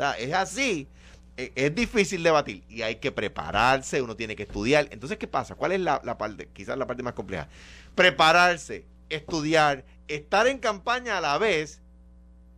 O 0.00 0.02
sea, 0.02 0.12
es 0.18 0.32
así. 0.32 0.88
E- 1.36 1.52
Es 1.54 1.74
difícil 1.74 2.22
debatir 2.22 2.64
y 2.70 2.80
hay 2.82 2.96
que 2.96 3.12
prepararse, 3.12 4.00
uno 4.00 4.16
tiene 4.16 4.34
que 4.34 4.44
estudiar. 4.44 4.88
Entonces, 4.90 5.18
¿qué 5.18 5.26
pasa? 5.28 5.54
¿Cuál 5.56 5.72
es 5.72 5.80
la, 5.80 6.00
la 6.04 6.16
parte, 6.16 6.48
quizás 6.54 6.78
la 6.78 6.86
parte 6.86 7.02
más 7.02 7.12
compleja? 7.12 7.48
Prepararse, 7.94 8.86
estudiar, 9.10 9.84
estar 10.08 10.46
en 10.46 10.56
campaña 10.58 11.18
a 11.18 11.20
la 11.20 11.36
vez 11.36 11.82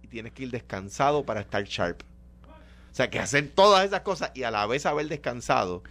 y 0.02 0.06
tienes 0.08 0.32
que 0.32 0.44
ir 0.44 0.50
descansado 0.52 1.24
para 1.24 1.40
estar 1.40 1.64
sharp. 1.64 2.02
O 2.44 2.94
sea, 2.94 3.10
que 3.10 3.18
hacer 3.18 3.50
todas 3.54 3.84
esas 3.84 4.02
cosas 4.02 4.30
y 4.34 4.44
a 4.44 4.50
la 4.52 4.66
vez 4.66 4.86
haber 4.86 5.08
descansado 5.08 5.82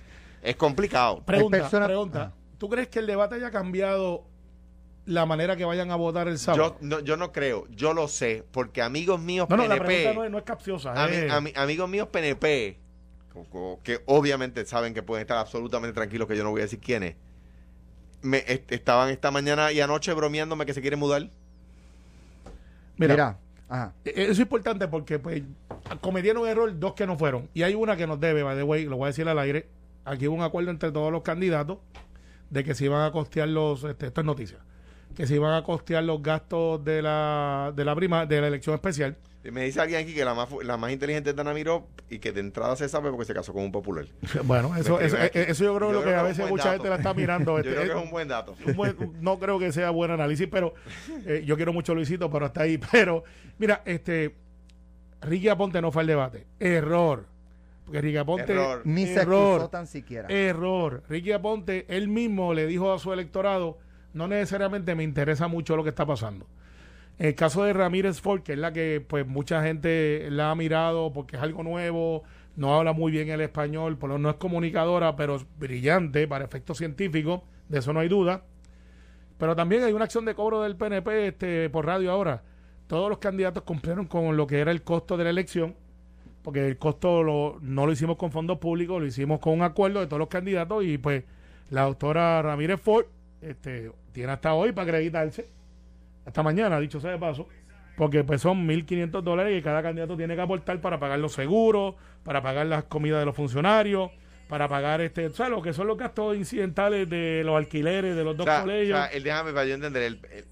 es 0.42 0.56
complicado. 0.56 1.22
Pregunta, 1.26 1.58
personas- 1.60 1.88
pregunta. 1.88 2.32
Ah. 2.34 2.38
¿Tú 2.58 2.70
crees 2.70 2.88
que 2.88 3.00
el 3.00 3.08
debate 3.08 3.36
haya 3.36 3.52
cambiado 3.52 4.24
la 5.06 5.26
manera 5.26 5.56
que 5.56 5.66
vayan 5.66 5.92
a 5.92 5.96
votar 5.96 6.28
el 6.28 6.38
sábado? 6.38 6.78
Yo 6.80 6.88
no, 6.88 7.00
yo 7.00 7.18
no 7.18 7.32
creo, 7.32 7.68
yo 7.72 7.94
lo 7.94 8.08
sé, 8.08 8.44
porque 8.52 8.82
amigos 8.82 9.20
míos 9.20 9.48
no, 9.50 9.58
no, 9.58 9.64
la 9.64 9.76
PNP, 9.76 9.86
pregunta 9.86 10.14
no 10.20 10.24
es, 10.26 10.32
no 10.32 10.38
es 10.38 10.44
capciosa. 10.44 10.94
ami- 10.94 11.28
ami- 11.30 11.54
amigos 11.58 11.90
míos 11.90 12.08
PNP, 12.12 12.78
que 13.84 14.02
obviamente 14.06 14.66
saben 14.66 14.94
que 14.94 15.02
pueden 15.04 15.22
estar 15.22 15.38
absolutamente 15.38 15.94
tranquilos, 15.94 16.28
que 16.28 16.38
yo 16.38 16.44
no 16.44 16.52
voy 16.52 16.62
a 16.62 16.64
decir 16.66 16.80
quiénes, 16.80 17.16
me, 18.22 18.40
est- 18.48 18.72
estaban 18.72 19.10
esta 19.10 19.32
mañana 19.32 19.72
y 19.72 19.82
anoche 19.82 20.14
bromeándome 20.14 20.66
que 20.66 20.74
se 20.74 20.82
quieren 20.82 21.00
mudar. 21.00 21.30
mira, 22.98 23.14
Mira, 23.14 23.38
ajá. 23.70 23.94
e- 24.06 24.14
eso 24.24 24.32
es 24.34 24.40
importante 24.40 24.88
porque 24.88 25.18
pues 25.20 25.42
cometieron 26.02 26.48
error 26.48 26.78
dos 26.78 26.94
que 26.94 27.08
no 27.08 27.18
fueron. 27.18 27.50
Y 27.54 27.64
hay 27.64 27.74
una 27.74 27.96
que 27.98 28.06
nos 28.08 28.20
debe, 28.20 28.44
by 28.44 28.56
the 28.56 28.64
way, 28.64 28.86
lo 28.86 28.98
voy 28.98 29.06
a 29.06 29.08
decir 29.08 29.28
al 29.28 29.40
aire. 29.40 29.68
Aquí 30.06 30.28
hubo 30.28 30.36
un 30.36 30.44
acuerdo 30.44 30.72
entre 30.72 30.92
todos 30.92 31.12
los 31.12 31.22
candidatos 31.24 31.80
de 32.50 32.64
que 32.64 32.76
se 32.76 32.86
iban 32.86 33.04
a 33.04 33.12
costear 33.12 33.48
los, 33.48 33.84
este, 33.84 34.08
esto 34.08 34.22
es 34.22 34.26
noticia, 34.26 34.58
que 35.16 35.28
se 35.28 35.36
iban 35.36 35.54
a 35.54 35.64
costear 35.64 36.04
los 36.04 36.22
gastos 36.22 36.84
de 36.84 37.02
la, 37.02 37.74
de 37.76 37.86
la 37.86 37.96
prima, 37.96 38.26
de 38.26 38.42
la 38.42 38.48
elección 38.48 38.76
especial. 38.76 39.18
Me 39.44 39.64
dice 39.64 39.82
alguien 39.82 40.02
aquí 40.04 40.14
que 40.14 40.24
la 40.24 40.36
más, 40.36 40.50
la 40.64 40.78
más 40.78 40.92
inteligente 40.92 41.32
es 41.32 41.36
Dana 41.36 41.52
Miró 41.54 41.88
y 42.12 42.20
que 42.20 42.32
de 42.32 42.42
entrada 42.42 42.76
se 42.76 42.88
sabe 42.88 43.10
porque 43.10 43.26
se 43.26 43.34
casó 43.34 43.52
con 43.54 43.64
un 43.64 43.72
popular. 43.72 44.06
Bueno, 44.44 44.76
eso, 44.78 45.00
eso, 45.00 45.18
eso 45.18 45.64
yo 45.64 45.76
creo 45.78 45.88
que, 45.90 45.94
lo 45.96 46.04
que 46.04 46.14
a 46.14 46.22
veces 46.22 46.48
mucha 46.48 46.66
dato. 46.66 46.74
gente 46.76 46.90
la 46.90 46.96
está 46.98 47.14
mirando. 47.16 47.54
Yo 47.60 47.70
este, 47.70 47.72
creo 47.72 47.94
que 47.94 48.00
es 48.00 48.06
un 48.06 48.12
buen 48.12 48.28
dato. 48.28 48.56
un 48.68 48.76
buen- 48.76 48.96
no 49.20 49.40
creo 49.40 49.58
que 49.58 49.72
sea 49.72 49.90
buen 49.90 50.12
análisis, 50.12 50.48
pero 50.48 50.76
eh, 51.26 51.42
yo 51.44 51.56
quiero 51.56 51.74
mucho 51.74 51.94
a 51.94 51.96
Luisito, 51.96 52.30
pero 52.30 52.46
hasta 52.46 52.62
ahí. 52.62 52.78
Pero, 52.92 53.24
mira, 53.58 53.82
este 53.86 54.36
Ricky 55.22 55.50
Aponte 55.50 55.82
no 55.82 55.92
fue 55.92 56.02
al 56.04 56.08
debate. 56.08 56.46
Error. 56.60 57.26
Porque 57.86 58.00
Ricky 58.02 58.18
Aponte. 58.18 58.52
Error. 58.54 58.82
Ni 58.86 59.08
se 59.08 59.22
Error. 59.22 59.54
excusó 59.56 59.70
tan 59.70 59.88
siquiera. 59.88 60.28
Error. 60.30 61.02
Ricky 61.10 61.32
Aponte, 61.32 61.86
él 61.90 62.08
mismo 62.10 62.54
le 62.54 62.68
dijo 62.68 62.94
a 62.94 63.00
su 63.00 63.12
electorado, 63.12 63.80
no 64.14 64.28
necesariamente 64.28 64.96
me 64.96 65.04
interesa 65.04 65.48
mucho 65.48 65.76
lo 65.76 65.84
que 65.84 65.90
está 65.90 66.06
pasando. 66.06 66.48
El 67.18 67.36
caso 67.36 67.64
de 67.64 67.74
Ramírez 67.74 68.20
Ford, 68.22 68.42
que 68.42 68.54
es 68.54 68.60
la 68.60 68.74
que 68.74 69.04
pues 69.08 69.28
mucha 69.28 69.62
gente 69.64 70.28
la 70.32 70.52
ha 70.52 70.56
mirado 70.56 71.14
porque 71.14 71.36
es 71.36 71.42
algo 71.42 71.64
nuevo, 71.64 72.24
no 72.56 72.76
habla 72.76 72.94
muy 72.94 73.12
bien 73.12 73.30
el 73.30 73.42
español, 73.42 73.98
por 73.98 74.20
no 74.20 74.30
es 74.30 74.36
comunicadora, 74.38 75.16
pero 75.16 75.36
es 75.36 75.46
brillante 75.60 76.28
para 76.28 76.46
efectos 76.46 76.78
científicos, 76.78 77.42
de 77.70 77.80
eso 77.80 77.94
no 77.94 78.00
hay 78.00 78.10
duda. 78.10 78.44
Pero 79.38 79.56
también 79.56 79.84
hay 79.84 79.94
una 79.94 80.06
acción 80.06 80.26
de 80.26 80.36
cobro 80.36 80.62
del 80.62 80.76
PNP 80.76 81.28
este, 81.28 81.70
por 81.70 81.86
radio 81.86 82.12
ahora. 82.12 82.44
Todos 82.88 83.10
los 83.10 83.18
candidatos 83.20 83.64
cumplieron 83.64 84.06
con 84.06 84.36
lo 84.38 84.46
que 84.48 84.60
era 84.60 84.72
el 84.72 84.84
costo 84.84 85.18
de 85.18 85.24
la 85.24 85.30
elección, 85.30 85.76
porque 86.44 86.68
el 86.68 86.78
costo 86.78 87.24
lo- 87.24 87.58
no 87.62 87.86
lo 87.86 87.92
hicimos 87.92 88.18
con 88.18 88.32
fondos 88.32 88.58
públicos, 88.60 89.00
lo 89.00 89.08
hicimos 89.08 89.40
con 89.40 89.54
un 89.54 89.62
acuerdo 89.64 90.00
de 90.00 90.08
todos 90.08 90.20
los 90.20 90.28
candidatos 90.28 90.84
y 90.84 90.98
pues 90.98 91.24
la 91.70 91.84
doctora 91.84 92.42
Ramírez 92.42 92.80
Ford 92.82 93.06
este, 93.42 93.92
tiene 94.12 94.32
hasta 94.32 94.54
hoy 94.54 94.72
para 94.72 94.84
acreditarse, 94.90 95.48
hasta 96.26 96.44
mañana, 96.44 96.80
dicho 96.80 97.00
sea 97.00 97.12
de 97.12 97.18
paso, 97.18 97.48
porque 97.98 98.24
pues 98.24 98.42
son 98.42 98.68
1.500 98.68 99.22
dólares 99.22 99.58
que 99.58 99.64
cada 99.64 99.82
candidato 99.82 100.18
tiene 100.18 100.36
que 100.36 100.42
aportar 100.42 100.80
para 100.82 101.00
pagar 101.00 101.20
los 101.20 101.34
seguros, 101.34 101.96
para 102.24 102.42
pagar 102.42 102.66
las 102.68 102.84
comidas 102.86 103.20
de 103.20 103.26
los 103.26 103.36
funcionarios, 103.36 104.12
para 104.48 104.68
pagar 104.68 105.02
este, 105.02 105.28
o 105.28 105.34
sea, 105.34 105.50
lo 105.50 105.62
que 105.62 105.74
son 105.74 105.88
los 105.88 105.98
gastos 105.98 106.36
incidentales 106.36 107.10
de 107.10 107.42
los 107.46 107.56
alquileres 107.58 108.16
de 108.16 108.24
los 108.24 108.34
O 108.34 108.38
dos 108.38 108.48
o 108.48 108.62
colegios. 108.62 108.98
sea, 109.00 109.08
el, 109.08 109.24
déjame 109.24 109.54
para 109.54 109.66
yo 109.66 109.76
entender, 109.76 110.04
el, 110.04 110.20
el, 110.32 110.46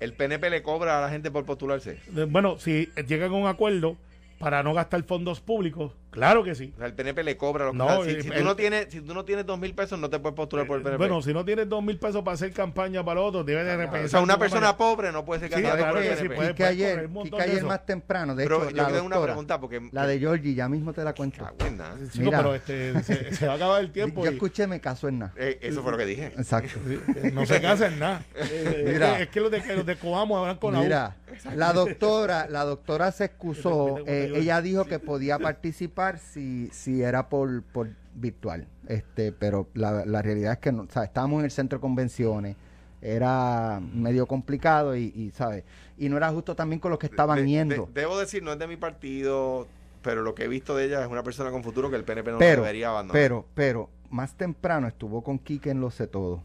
el 0.00 0.12
PNP 0.12 0.50
le 0.50 0.62
cobra 0.62 0.98
a 0.98 1.00
la 1.00 1.08
gente 1.08 1.30
por 1.30 1.44
postularse. 1.44 1.98
Bueno, 2.28 2.58
si 2.58 2.90
llegan 3.06 3.30
a 3.32 3.34
un 3.36 3.46
acuerdo 3.46 3.96
para 4.38 4.62
no 4.62 4.74
gastar 4.74 5.02
fondos 5.04 5.40
públicos, 5.40 5.92
claro 6.14 6.42
que 6.44 6.54
sí. 6.54 6.72
O 6.74 6.78
sea, 6.78 6.86
el 6.86 6.94
PNP 6.94 7.22
le 7.24 7.36
cobra 7.36 7.66
los 7.66 7.74
No, 7.74 7.86
sea, 7.88 8.04
si, 8.04 8.10
el- 8.10 8.22
si 8.22 8.28
tú 8.28 8.34
el- 8.34 8.44
no 8.44 8.56
tienes 8.56 8.86
Si 8.90 9.00
tú 9.00 9.12
no 9.14 9.24
tienes 9.24 9.44
dos 9.46 9.58
mil 9.58 9.74
pesos, 9.74 9.98
no 9.98 10.08
te 10.08 10.18
puedes 10.18 10.34
postular 10.36 10.66
por 10.66 10.78
el 10.78 10.82
PNP. 10.82 10.98
Bueno, 10.98 11.20
si 11.22 11.32
no 11.34 11.44
tienes 11.44 11.68
dos 11.68 11.82
mil 11.82 11.98
pesos 11.98 12.22
para 12.22 12.34
hacer 12.34 12.52
campaña 12.52 13.04
para 13.04 13.20
los 13.20 13.28
otros, 13.30 13.44
debes 13.46 13.64
de 13.66 13.76
repensar. 13.76 14.04
o 14.06 14.08
sea, 14.08 14.20
una 14.20 14.38
persona 14.38 14.76
pobre 14.76 15.12
no 15.12 15.24
puede 15.24 15.40
ser 15.40 15.48
Sí, 15.48 15.52
candidato 15.54 15.78
claro 15.78 15.92
por 15.94 16.02
el 16.02 16.08
que 16.08 16.16
sí, 16.16 16.62
ayer, 16.68 17.08
de 17.10 17.42
ayer 17.42 17.64
más 17.64 17.84
temprano, 17.86 18.34
de 18.34 18.44
Pero 18.44 18.62
hecho, 18.62 18.70
yo 18.70 18.76
la 18.76 18.86
tengo 18.88 19.00
una 19.06 19.16
doctora, 19.16 19.32
pregunta 19.32 19.60
porque 19.60 19.88
la 19.92 20.06
de 20.06 20.18
Georgie, 20.18 20.54
ya 20.54 20.68
mismo 20.68 20.92
te 20.92 21.02
la 21.04 21.12
cuento. 21.14 21.44
Nada. 21.76 21.96
Chico, 22.12 22.24
Mira. 22.26 22.38
pero 22.38 22.54
este, 22.54 23.02
se, 23.02 23.34
se 23.34 23.46
va 23.46 23.54
a 23.54 23.56
acabar 23.56 23.80
el 23.80 23.90
tiempo. 23.90 24.24
Yo 24.24 24.30
y- 24.30 24.34
escuché, 24.34 24.66
me 24.66 24.80
caso 24.80 25.08
en 25.08 25.18
nada. 25.18 25.32
Eh, 25.36 25.58
eso 25.62 25.82
fue 25.82 25.92
lo 25.92 25.98
que 25.98 26.06
dije. 26.06 26.26
Exacto. 26.36 26.78
eh, 26.88 27.30
no 27.34 27.44
se 27.46 27.60
casa 27.60 27.86
en 27.88 27.98
nada. 27.98 28.22
Eh, 28.36 28.90
Mira. 28.92 29.20
Es 29.20 29.28
que 29.28 29.40
los 29.40 29.50
de, 29.50 29.62
que 29.62 29.74
los 29.74 29.84
de 29.86 29.96
Coamo 29.96 30.38
hablan 30.38 30.56
con 30.58 30.72
la 30.74 30.80
U. 30.80 30.82
Mira, 30.84 31.16
la 31.54 31.72
doctora, 31.72 32.46
la 32.48 32.64
doctora 32.64 33.10
se 33.10 33.24
excusó, 33.24 33.98
eh, 34.06 34.32
ella 34.36 34.60
dijo 34.62 34.84
que 34.84 34.98
podía 34.98 35.38
participar 35.38 36.03
si, 36.18 36.68
si 36.72 37.02
era 37.02 37.28
por, 37.28 37.62
por 37.62 37.90
virtual, 38.14 38.66
este, 38.88 39.32
pero 39.32 39.68
la, 39.74 40.04
la 40.06 40.22
realidad 40.22 40.52
es 40.54 40.58
que 40.58 40.72
no, 40.72 40.82
o 40.82 40.88
sea, 40.90 41.04
estábamos 41.04 41.40
en 41.40 41.44
el 41.46 41.50
centro 41.50 41.78
de 41.78 41.80
convenciones, 41.80 42.56
era 43.02 43.80
medio 43.92 44.26
complicado 44.26 44.96
y, 44.96 45.12
y 45.14 45.30
¿sabes? 45.30 45.64
Y 45.98 46.08
no 46.08 46.16
era 46.16 46.30
justo 46.30 46.54
también 46.56 46.80
con 46.80 46.90
los 46.90 46.98
que 46.98 47.06
estaban 47.06 47.38
De- 47.40 47.48
yendo. 47.48 47.86
de- 47.92 48.00
debo 48.00 48.18
decir, 48.18 48.42
no 48.42 48.52
es 48.52 48.58
de 48.58 48.66
mi 48.66 48.76
partido, 48.76 49.66
pero 50.02 50.22
lo 50.22 50.34
que 50.34 50.44
he 50.44 50.48
visto 50.48 50.74
de 50.76 50.86
ella 50.86 51.02
es 51.02 51.08
una 51.08 51.22
persona 51.22 51.50
con 51.50 51.62
futuro 51.62 51.90
que 51.90 51.96
el 51.96 52.04
PNP 52.04 52.30
no 52.32 52.38
pero, 52.38 52.62
debería 52.62 52.88
abandonar. 52.90 53.20
pero, 53.22 53.46
pero, 53.54 53.90
más 54.10 54.34
temprano 54.36 54.86
estuvo 54.86 55.22
con 55.22 55.38
Quique 55.38 55.70
en 55.70 55.80
Lo 55.80 55.90
Sé 55.90 56.06
Todo. 56.06 56.42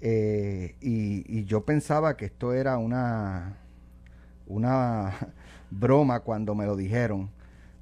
Eh, 0.00 0.76
y, 0.80 1.24
y 1.38 1.44
yo 1.44 1.64
pensaba 1.64 2.16
que 2.16 2.26
esto 2.26 2.52
era 2.52 2.76
una, 2.78 3.56
una 4.46 5.12
broma 5.70 6.20
cuando 6.20 6.54
me 6.54 6.66
lo 6.66 6.76
dijeron. 6.76 7.30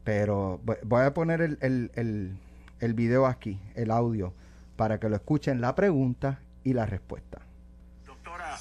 Pero 0.07 0.61
vo- 0.65 0.79
voy 0.85 1.05
a 1.05 1.13
poner 1.13 1.41
el, 1.41 1.59
el, 1.61 1.91
el, 1.97 2.39
el 2.79 2.95
video 2.95 3.27
aquí, 3.27 3.61
el 3.75 3.91
audio, 3.91 4.33
para 4.77 5.01
que 5.01 5.09
lo 5.09 5.17
escuchen 5.17 5.61
la 5.61 5.75
pregunta 5.75 6.39
y 6.63 6.75
la 6.75 6.87
respuesta. 6.87 7.41
Doctora 8.07 8.57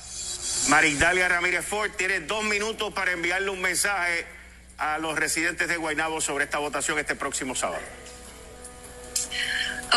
Maridalia 0.69 1.29
Ramírez 1.29 1.63
Ford 1.63 1.91
tiene 1.95 2.21
dos 2.21 2.43
minutos 2.43 2.91
para 2.95 3.12
enviarle 3.12 3.51
un 3.51 3.62
mensaje 3.62 4.25
a 4.79 4.97
los 4.97 5.17
residentes 5.19 5.67
de 5.67 5.77
Guaynabo 5.77 6.19
sobre 6.19 6.45
esta 6.45 6.58
votación 6.58 6.97
este 6.97 7.15
próximo 7.15 7.53
sábado. 7.53 7.84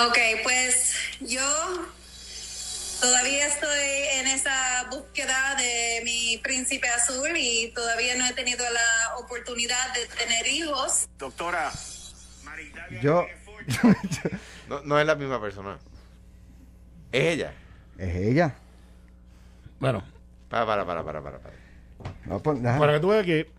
Ok, 0.07 0.19
pues 0.43 0.95
yo 1.21 1.41
todavía 3.01 3.47
estoy 3.47 4.19
en 4.21 4.27
esa 4.29 4.87
búsqueda 4.91 5.55
de 5.57 6.01
mi 6.05 6.39
príncipe 6.43 6.89
azul 6.89 7.29
y 7.37 7.71
todavía 7.75 8.17
no 8.17 8.27
he 8.27 8.33
tenido 8.35 8.65
la 8.71 9.17
oportunidad 9.19 9.95
de 9.95 10.07
tener 10.17 10.47
hijos. 10.47 11.09
Doctora 11.19 11.71
Maridalia 12.45 13.01
Yo, 13.01 13.27
no, 14.69 14.81
no 14.83 14.99
es 15.01 15.07
la 15.07 15.15
misma 15.15 15.41
persona. 15.41 15.79
Es 17.13 17.25
ella. 17.35 17.53
es 17.99 18.15
ella. 18.17 18.55
Bueno, 19.81 20.03
Para, 20.49 20.67
para, 20.67 20.85
para, 20.87 21.05
para, 21.05 21.23
para. 21.23 21.39
para. 21.39 22.39
Pon- 22.41 22.63
deja- 22.63 22.79
para 22.79 22.95
que 22.95 23.01
tú 23.01 23.09
veas 23.09 23.25
que 23.25 23.51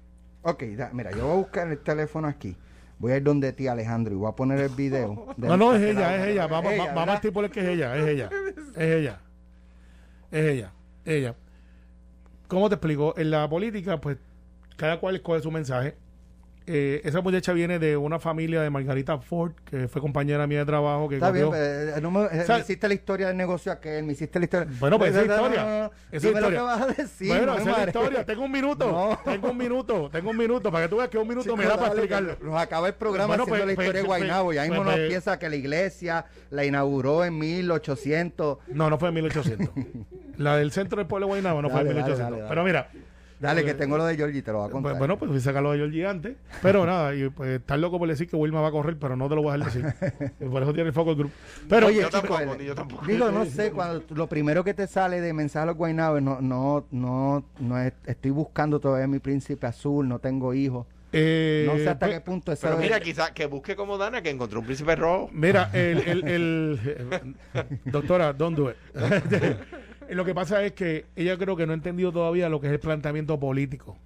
Ok, 0.41 0.63
da- 0.78 0.89
mira, 0.93 1.12
yo 1.12 1.23
voy 1.23 1.32
a 1.34 1.36
buscar 1.36 1.67
el 1.67 1.80
teléfono 1.80 2.28
aquí. 2.28 2.56
Voy 2.97 3.12
a 3.13 3.17
ir 3.17 3.23
donde 3.23 3.52
ti, 3.54 3.67
Alejandro, 3.67 4.13
y 4.13 4.17
voy 4.17 4.30
a 4.30 4.36
poner 4.36 4.60
el 4.60 4.69
video. 4.69 5.34
de- 5.38 5.47
No, 5.47 5.58
no, 5.58 5.75
es 5.75 5.82
ella, 5.82 6.15
es 6.15 6.28
ella. 6.28 6.47
Vamos, 6.47 6.71
va- 6.73 6.78
vamos 6.78 6.95
¿verdad? 6.95 7.10
a 7.10 7.15
estipular 7.15 7.52
que 7.52 7.60
es 7.62 7.67
ella, 7.67 7.95
es 7.97 8.08
ella. 8.08 8.30
Es 8.75 8.95
ella. 8.95 9.19
Es 10.32 10.46
ella. 10.46 10.74
Ella. 11.06 11.36
¿Cómo 12.48 12.70
te 12.70 12.76
explico? 12.76 13.13
En 13.18 13.32
la 13.32 13.48
política, 13.50 14.00
pues, 14.02 14.18
cada 14.76 15.00
cual 15.00 15.15
escoge 15.15 15.42
su 15.42 15.52
mensaje. 15.52 15.96
Eh, 16.72 17.02
esa 17.04 17.22
muchacha 17.22 17.52
viene 17.52 17.80
de 17.80 17.98
una 17.98 18.20
familia 18.20 18.62
de 18.62 18.70
Margarita 18.70 19.18
Ford, 19.18 19.54
que 19.66 19.88
fue 19.88 20.00
compañera 20.00 20.46
mía 20.46 20.60
de 20.60 20.66
trabajo. 20.66 21.10
Que 21.10 21.16
Está 21.16 21.32
bien, 21.32 21.50
pero, 21.50 21.98
eh, 21.98 22.00
no 22.00 22.12
me, 22.12 22.26
eh, 22.26 22.42
O 22.44 22.46
sea, 22.46 22.56
me 22.58 22.62
hiciste 22.62 22.88
la 22.88 22.94
historia 22.94 23.28
del 23.30 23.38
negocio 23.38 23.72
aquel, 23.72 24.04
me 24.04 24.12
hiciste 24.12 24.38
la 24.38 24.46
historia. 24.46 24.68
Bueno, 24.80 25.00
pues 25.00 25.10
esa 25.16 25.22
historia. 25.24 25.66
no, 25.66 25.80
no, 25.86 25.92
Esa 26.12 26.28
historia. 26.28 26.50
que 26.52 26.64
vas 26.64 26.82
a 26.82 26.86
decir. 26.86 27.28
bueno, 27.28 27.54
esa 27.54 27.62
es 27.62 27.66
la 27.66 27.72
marees. 27.72 27.88
historia. 27.88 28.24
Tengo 28.24 28.44
un 28.44 28.52
minuto. 28.52 29.20
Tengo 29.26 29.50
un 29.50 29.58
minuto. 29.58 30.10
Tengo 30.12 30.30
un 30.30 30.38
minuto. 30.38 30.72
Para 30.72 30.86
que 30.86 30.90
tú 30.90 30.98
veas 30.98 31.10
que 31.10 31.18
un 31.18 31.28
minuto 31.28 31.46
Chico, 31.46 31.58
me 31.58 31.66
da 31.66 31.76
para 31.76 31.88
explicarlo. 31.88 32.38
Nos 32.40 32.62
acaba 32.62 32.88
el 32.88 32.94
programa 32.94 33.30
Bueno, 33.30 33.44
haciendo 33.46 33.66
pues, 33.66 33.66
la 33.66 33.72
historia 33.72 33.92
pues, 33.92 34.04
de 34.04 34.08
Guaynabo. 34.08 34.54
Ya 34.54 34.62
pues, 34.62 34.70
mismo 34.70 34.84
pues, 34.84 34.96
nos 34.96 35.00
pues, 35.00 35.10
piensa 35.10 35.40
que 35.40 35.50
la 35.50 35.56
iglesia 35.56 36.26
la 36.52 36.66
inauguró 36.66 37.26
en 37.26 37.36
1800. 37.36 38.58
No, 38.68 38.92
no 38.92 39.00
fue 39.00 39.10
en 39.10 39.16
1800. 39.16 39.70
la 40.38 40.58
del 40.58 40.72
centro 40.72 41.00
del 41.00 41.08
pueblo 41.08 41.26
de 41.26 41.32
Guaynabo 41.32 41.64
no 41.64 41.72
fue 41.72 41.82
en 41.82 41.88
Dale, 41.88 42.00
dale, 42.00 42.14
1800. 42.14 42.30
dale, 42.30 42.38
dale. 42.44 42.50
Pero 42.50 42.64
mira. 42.64 43.09
Dale, 43.39 43.63
que 43.63 43.71
eh, 43.71 43.73
tengo 43.75 43.97
lo 43.97 44.04
de 44.06 44.15
Georgie, 44.17 44.41
te 44.41 44.52
lo 44.52 44.58
voy 44.60 44.67
a 44.67 44.71
contar. 44.71 44.91
Pues, 44.91 44.99
bueno, 44.99 45.17
pues 45.17 45.30
fui 45.30 45.38
a 45.38 45.41
sacarlo 45.41 45.71
de 45.71 45.78
Georgie 45.78 46.06
antes. 46.06 46.36
Pero 46.62 46.86
nada, 46.86 47.15
y 47.15 47.30
pues 47.30 47.52
estar 47.60 47.80
loco 47.80 47.97
por 47.97 48.08
decir 48.10 48.28
que 48.28 48.36
Wilma 48.36 48.60
va 48.60 48.67
a 48.67 48.71
correr, 48.71 48.97
pero 48.99 49.15
no 49.15 49.30
te 49.30 49.36
lo 49.36 49.41
voy 49.43 49.54
a 49.54 49.58
dejar 49.58 49.71
decir. 49.73 50.32
Por 50.52 50.62
eso 50.62 50.73
tiene 50.73 50.89
el 50.89 50.93
foco 50.93 51.12
el 51.12 51.15
grupo. 51.17 51.34
Pero, 51.69 51.88
Oye, 51.88 52.02
yo 52.02 52.08
chico, 52.10 52.19
tampoco, 52.19 52.39
el- 52.41 52.58
ni 52.58 52.65
yo 52.65 52.75
tampoco. 52.75 53.06
Digo, 53.06 53.32
no 53.32 53.45
sé, 53.45 53.71
cuando 53.71 54.04
lo 54.13 54.28
primero 54.28 54.63
que 54.65 54.73
te 54.73 54.88
sale 54.88 55.21
de 55.21 55.32
mensaje 55.32 55.63
a 55.63 55.65
los 55.67 55.78
Guaynabos, 55.78 56.21
no, 56.21 56.41
no, 56.41 56.86
no, 56.91 57.45
no 57.60 57.80
es- 57.80 57.93
estoy 58.06 58.32
buscando 58.32 58.80
todavía 58.82 59.08
mi 59.08 59.19
príncipe 59.19 59.65
azul, 59.67 60.06
no 60.08 60.19
tengo 60.19 60.54
hijos. 60.54 60.86
eh, 61.13 61.63
No 61.65 61.75
sé 61.78 61.88
hasta 61.89 62.08
pues, 62.08 62.19
qué 62.19 62.21
punto 62.21 62.52
eso 62.52 62.62
Pero 62.67 62.73
es- 62.75 62.82
mira, 62.82 62.99
quizá 62.99 63.34
que 63.34 63.45
busque 63.45 63.75
como 63.75 63.97
Dana, 63.97 64.21
que 64.21 64.30
encontró 64.32 64.60
un 64.60 64.65
príncipe 64.65 64.95
rojo. 64.97 65.30
Mira, 65.32 65.69
el, 65.73 65.99
el, 65.99 66.28
el- 66.28 67.36
doctora, 67.85 68.33
don't 68.33 68.58
do 68.58 68.69
it. 68.69 68.75
Lo 70.12 70.26
que 70.26 70.34
pasa 70.34 70.64
es 70.64 70.74
que 70.74 71.06
ella 71.16 71.38
creo 71.38 71.56
que 71.56 71.66
no 71.66 71.74
ha 71.74 71.76
entendido 71.76 72.12
todavía 72.12 72.50
lo 72.50 72.60
que 72.60 72.68
es 72.68 72.74
el 72.74 72.80
planteamiento 72.80 73.40
político. 73.40 73.98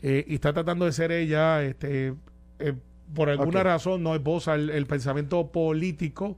Eh, 0.00 0.24
y 0.26 0.34
está 0.34 0.52
tratando 0.52 0.84
de 0.84 0.92
ser 0.92 1.12
ella, 1.12 1.62
este, 1.62 2.14
eh, 2.58 2.74
por 3.14 3.28
alguna 3.28 3.62
razón, 3.62 4.02
no 4.02 4.14
esboza 4.14 4.54
el, 4.54 4.70
el 4.70 4.86
pensamiento 4.86 5.52
político. 5.52 6.36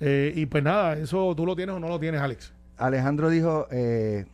Eh, 0.00 0.32
y 0.34 0.46
pues 0.46 0.64
nada, 0.64 0.94
eso 0.94 1.32
tú 1.36 1.46
lo 1.46 1.54
tienes 1.54 1.76
o 1.76 1.80
no 1.80 1.88
lo 1.88 2.00
tienes, 2.00 2.20
Alex. 2.20 2.52
Alejandro 2.76 3.30
dijo, 3.30 3.68
eh, 3.70 4.26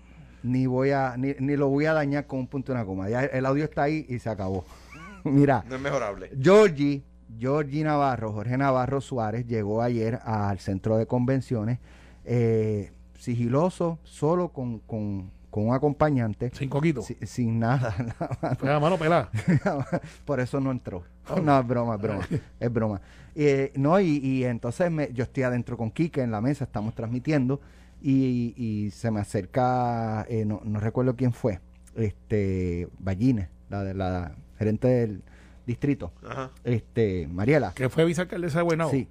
ni 0.42 0.66
voy 0.66 0.92
a, 0.92 1.16
ni, 1.18 1.34
ni 1.38 1.56
lo 1.56 1.68
voy 1.68 1.84
a 1.84 1.92
dañar 1.92 2.26
con 2.26 2.38
un 2.38 2.46
punto 2.46 2.72
y 2.72 2.74
una 2.74 2.84
coma. 2.86 3.08
Ya 3.10 3.24
el 3.24 3.44
audio 3.44 3.64
está 3.64 3.82
ahí 3.82 4.06
y 4.08 4.18
se 4.18 4.30
acabó. 4.30 4.64
Mira, 5.24 5.64
No 5.68 5.76
es 5.76 5.80
mejorable. 5.80 6.30
Georgie, 6.40 7.02
Georgie 7.38 7.84
Navarro, 7.84 8.32
Jorge 8.32 8.56
Navarro 8.56 9.00
Suárez, 9.00 9.46
llegó 9.46 9.82
ayer 9.82 10.20
al 10.24 10.58
centro 10.58 10.96
de 10.96 11.06
convenciones, 11.06 11.78
eh, 12.24 12.90
sigiloso, 13.18 13.98
solo 14.04 14.48
con, 14.50 14.78
con, 14.80 15.30
con 15.50 15.68
un 15.68 15.74
acompañante, 15.74 16.50
Sin 16.54 16.68
coquito. 16.70 17.02
si- 17.02 17.16
sin 17.26 17.58
nada. 17.58 17.94
Pues 18.40 18.62
la 18.62 18.80
mano 18.80 18.96
pelada. 18.96 19.30
Por 20.24 20.40
eso 20.40 20.60
no 20.60 20.70
entró. 20.70 21.04
no, 21.42 21.60
es 21.60 21.66
broma, 21.66 21.96
es 21.96 22.00
broma. 22.00 22.28
es 22.60 22.72
broma. 22.72 23.00
Eh, 23.34 23.72
no, 23.76 24.00
y, 24.00 24.16
y 24.18 24.44
entonces 24.44 24.90
me, 24.90 25.12
yo 25.12 25.24
estoy 25.24 25.42
adentro 25.42 25.76
con 25.76 25.90
Quique 25.90 26.22
en 26.22 26.30
la 26.30 26.40
mesa, 26.40 26.64
estamos 26.64 26.94
transmitiendo, 26.94 27.60
y, 28.00 28.54
y 28.56 28.90
se 28.92 29.10
me 29.10 29.20
acerca, 29.20 30.24
eh, 30.28 30.44
no, 30.44 30.60
no 30.64 30.80
recuerdo 30.80 31.14
quién 31.16 31.32
fue, 31.32 31.60
este, 31.96 32.88
Ballines, 32.98 33.48
la, 33.70 33.84
de 33.84 33.94
la 33.94 34.34
gerente 34.58 34.88
del 34.88 35.22
distrito, 35.66 36.12
Ajá. 36.28 36.50
este, 36.64 37.28
Mariela. 37.28 37.72
Que 37.74 37.88
fue 37.88 38.04
vicealcaldesa 38.04 38.58
de 38.58 38.64
Guaynabo. 38.64 38.90
Sí. 38.90 39.08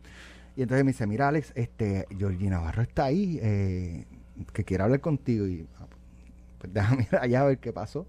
Y 0.58 0.64
entonces 0.64 0.84
me 0.84 0.92
dice, 0.92 1.06
mira 1.06 1.28
Alex, 1.28 1.52
este, 1.54 2.08
Georgie 2.18 2.50
Navarro 2.50 2.82
está 2.82 3.06
ahí, 3.06 3.40
eh, 3.44 4.06
que 4.54 4.64
quiere 4.64 4.84
hablar 4.84 5.02
contigo. 5.02 5.46
Y 5.46 5.68
ah, 5.80 5.86
pues 6.58 6.74
déjame 6.74 7.04
ir 7.04 7.16
allá 7.16 7.42
a 7.42 7.46
ver 7.46 7.60
qué 7.60 7.72
pasó. 7.72 8.08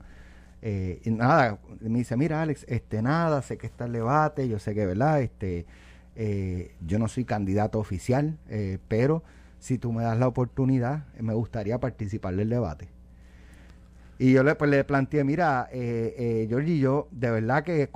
Eh, 0.62 0.98
y 1.04 1.10
nada, 1.10 1.58
me 1.80 1.98
dice, 1.98 2.16
mira 2.16 2.40
Alex, 2.40 2.64
este, 2.66 3.02
nada, 3.02 3.42
sé 3.42 3.58
que 3.58 3.66
está 3.66 3.84
el 3.84 3.92
debate, 3.92 4.48
yo 4.48 4.58
sé 4.58 4.74
que, 4.74 4.86
¿verdad? 4.86 5.20
Este, 5.20 5.66
eh, 6.16 6.74
yo 6.86 6.98
no 6.98 7.06
soy 7.08 7.26
candidato 7.26 7.78
oficial, 7.78 8.38
pero 8.88 9.22
si 9.58 9.76
tú 9.76 9.92
me 9.92 10.02
das 10.02 10.18
la 10.18 10.26
oportunidad, 10.26 11.04
me 11.20 11.34
gustaría 11.34 11.78
participar 11.78 12.34
del 12.34 12.48
debate. 12.48 12.88
Y 14.18 14.32
yo 14.32 14.42
le, 14.42 14.54
pues, 14.54 14.70
le 14.70 14.82
planteé, 14.84 15.22
mira, 15.22 15.68
eh, 15.70 16.46
Georgie, 16.48 16.78
yo 16.78 17.08
de 17.10 17.30
verdad 17.30 17.62
que 17.62 17.90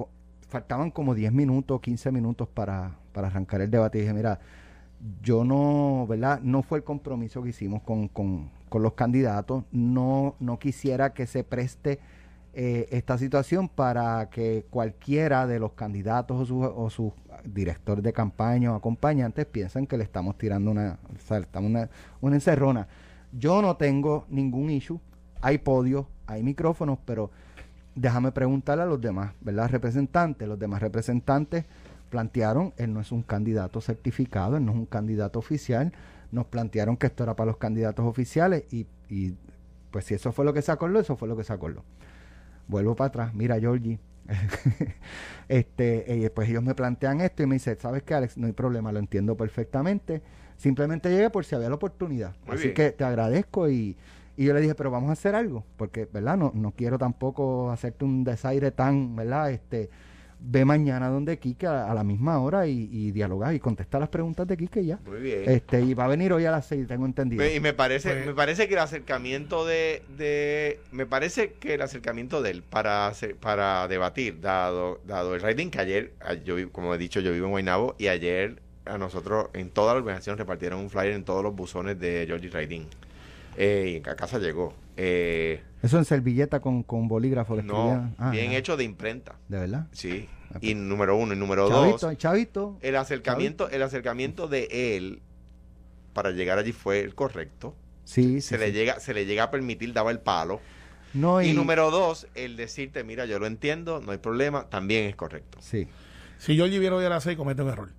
faltaban 0.46 0.90
como 0.90 1.14
10 1.14 1.32
minutos, 1.32 1.80
15 1.80 2.12
minutos 2.12 2.48
para, 2.48 2.98
para 3.12 3.28
arrancar 3.28 3.60
el 3.60 3.70
debate. 3.70 3.98
Dije, 3.98 4.12
mira, 4.12 4.40
yo 5.22 5.44
no, 5.44 6.06
¿verdad? 6.08 6.40
No 6.42 6.62
fue 6.62 6.78
el 6.78 6.84
compromiso 6.84 7.42
que 7.42 7.50
hicimos 7.50 7.82
con, 7.82 8.08
con, 8.08 8.50
con 8.68 8.82
los 8.82 8.94
candidatos. 8.94 9.64
No, 9.72 10.36
no 10.40 10.58
quisiera 10.58 11.12
que 11.12 11.26
se 11.26 11.44
preste 11.44 11.98
eh, 12.54 12.88
esta 12.90 13.16
situación 13.16 13.68
para 13.68 14.28
que 14.28 14.66
cualquiera 14.68 15.46
de 15.46 15.58
los 15.58 15.72
candidatos 15.72 16.38
o 16.38 16.44
sus 16.44 16.66
o 16.66 16.90
sus 16.90 17.12
directores 17.44 18.04
de 18.04 18.12
campaña 18.12 18.72
o 18.72 18.76
acompañantes 18.76 19.46
piensen 19.46 19.86
que 19.86 19.96
le 19.96 20.04
estamos 20.04 20.36
tirando 20.36 20.70
una, 20.70 20.98
o 21.14 21.18
sea, 21.18 21.38
estamos 21.38 21.70
una, 21.70 21.88
una 22.20 22.36
encerrona. 22.36 22.88
Yo 23.32 23.62
no 23.62 23.76
tengo 23.76 24.26
ningún 24.28 24.70
issue. 24.70 25.00
Hay 25.40 25.58
podios, 25.58 26.06
hay 26.26 26.42
micrófonos, 26.42 26.98
pero 27.04 27.30
déjame 27.94 28.32
preguntarle 28.32 28.84
a 28.84 28.86
los 28.86 29.00
demás, 29.00 29.32
¿verdad? 29.40 29.70
Representantes. 29.70 30.46
Los 30.46 30.58
demás 30.58 30.82
representantes 30.82 31.64
plantearon, 32.12 32.74
él 32.76 32.92
no 32.92 33.00
es 33.00 33.10
un 33.10 33.22
candidato 33.22 33.80
certificado, 33.80 34.58
él 34.58 34.64
no 34.66 34.72
es 34.72 34.78
un 34.78 34.86
candidato 34.86 35.38
oficial. 35.38 35.92
Nos 36.30 36.44
plantearon 36.44 36.98
que 36.98 37.06
esto 37.06 37.22
era 37.22 37.34
para 37.34 37.46
los 37.46 37.56
candidatos 37.56 38.04
oficiales 38.04 38.64
y, 38.70 38.86
y 39.08 39.34
pues 39.90 40.04
si 40.04 40.14
eso 40.14 40.30
fue 40.30 40.44
lo 40.44 40.52
que 40.52 40.60
se 40.60 40.70
acordó, 40.70 41.00
eso 41.00 41.16
fue 41.16 41.26
lo 41.26 41.36
que 41.36 41.42
se 41.42 41.54
acordó. 41.54 41.82
Vuelvo 42.68 42.94
para 42.94 43.08
atrás, 43.08 43.34
mira 43.34 43.58
Georgie. 43.58 43.98
este, 45.48 46.30
pues 46.34 46.50
ellos 46.50 46.62
me 46.62 46.74
plantean 46.74 47.22
esto 47.22 47.42
y 47.42 47.46
me 47.46 47.54
dice, 47.54 47.76
¿sabes 47.80 48.02
qué, 48.02 48.12
Alex? 48.12 48.36
No 48.36 48.46
hay 48.46 48.52
problema, 48.52 48.92
lo 48.92 48.98
entiendo 48.98 49.34
perfectamente. 49.34 50.22
Simplemente 50.58 51.08
llegué 51.08 51.30
por 51.30 51.46
si 51.46 51.54
había 51.54 51.70
la 51.70 51.76
oportunidad. 51.76 52.36
Muy 52.46 52.56
Así 52.56 52.64
bien. 52.64 52.74
que 52.74 52.90
te 52.92 53.04
agradezco 53.04 53.70
y, 53.70 53.96
y 54.36 54.44
yo 54.44 54.52
le 54.52 54.60
dije, 54.60 54.74
pero 54.74 54.90
vamos 54.90 55.08
a 55.08 55.14
hacer 55.14 55.34
algo, 55.34 55.64
porque, 55.78 56.06
¿verdad? 56.12 56.36
No, 56.36 56.52
no 56.54 56.72
quiero 56.72 56.98
tampoco 56.98 57.70
hacerte 57.70 58.04
un 58.04 58.22
desaire 58.22 58.70
tan, 58.70 59.16
¿verdad? 59.16 59.50
Este, 59.50 59.88
ve 60.45 60.64
mañana 60.64 61.09
donde 61.09 61.38
Quique 61.38 61.66
a, 61.66 61.90
a 61.90 61.95
la 61.95 62.03
misma 62.05 62.38
hora 62.40 62.66
y, 62.66 62.88
y 62.90 63.11
dialogar 63.12 63.55
y 63.55 63.61
contestar 63.61 64.01
las 64.01 64.11
preguntas 64.11 64.47
de 64.47 64.57
Quique 64.57 64.80
y 64.82 64.86
ya. 64.86 64.99
Muy 65.07 65.20
bien. 65.20 65.43
Este, 65.47 65.80
y 65.80 65.95
va 65.95 66.05
a 66.05 66.09
venir 66.09 66.32
hoy 66.32 66.45
a 66.45 66.51
las 66.51 66.66
seis, 66.66 66.86
tengo 66.86 67.07
entendido. 67.07 67.43
Ve, 67.43 67.55
Y 67.55 67.61
me 67.61 67.72
parece, 67.72 68.11
Pues- 68.11 68.26
me 68.26 68.34
parece 68.34 68.66
que 68.68 68.74
el 68.74 68.80
acercamiento 68.80 69.64
de, 69.64 70.03
de- 70.18 70.80
me 70.90 71.07
parece 71.07 71.53
que 71.55 71.74
el 71.74 71.82
acercamiento 71.82 72.43
de 72.43 72.51
él 72.51 72.62
para 72.62 73.07
hacer- 73.07 73.36
para 73.36 73.86
debatir, 73.88 74.40
dado, 74.40 75.01
dado 75.07 75.34
el 75.34 75.40
rating 75.40 75.70
que 75.70 75.78
ayer, 75.80 76.12
yo 76.45 76.57
como 76.72 76.95
he 76.95 76.99
dicho, 76.99 77.20
yo 77.20 77.32
vivo 77.32 77.47
en 77.47 77.51
Guaynabo 77.53 77.95
y 77.99 78.09
ayer 78.09 78.61
a 78.84 78.99
nosotros 78.99 79.47
en 79.53 79.70
toda 79.70 79.93
la 79.95 79.99
organización 80.01 80.36
repartieron 80.38 80.80
un 80.80 80.90
flyer 80.90 81.12
en 81.12 81.24
todos 81.24 81.45
los 81.45 81.55
buzones 81.55 82.01
de 82.01 82.24
Georgie 82.26 82.51
Raiding. 82.51 82.86
Eh, 83.57 84.00
y 84.05 84.09
a 84.09 84.16
casa 84.16 84.38
llegó. 84.38 84.74
Eh, 84.96 85.62
Eso 85.82 85.98
en 85.98 86.05
servilleta 86.05 86.61
con, 86.61 86.82
con 86.82 87.09
bolígrafo. 87.09 87.57
le 87.57 87.62
no. 87.62 88.12
Ah, 88.18 88.30
bien 88.30 88.53
hecho 88.53 88.76
de 88.76 88.84
imprenta. 88.84 89.36
¿De 89.48 89.59
verdad? 89.59 89.86
Sí. 89.92 90.28
Ah, 90.55 90.59
Y 90.61 90.74
número 90.74 91.16
uno. 91.16 91.32
Y 91.34 91.36
número 91.36 91.68
Chavito, 91.68 92.07
dos, 92.09 92.18
chavito. 92.18 92.78
el 92.82 92.96
acercamiento, 92.96 93.68
el 93.70 93.82
acercamiento 93.82 94.48
de 94.48 94.96
él 94.96 95.22
para 96.12 96.30
llegar 96.30 96.59
allí 96.59 96.72
fue 96.72 97.00
el 97.00 97.14
correcto. 97.14 97.74
Sí, 98.05 98.40
sí. 98.40 98.48
se 98.48 98.59
le 98.59 98.66
sí. 98.66 98.72
llega 98.72 99.00
se 99.00 99.14
le 99.14 99.26
llega 99.26 99.44
a 99.44 99.50
permitir 99.50 99.92
daba 99.92 100.11
el 100.11 100.18
palo 100.18 100.61
No, 101.14 101.40
y, 101.40 101.50
y, 101.50 101.53
número 101.53 101.92
dos 101.92 102.26
el 102.34 102.57
decirte 102.57 103.05
mira 103.05 103.26
yo 103.26 103.38
lo 103.38 103.46
entiendo 103.46 104.00
no 104.05 104.11
hay 104.11 104.18
problema 104.18 104.68
también 104.68 105.05
es 105.07 105.14
correcto 105.14 105.59
Sí. 105.61 105.86
Si 106.38 106.57
Georgie 106.57 106.80
viene 106.80 106.96
hoy 106.96 107.05
a 107.05 107.09
las 107.09 107.22
6, 107.22 107.36
comete 107.36 107.62
un 107.62 107.68
error. 107.68 107.90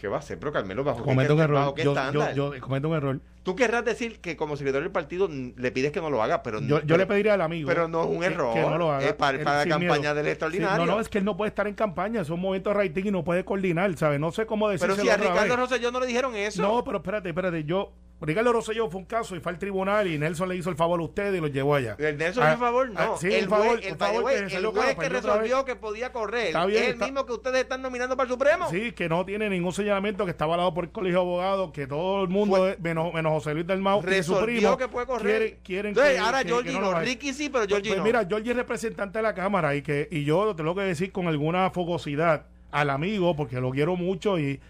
¿qué 0.00 0.06
va 0.06 0.18
a 0.18 0.20
hacer? 0.20 0.38
pero 0.38 0.52
Carmelo 0.52 0.84
bajo 0.84 0.98
qué, 0.98 1.04
Comete 1.04 1.32
un 1.32 1.38
bajo 1.40 1.50
error. 1.52 1.74
qué 1.74 1.82
Yo, 1.82 1.94
yo, 2.12 2.54
yo 2.54 2.60
cometo 2.60 2.88
un 2.88 2.94
error. 2.94 3.20
Tú 3.44 3.54
querrás 3.54 3.84
decir 3.84 4.20
que 4.20 4.36
como 4.36 4.56
secretario 4.56 4.82
del 4.82 4.90
partido 4.92 5.28
le 5.30 5.70
pides 5.70 5.92
que 5.92 6.00
no 6.00 6.10
lo 6.10 6.20
haga 6.22 6.42
pero 6.42 6.60
Yo, 6.60 6.80
yo 6.80 6.80
pero- 6.80 6.96
le 6.98 7.06
pediría 7.06 7.34
al 7.34 7.42
amigo. 7.42 7.68
pero 7.68 7.86
no 7.86 8.02
es 8.02 8.08
un 8.08 8.18
que- 8.20 8.26
error 8.26 8.54
Que, 8.54 8.60
no 8.62 8.76
lo 8.78 8.90
haga. 8.92 9.06
es 9.06 9.12
para, 9.14 9.38
Él 9.38 9.44
para 9.44 9.64
la 9.64 9.70
campaña 9.70 10.14
del 10.14 10.24
Sí, 10.24 10.30
extraordinario 10.32 10.86
no, 10.86 10.92
no, 10.94 11.00
es 11.00 11.08
que 11.08 11.18
él 11.18 11.24
no 11.24 11.36
puede 11.36 11.50
estar 11.50 11.68
en 11.68 11.74
campaña. 11.74 12.22
Es 12.22 12.30
un 12.30 12.40
momento 12.40 12.70
de 12.70 12.74
rating 12.74 13.04
y 13.06 13.10
no 13.12 13.22
puede 13.22 13.44
coordinar, 13.44 13.96
¿sabes? 13.96 14.18
No 14.18 14.32
sé 14.32 14.46
cómo 14.46 14.68
decirlo. 14.68 14.96
pero 14.96 15.04
si 15.06 15.10
a 15.10 15.16
Ricardo 15.16 15.56
Rosselló 15.56 15.92
no 15.92 16.00
le 16.00 16.06
dijeron 16.06 16.34
eso 16.34 16.60
No, 16.62 16.82
pero 16.82 16.96
espérate, 16.98 17.28
espérate. 17.28 17.62
Yo, 17.64 17.92
Ricardo 18.20 18.52
Rosselló 18.54 18.88
fue 18.88 19.00
un 19.00 19.06
caso 19.06 19.36
y 19.36 19.40
fue 19.40 19.52
al 19.52 19.58
tribunal 19.58 20.06
y 20.06 20.16
Nelson 20.18 20.48
le 20.48 20.56
hizo 20.56 20.70
el 20.70 20.76
favor 20.76 20.98
a 20.98 21.02
usted 21.02 21.34
y 21.34 21.40
lo 21.40 21.48
llevó 21.48 21.74
allá. 21.74 21.96
el 21.98 22.16
Nelson 22.16 22.42
Ah, 22.44 22.50
por 22.52 22.58
favor 22.60 22.88
no 22.90 23.00
ah, 23.00 23.14
sí, 23.20 23.26
el 23.30 23.48
favor, 23.48 23.78
el, 23.82 23.96
favor 23.96 24.30
que 24.30 24.56
el 24.56 24.66
juez 24.66 24.94
que 24.94 25.00
vez. 25.00 25.12
resolvió 25.12 25.64
que 25.66 25.76
podía 25.76 26.10
correr 26.12 26.46
Está 26.46 26.64
bien, 26.64 26.80
es 26.80 26.88
el 26.88 26.94
está- 26.94 27.04
mismo 27.04 27.26
que 27.26 27.32
ustedes 27.32 27.60
están 27.62 27.82
nominando 27.82 28.16
para 28.16 28.26
el 28.26 28.32
Supremo 28.32 28.70
Sí, 28.70 28.92
que 28.92 29.08
no 29.10 29.26
tiene 29.26 29.50
ningún 29.50 29.72
señalamiento, 29.74 30.24
que 30.24 30.30
está 30.30 30.44
avalado 30.44 30.72
por 30.72 30.84
el 30.84 30.90
colegio 30.92 31.18
de 31.18 31.24
abogados, 31.26 31.72
que 31.72 31.86
todo 31.86 32.22
el 32.22 32.28
mundo, 32.30 32.56
Fue- 32.56 32.78
menos, 32.80 33.12
menos 33.12 33.33
José 33.34 33.54
Luis 33.54 33.66
del 33.66 33.80
Mau 33.80 33.98
y 34.00 34.02
su 34.02 34.06
resolvió 34.08 34.44
primo, 34.44 34.76
que 34.76 34.88
puede 34.88 35.06
correr 35.06 35.38
quieren, 35.38 35.58
quieren 35.62 35.88
Entonces, 35.90 36.12
que- 36.14 36.18
ahora 36.18 36.42
que- 36.42 36.48
Georgie 36.48 36.70
que 36.72 36.74
no, 36.78 36.80
lo 36.82 36.90
haga. 36.96 37.00
Ricky 37.00 37.32
sí 37.32 37.48
pero 37.50 37.66
Georgie 37.66 37.90
Pues 37.90 37.98
no 37.98 38.04
mira, 38.04 38.24
Georgie 38.26 38.50
es 38.50 38.56
representante 38.56 39.18
de 39.18 39.22
la 39.22 39.34
Cámara 39.34 39.74
y 39.76 39.82
que 39.82 40.08
y 40.10 40.24
yo 40.24 40.44
lo 40.44 40.56
tengo 40.56 40.74
que 40.74 40.82
decir 40.82 41.12
con 41.12 41.26
alguna 41.28 41.70
fogosidad 41.70 42.46
al 42.70 42.90
amigo, 42.90 43.36
porque 43.36 43.60
lo 43.60 43.70
quiero 43.70 43.94
mucho 43.96 44.38
y 44.38 44.60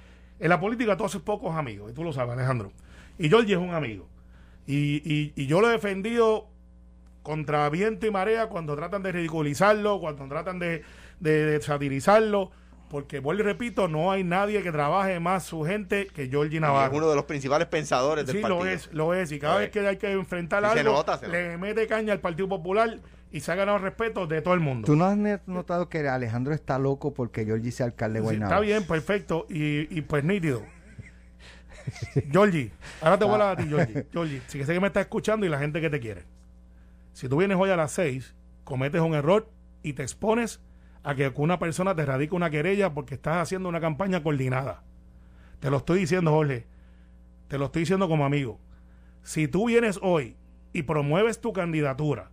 en 0.40 0.48
la 0.48 0.60
política 0.60 0.96
tú 0.96 1.04
haces 1.04 1.22
pocos 1.22 1.54
amigos, 1.56 1.90
y 1.90 1.94
tú 1.94 2.04
lo 2.04 2.12
sabes, 2.12 2.32
Alejandro. 2.34 2.72
Y 3.18 3.28
Georgie 3.28 3.52
es 3.54 3.60
un 3.60 3.72
amigo. 3.72 4.06
Y, 4.66 4.96
y, 5.04 5.32
y 5.36 5.46
yo 5.46 5.60
lo 5.60 5.68
he 5.68 5.72
defendido 5.72 6.48
contra 7.22 7.68
viento 7.70 8.06
y 8.06 8.10
marea 8.10 8.48
cuando 8.48 8.76
tratan 8.76 9.02
de 9.02 9.12
ridiculizarlo, 9.12 10.00
cuando 10.00 10.26
tratan 10.28 10.58
de, 10.58 10.82
de- 11.20 11.46
de 11.46 11.62
satirizarlo, 11.62 12.50
porque 12.88 13.18
vuelvo 13.18 13.42
y 13.42 13.44
repito, 13.44 13.88
no 13.88 14.10
hay 14.12 14.24
nadie 14.24 14.62
que 14.62 14.70
trabaje 14.70 15.18
más 15.20 15.44
su 15.44 15.64
gente 15.64 16.06
que 16.06 16.28
Georgie 16.28 16.60
Navarro. 16.60 16.92
es 16.92 16.98
uno 16.98 17.10
de 17.10 17.16
los 17.16 17.24
principales 17.24 17.66
pensadores 17.68 18.26
del 18.26 18.36
Sí, 18.36 18.42
partido 18.42 18.64
lo 18.64 18.70
es, 18.70 18.92
lo 18.92 19.14
es. 19.14 19.32
Y 19.32 19.38
cada 19.38 19.58
vez 19.58 19.70
que 19.70 19.86
hay 19.86 19.96
que 19.96 20.12
enfrentar 20.12 20.62
Y 20.62 20.72
se 20.74 20.80
algo, 20.80 20.92
nota, 20.92 21.18
se 21.18 21.28
le 21.28 21.58
mete 21.58 21.86
caña 21.86 22.12
al 22.12 22.20
Partido 22.20 22.48
Popular 22.48 22.98
y 23.32 23.40
se 23.40 23.50
ha 23.50 23.56
ganado 23.56 23.78
el 23.78 23.82
respeto 23.82 24.26
de 24.28 24.42
todo 24.42 24.54
el 24.54 24.60
mundo. 24.60 24.86
¿Tú 24.86 24.94
no 24.94 25.06
has 25.06 25.16
notado 25.46 25.88
que 25.88 26.06
Alejandro 26.08 26.54
está 26.54 26.78
loco 26.78 27.12
porque 27.12 27.44
Georgie 27.44 27.72
sea 27.72 27.86
alcalde 27.86 28.20
de 28.20 28.28
Sí, 28.28 28.34
está 28.36 28.60
bien, 28.60 28.84
perfecto. 28.84 29.46
Y, 29.48 29.96
y 29.96 30.02
pues 30.02 30.22
nítido. 30.22 30.62
Georgie, 32.30 32.70
ahora 33.00 33.18
te 33.18 33.24
voy 33.24 33.32
a 33.32 33.34
hablar 33.34 33.50
a 33.52 33.56
ti, 33.56 33.68
Georgie. 33.68 34.06
Georgie, 34.12 34.42
si 34.46 34.58
que 34.58 34.66
sé 34.66 34.72
que 34.72 34.80
me 34.80 34.86
estás 34.86 35.02
escuchando 35.02 35.44
y 35.44 35.48
la 35.48 35.58
gente 35.58 35.80
que 35.80 35.90
te 35.90 36.00
quiere. 36.00 36.22
Si 37.12 37.28
tú 37.28 37.36
vienes 37.36 37.56
hoy 37.60 37.70
a 37.70 37.76
las 37.76 37.92
6, 37.92 38.34
cometes 38.64 39.00
un 39.00 39.14
error 39.14 39.48
y 39.82 39.92
te 39.92 40.02
expones 40.02 40.60
a 41.04 41.14
que 41.14 41.32
una 41.36 41.58
persona 41.58 41.94
te 41.94 42.04
radique 42.04 42.34
una 42.34 42.50
querella 42.50 42.94
porque 42.94 43.14
estás 43.14 43.36
haciendo 43.36 43.68
una 43.68 43.80
campaña 43.80 44.22
coordinada. 44.22 44.82
Te 45.60 45.70
lo 45.70 45.76
estoy 45.76 46.00
diciendo, 46.00 46.32
Jorge. 46.32 46.66
Te 47.48 47.58
lo 47.58 47.66
estoy 47.66 47.80
diciendo 47.80 48.08
como 48.08 48.24
amigo. 48.24 48.58
Si 49.22 49.46
tú 49.46 49.66
vienes 49.66 50.00
hoy 50.02 50.36
y 50.72 50.82
promueves 50.82 51.40
tu 51.40 51.52
candidatura, 51.52 52.30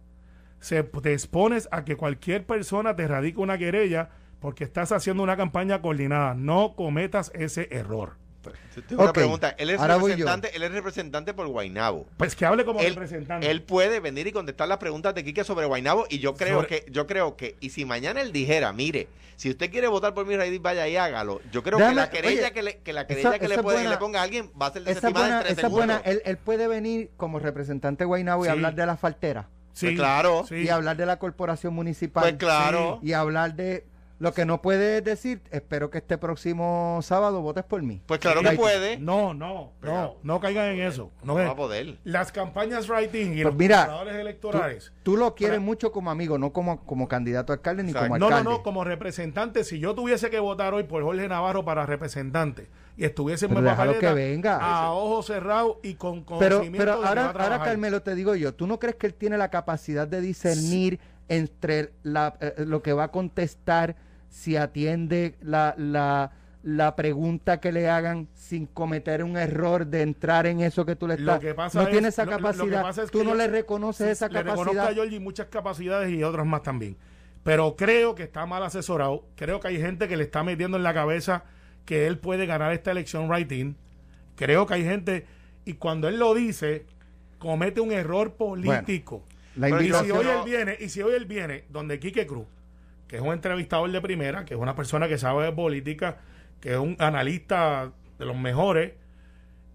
se, 0.59 0.83
te 0.83 1.13
expones 1.13 1.67
a 1.71 1.83
que 1.83 1.97
cualquier 1.97 2.45
persona 2.45 2.95
te 2.95 3.07
radique 3.07 3.41
una 3.41 3.57
querella 3.57 4.09
porque 4.39 4.63
estás 4.63 4.91
haciendo 4.93 5.21
una 5.21 5.37
campaña 5.37 5.81
coordinada. 5.81 6.33
No 6.33 6.75
cometas 6.75 7.31
ese 7.35 7.67
error. 7.71 8.20
Tengo 8.87 9.03
una 9.03 9.13
pregunta. 9.13 9.55
Él 9.57 9.69
es 9.69 9.79
ahora 9.79 9.95
representante, 9.97 10.55
él 10.55 10.63
es 10.63 10.71
representante 10.71 11.33
por 11.33 11.47
Guainabo. 11.47 12.07
Pues 12.17 12.35
que 12.35 12.45
hable 12.45 12.65
como 12.65 12.79
Él, 12.79 12.95
representante. 12.95 13.49
él 13.49 13.61
puede 13.63 13.99
venir 13.99 14.27
y 14.27 14.31
contestar 14.31 14.67
las 14.67 14.77
preguntas 14.77 15.13
de 15.15 15.23
Quique 15.23 15.43
sobre 15.43 15.65
Guainabo 15.65 16.05
y 16.09 16.19
yo 16.19 16.33
creo 16.35 16.61
Sobre- 16.61 16.67
que 16.67 16.85
yo 16.91 17.05
creo 17.07 17.35
que 17.35 17.55
y 17.59 17.69
si 17.69 17.85
mañana 17.85 18.21
él 18.21 18.31
dijera, 18.31 18.73
mire, 18.73 19.07
si 19.35 19.49
usted 19.49 19.69
quiere 19.71 19.87
votar 19.87 20.13
por 20.13 20.25
mi 20.25 20.35
raíz, 20.35 20.61
vaya 20.61 20.87
y 20.87 20.95
hágalo. 20.97 21.41
Yo 21.51 21.63
creo 21.63 21.77
Déjame- 21.79 21.89
que 21.93 21.95
la 21.95 22.09
querella 22.09 22.41
oye, 22.45 22.51
que 22.53 22.63
le 22.63 22.77
que 22.79 22.93
la 22.93 23.07
querella 23.07 23.29
esa- 23.29 23.39
que 23.39 23.45
esa 23.45 23.55
le, 23.57 23.63
puede, 23.63 23.77
buena- 23.77 23.89
le 23.91 23.97
ponga 23.97 24.19
a 24.19 24.23
alguien 24.23 24.51
va 24.59 24.67
a 24.67 24.73
ser 24.73 24.83
desestimada 24.83 25.19
buena, 25.25 25.37
en 25.39 25.43
tres 25.45 25.57
esa 25.57 25.67
buena. 25.67 26.01
Él, 26.05 26.21
él 26.25 26.37
puede 26.37 26.67
venir 26.67 27.11
como 27.17 27.39
representante 27.39 28.03
de 28.03 28.05
Guaynabo 28.05 28.43
y 28.43 28.47
Sí. 28.47 28.51
hablar 28.51 28.75
de 28.75 28.85
la 28.85 28.97
faltera. 28.97 29.49
Sí, 29.73 29.85
Pues 29.87 29.97
claro. 29.99 30.45
sí. 30.47 30.55
Y 30.55 30.69
hablar 30.69 30.97
de 30.97 31.05
la 31.05 31.17
corporación 31.17 31.73
municipal. 31.73 32.23
Pues 32.23 32.35
claro. 32.35 32.99
Y 33.01 33.13
hablar 33.13 33.55
de 33.55 33.85
Lo 34.21 34.35
que 34.35 34.45
no 34.45 34.61
puedes 34.61 35.03
decir, 35.03 35.41
espero 35.49 35.89
que 35.89 35.97
este 35.97 36.15
próximo 36.19 36.99
sábado 37.01 37.41
votes 37.41 37.63
por 37.63 37.81
mí. 37.81 38.03
Pues 38.05 38.19
claro 38.19 38.43
que 38.43 38.51
puede. 38.51 38.99
No, 38.99 39.33
no, 39.33 39.71
no, 39.81 40.17
no 40.21 40.39
caigan 40.39 40.67
en 40.67 40.81
eso. 40.81 41.09
No, 41.23 41.33
No 41.33 41.43
va 41.43 41.49
a 41.49 41.55
poder. 41.55 41.97
Las 42.03 42.31
campañas 42.31 42.87
writing 42.87 43.31
y 43.31 43.41
Pues 43.41 43.45
los 43.45 43.55
mira, 43.55 43.89
electorales. 44.07 44.93
Tú 45.01 45.17
lo 45.17 45.33
quieres 45.33 45.59
mucho 45.59 45.91
como 45.91 46.11
amigo, 46.11 46.37
no 46.37 46.53
como, 46.53 46.85
como 46.85 47.07
candidato 47.07 47.51
a 47.51 47.55
alcalde 47.55 47.81
ni 47.81 47.93
como 47.93 48.09
No, 48.09 48.17
no, 48.19 48.25
alcalde. 48.27 48.49
no, 48.51 48.61
como 48.61 48.83
representante, 48.83 49.63
si 49.63 49.79
yo 49.79 49.95
tuviese 49.95 50.29
que 50.29 50.39
votar 50.39 50.75
hoy 50.75 50.83
por 50.83 51.01
Jorge 51.01 51.27
Navarro 51.27 51.65
para 51.65 51.87
representante 51.87 52.67
y 52.95 53.05
estuviese 53.05 53.47
en 53.47 53.55
Pero 53.55 53.65
papeleta, 53.65 53.99
que 53.99 54.13
venga. 54.13 54.57
a 54.57 54.91
ojos 54.91 55.25
cerrados 55.25 55.77
y 55.81 55.95
con 55.95 56.25
pero 56.25 56.57
conocimiento 56.57 56.77
pero 56.77 57.01
va 57.01 57.07
ahora, 57.09 57.29
ahora. 57.31 57.63
Carmelo, 57.63 58.03
te 58.03 58.13
digo 58.13 58.35
yo, 58.35 58.53
¿tú 58.53 58.67
no 58.67 58.77
crees 58.79 58.97
que 58.97 59.07
él 59.07 59.15
tiene 59.15 59.39
la 59.39 59.49
capacidad 59.49 60.07
de 60.07 60.21
discernir 60.21 60.99
entre 61.27 61.93
la, 62.03 62.35
eh, 62.39 62.53
lo 62.59 62.83
que 62.83 62.93
va 62.93 63.05
a 63.05 63.11
contestar 63.11 63.95
si 64.31 64.55
atiende 64.55 65.35
la, 65.41 65.75
la, 65.77 66.31
la 66.63 66.95
pregunta 66.95 67.59
que 67.59 67.71
le 67.71 67.87
hagan 67.89 68.27
sin 68.33 68.65
cometer 68.65 69.23
un 69.23 69.37
error 69.37 69.85
de 69.85 70.01
entrar 70.01 70.47
en 70.47 70.61
eso 70.61 70.85
que 70.85 70.95
tú 70.95 71.05
le 71.07 71.17
Lo 71.17 71.33
estás... 71.33 71.39
que 71.39 71.53
pasa 71.53 71.79
no 71.79 71.85
es- 71.87 71.91
tiene 71.91 72.07
esa 72.07 72.25
lo- 72.25 72.31
lo 72.31 72.37
capacidad. 72.37 72.99
es 72.99 73.11
tú 73.11 73.23
no 73.23 73.31
yo- 73.31 73.35
le 73.35 73.47
reconoces 73.47 74.05
Sí, 74.07 74.11
esa 74.11 74.27
le 74.29 74.41
reconozco 74.41 74.81
a 74.81 74.93
Georgie 74.93 75.19
muchas 75.19 75.47
capacidades 75.47 76.09
y 76.11 76.23
otras 76.23 76.45
más 76.47 76.63
también. 76.63 76.97
Pero 77.43 77.75
creo 77.75 78.15
que 78.15 78.23
está 78.23 78.45
mal 78.45 78.63
asesorado. 78.63 79.25
Creo 79.35 79.59
que 79.59 79.67
hay 79.67 79.79
gente 79.81 80.07
que 80.07 80.15
le 80.15 80.23
está 80.23 80.43
metiendo 80.43 80.77
en 80.77 80.83
la 80.83 80.93
cabeza 80.93 81.43
que 81.85 82.07
él 82.07 82.17
puede 82.19 82.45
ganar 82.45 82.71
esta 82.71 82.91
elección 82.91 83.27
writing. 83.29 83.75
Creo 84.35 84.65
que 84.67 84.75
hay 84.75 84.83
gente, 84.83 85.25
y 85.65 85.73
cuando 85.73 86.07
él 86.07 86.19
lo 86.19 86.33
dice, 86.35 86.85
comete 87.39 87.81
un 87.81 87.91
error 87.91 88.33
político. 88.35 89.23
La 89.55 89.69
y 89.81 89.87
si 89.91 90.11
hoy 90.11 90.25
él 90.27 90.41
viene, 90.45 90.77
y 90.79 90.89
si 90.89 91.01
hoy 91.01 91.13
él 91.15 91.25
viene 91.25 91.65
donde 91.69 91.99
Quique 91.99 92.25
Cruz, 92.27 92.45
que 93.11 93.17
es 93.17 93.21
un 93.21 93.33
entrevistador 93.33 93.91
de 93.91 93.99
primera, 93.99 94.45
que 94.45 94.53
es 94.53 94.59
una 94.59 94.73
persona 94.73 95.09
que 95.09 95.17
sabe 95.17 95.43
de 95.43 95.51
política, 95.51 96.19
que 96.61 96.71
es 96.71 96.77
un 96.77 96.95
analista 96.97 97.91
de 98.17 98.25
los 98.25 98.37
mejores, 98.37 98.93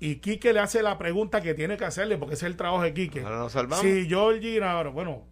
y 0.01 0.17
Quique 0.17 0.55
le 0.55 0.61
hace 0.61 0.83
la 0.83 0.97
pregunta 0.97 1.43
que 1.43 1.53
tiene 1.53 1.77
que 1.77 1.85
hacerle, 1.85 2.17
porque 2.17 2.33
ese 2.33 2.47
es 2.47 2.53
el 2.53 2.57
trabajo 2.57 2.83
de 2.83 2.95
Quique. 2.95 3.21
Ahora 3.21 3.37
nos 3.37 3.53
salvamos. 3.53 3.85
Si 3.85 4.09
Georgie 4.09 4.59
Navarro, 4.59 4.93
bueno. 4.93 5.25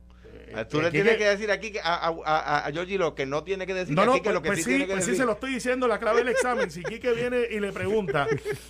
Eh, 0.48 0.64
Tú 0.68 0.80
eh, 0.80 0.84
le 0.84 0.90
tienes 0.90 1.16
que 1.16 1.24
decir 1.24 1.50
aquí 1.50 1.70
que 1.72 1.80
a, 1.80 1.94
a, 1.94 2.08
a, 2.24 2.66
a 2.66 2.72
Georgie 2.72 2.98
lo 2.98 3.14
que 3.14 3.26
no 3.26 3.44
tiene 3.44 3.66
que 3.66 3.74
decir 3.74 3.94
No, 3.94 4.04
no, 4.04 4.12
aquí 4.12 4.20
que 4.20 4.24
pues, 4.24 4.34
lo 4.34 4.42
que 4.42 4.46
pues 4.48 4.58
sí, 4.58 4.64
sí, 4.64 4.70
tiene 4.70 4.86
que 4.86 4.92
pues 4.92 5.04
sí 5.04 5.10
decir. 5.12 5.22
se 5.22 5.26
lo 5.26 5.32
estoy 5.32 5.54
diciendo 5.54 5.88
la 5.88 5.98
clave 5.98 6.18
del 6.18 6.28
examen. 6.28 6.70
Si 6.70 6.82
Quique 6.82 7.12
viene 7.12 7.46
y 7.50 7.60
le 7.60 7.72
pregunta, 7.72 8.26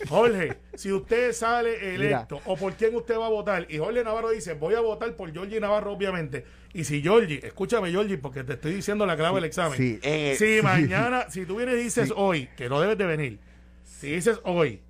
Jorge, 0.08 0.56
si 0.74 0.92
usted 0.92 1.32
sale 1.32 1.94
electo 1.94 2.40
o 2.46 2.56
por 2.56 2.74
quién 2.74 2.94
usted 2.94 3.16
va 3.18 3.26
a 3.26 3.30
votar, 3.30 3.66
y 3.68 3.78
Jorge 3.78 4.02
Navarro 4.04 4.30
dice, 4.30 4.54
voy 4.54 4.74
a 4.74 4.80
votar 4.80 5.14
por 5.16 5.32
Georgie 5.32 5.60
Navarro, 5.60 5.92
obviamente. 5.92 6.44
Y 6.72 6.84
si 6.84 7.00
Georgie, 7.02 7.40
escúchame 7.46 7.90
Georgie, 7.90 8.18
porque 8.18 8.42
te 8.44 8.54
estoy 8.54 8.74
diciendo 8.74 9.06
la 9.06 9.16
clave 9.16 9.36
del 9.36 9.44
examen. 9.44 9.76
sí. 9.76 9.98
El- 10.02 10.36
Si 10.36 10.60
mañana, 10.62 11.30
si 11.30 11.46
tú 11.46 11.56
vienes 11.56 11.76
y 11.76 11.84
dices 11.84 12.12
hoy, 12.16 12.48
que 12.56 12.68
no 12.68 12.80
debes 12.80 12.98
de 12.98 13.06
venir, 13.06 13.38
si 13.84 14.10
dices 14.10 14.40
hoy 14.44 14.80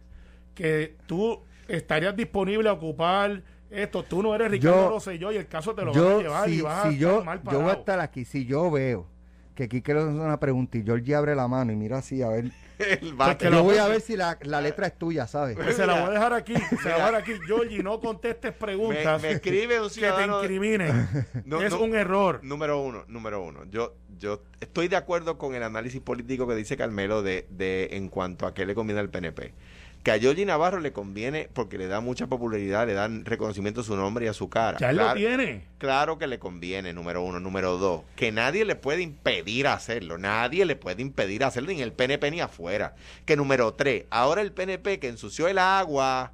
que 0.54 0.94
tú 1.06 1.42
estarías 1.68 2.16
disponible 2.16 2.68
a 2.68 2.72
ocupar 2.72 3.42
esto, 3.74 4.02
tú 4.02 4.22
no 4.22 4.34
eres 4.34 4.50
Ricardo 4.50 4.84
Yo- 4.84 4.88
Rosselló 4.90 5.32
y 5.32 5.36
el 5.36 5.46
caso 5.46 5.74
te 5.74 5.82
lo 5.84 5.92
van 5.92 6.00
a 6.00 6.04
yo, 6.04 6.20
llevar 6.22 6.48
y 6.48 6.54
si, 6.56 6.60
vas 6.62 6.82
si 6.82 6.88
a 6.88 6.92
yo, 6.92 7.08
estar 7.10 7.24
mal 7.24 7.40
yo 7.44 7.60
voy 7.60 7.70
a 7.70 7.74
estar 7.74 8.00
aquí, 8.00 8.24
si 8.24 8.44
yo 8.46 8.70
veo 8.70 9.06
que 9.54 9.68
Quique 9.68 9.94
le 9.94 10.00
hace 10.00 10.08
una 10.08 10.40
pregunta 10.40 10.76
y 10.78 10.82
Georgie 10.82 11.14
abre 11.14 11.34
la 11.36 11.46
mano 11.46 11.70
y 11.72 11.76
mira 11.76 11.98
así, 11.98 12.22
a 12.22 12.28
ver, 12.28 12.50
El 12.78 13.36
que 13.38 13.44
yo 13.44 13.50
lo- 13.50 13.62
voy 13.62 13.76
a 13.76 13.86
ver 13.86 14.00
si 14.00 14.16
la, 14.16 14.36
la 14.42 14.60
letra 14.60 14.88
es 14.88 14.98
tuya, 14.98 15.28
¿sabes? 15.28 15.54
Pues 15.56 15.76
se 15.76 15.86
la 15.86 16.00
voy 16.00 16.08
a 16.10 16.10
dejar 16.10 16.32
aquí, 16.32 16.54
se 16.56 16.88
la 16.88 16.94
voy 16.96 17.02
a 17.02 17.06
dejar 17.06 17.14
aquí. 17.14 17.32
Georgie, 17.46 17.80
no 17.84 18.00
contestes 18.00 18.50
me, 18.50 18.58
preguntas 18.58 19.22
me 19.22 19.30
escribe 19.30 19.76
un 19.80 19.84
que 19.86 19.94
te 19.94 19.94
ciudadano. 20.00 20.40
incriminen. 20.42 21.08
No, 21.44 21.62
es 21.62 21.70
no. 21.70 21.82
un 21.82 21.94
error. 21.94 22.40
Número 22.42 22.80
uno, 22.80 23.04
número 23.06 23.44
uno. 23.44 23.60
Yo, 23.70 23.94
yo 24.18 24.42
estoy 24.60 24.88
de 24.88 24.96
acuerdo 24.96 25.38
con 25.38 25.54
el 25.54 25.62
análisis 25.62 26.00
político 26.00 26.48
que 26.48 26.56
dice 26.56 26.76
Carmelo 26.76 27.22
de, 27.22 27.46
de 27.50 27.90
en 27.92 28.08
cuanto 28.08 28.46
a 28.48 28.54
qué 28.54 28.66
le 28.66 28.74
conviene 28.74 29.00
al 29.00 29.08
PNP. 29.10 29.54
Que 30.04 30.12
a 30.12 30.18
Georgie 30.20 30.44
Navarro 30.44 30.80
le 30.80 30.92
conviene 30.92 31.48
porque 31.52 31.78
le 31.78 31.86
da 31.86 32.00
mucha 32.00 32.26
popularidad, 32.26 32.86
le 32.86 32.92
dan 32.92 33.24
reconocimiento 33.24 33.80
a 33.80 33.84
su 33.84 33.96
nombre 33.96 34.26
y 34.26 34.28
a 34.28 34.34
su 34.34 34.50
cara. 34.50 34.76
Ya 34.78 34.90
él 34.90 34.96
lo 34.96 35.02
Claro- 35.04 35.18
tiene. 35.18 35.64
Claro 35.78 36.18
que 36.18 36.26
le 36.26 36.38
conviene, 36.38 36.92
número 36.92 37.22
uno. 37.22 37.40
Número 37.40 37.78
dos, 37.78 38.02
que 38.14 38.30
nadie 38.30 38.66
le 38.66 38.76
puede 38.76 39.00
impedir 39.00 39.66
hacerlo. 39.66 40.18
Nadie 40.18 40.66
le 40.66 40.76
puede 40.76 41.00
impedir 41.00 41.42
hacerlo, 41.42 41.70
ni 41.70 41.76
en 41.76 41.80
el 41.80 41.92
PNP 41.92 42.30
ni 42.30 42.40
afuera. 42.42 42.94
Que 43.24 43.34
número 43.34 43.72
tres, 43.72 44.04
ahora 44.10 44.42
el 44.42 44.52
PNP 44.52 44.98
que 45.00 45.08
ensució 45.08 45.48
el 45.48 45.56
agua 45.58 46.32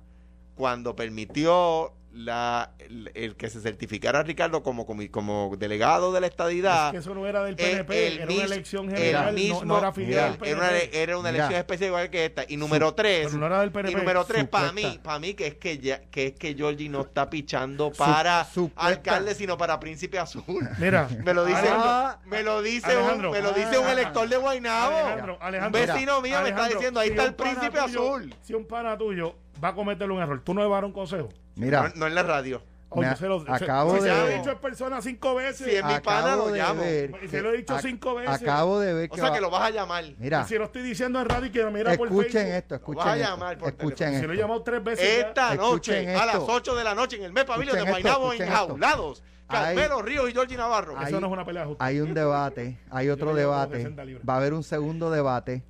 cuando 0.56 0.96
permitió 0.96 1.92
la, 2.12 2.72
el, 2.80 3.10
el 3.14 3.36
que 3.36 3.48
se 3.50 3.60
certificara 3.60 4.18
a 4.18 4.22
Ricardo 4.24 4.62
como, 4.62 4.84
como, 4.84 5.02
como 5.10 5.54
delegado 5.56 6.12
de 6.12 6.20
la 6.20 6.26
estadidad. 6.26 6.86
Es 6.88 6.92
que 6.92 6.98
eso 6.98 7.14
no 7.14 7.26
era 7.26 7.42
del 7.44 7.50
el- 7.50 7.56
PNP, 7.56 8.06
el 8.08 8.12
era 8.18 8.26
mis- 8.26 8.36
una 8.36 8.44
elección 8.46 8.90
el 8.90 8.96
general, 8.96 9.34
mismo- 9.34 9.64
no, 9.64 9.78
era 9.78 9.88
afiliado 9.88 10.36
mira, 10.40 10.42
al 10.42 10.48
era 10.48 10.58
una, 10.58 10.78
era 10.78 11.18
una 11.18 11.30
Mira. 11.30 11.44
elección 11.44 11.60
especial 11.60 11.88
igual 11.88 12.10
que 12.10 12.24
esta. 12.26 12.44
Y 12.48 12.56
número 12.56 12.94
tres, 12.94 13.26
pero 13.28 13.38
no 13.38 13.46
era 13.46 13.60
del 13.60 13.70
PNP. 13.70 13.92
y 13.92 13.94
número 13.94 14.24
tres, 14.24 14.48
para 14.48 14.72
mí, 14.72 14.98
para 15.02 15.18
mí 15.20 15.34
que 15.34 15.46
es 15.46 15.54
que 15.54 15.78
ya, 15.78 16.00
que 16.10 16.26
es 16.28 16.32
que 16.34 16.54
Georgie 16.54 16.88
no 16.88 17.02
está 17.02 17.30
pichando 17.30 17.92
para 17.92 18.44
supuesta. 18.44 18.86
alcalde, 18.86 19.34
sino 19.34 19.56
para 19.56 19.78
príncipe 19.78 20.18
azul. 20.18 20.68
Mira, 20.78 21.08
Me 21.24 21.32
lo 21.32 21.44
dice, 21.44 21.68
Ah, 21.70 22.18
me 22.26 22.42
lo 22.42 22.60
dice, 22.62 22.86
Alejandro. 22.90 23.30
un, 23.30 23.36
me 23.36 23.42
lo 23.42 23.52
dice 23.52 23.78
un 23.78 23.86
Ah. 23.86 23.92
elector 23.92 24.28
de 24.28 24.36
Guaynabo. 24.36 24.96
Alejandro, 24.96 25.38
Alejandro, 25.40 25.80
un 25.80 25.86
vecino 25.86 26.20
mío 26.20 26.40
me 26.42 26.48
está 26.48 26.64
Alejandro, 26.64 26.78
diciendo, 26.78 27.00
ahí 27.00 27.06
si 27.08 27.10
está 27.12 27.22
un 27.22 27.28
el 27.28 27.34
príncipe 27.36 27.78
tuyo- 27.80 27.84
azul. 27.84 28.34
Si 28.42 28.54
un 28.54 28.66
pana 28.66 28.98
tuyo 28.98 29.36
va 29.62 29.68
a 29.68 29.74
cometer 29.74 30.10
un 30.10 30.20
error, 30.20 30.40
tú 30.42 30.54
no 30.54 30.62
le 30.62 30.66
vas 30.66 30.72
a 30.72 30.76
dar 30.78 30.84
un 30.86 30.92
consejo. 30.92 31.28
Mira, 31.60 31.88
No, 31.90 31.92
no 31.96 32.06
en 32.06 32.14
la 32.14 32.22
radio. 32.22 32.62
Oye, 32.92 33.08
Me 33.08 33.14
se 33.14 33.28
lo, 33.28 33.44
se- 33.44 33.52
acabo 33.52 33.94
si 33.94 34.00
se 34.00 34.08
de- 34.08 34.14
lo 34.16 34.26
he 34.28 34.38
dicho 34.38 34.50
en 34.50 34.58
persona 34.58 35.00
cinco 35.00 35.36
veces. 35.36 35.64
Si 35.64 35.76
es 35.76 35.84
mi 35.84 36.00
pana, 36.00 36.34
lo 36.34 36.50
llamo. 36.52 36.82
Y 36.82 36.86
se 36.86 37.12
que- 37.30 37.40
lo 37.42 37.52
he 37.52 37.58
dicho 37.58 37.78
cinco 37.78 38.16
veces. 38.16 38.42
Acabo 38.42 38.80
de 38.80 38.92
ver 38.94 39.08
O 39.08 39.14
que, 39.14 39.20
sea 39.20 39.30
va- 39.30 39.34
que 39.36 39.40
lo 39.40 39.48
vas 39.48 39.62
a 39.62 39.70
llamar. 39.70 40.04
mira, 40.18 40.42
Y 40.44 40.48
si 40.48 40.58
lo 40.58 40.64
estoy 40.64 40.82
diciendo 40.82 41.20
en 41.20 41.28
radio 41.28 41.46
y 41.46 41.50
que 41.52 41.64
me 41.66 41.70
mira 41.70 41.96
por 41.96 42.08
escuchen 42.08 42.32
Facebook. 42.32 42.54
esto, 42.56 42.74
Lo 42.74 42.80
vas 42.80 42.88
escuchen 42.88 43.08
a 43.08 43.14
esto, 43.14 43.30
llamar 43.30 43.58
por 43.58 43.68
escuchen 43.68 43.96
teléfono. 43.96 44.20
Si 44.20 44.26
lo 44.26 44.32
he 44.32 44.36
llamado 44.36 44.62
tres 44.62 44.82
veces. 44.82 45.04
ya. 45.20 45.28
Esta 45.28 45.54
noche, 45.54 45.92
Escuchen 46.00 46.16
a 46.20 46.26
las. 46.26 46.36
8 46.40 46.74
de 46.74 46.82
la 46.84 46.94
noche, 46.96 47.16
en 47.16 47.22
el 47.22 47.32
mes 47.32 47.44
Pavilion 47.44 47.76
de 47.76 47.82
Escuchen 47.84 48.02
Guaynabo, 48.02 48.32
escuchen 48.32 48.48
enjaulados. 48.48 49.22
Carmelo 49.48 50.02
Ríos 50.02 50.28
y 50.28 50.32
Georgie 50.32 50.56
Navarro. 50.56 50.94
hay- 50.98 51.06
Eso 51.08 51.20
no 51.20 51.26
es 51.28 51.32
una 51.32 51.44
pelea 51.44 51.66
justa. 51.66 51.84
Hay 51.84 52.00
un 52.00 52.12
debate, 52.12 52.76
hay 52.90 53.08
otro 53.08 53.34
debate, 53.36 53.76
60 53.76 54.04
libras. 54.04 54.24
va 54.28 54.34
a 54.34 54.36
haber 54.38 54.52
un 54.52 54.64
segundo 54.64 55.10
debate. 55.12 55.62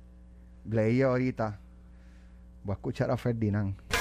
Leí 0.67 1.03
ahorita. 1.03 1.59
Voy 2.63 2.73
a 2.73 2.75
escuchar 2.77 3.09
a 3.11 3.17
Ferdinand. 3.17 3.75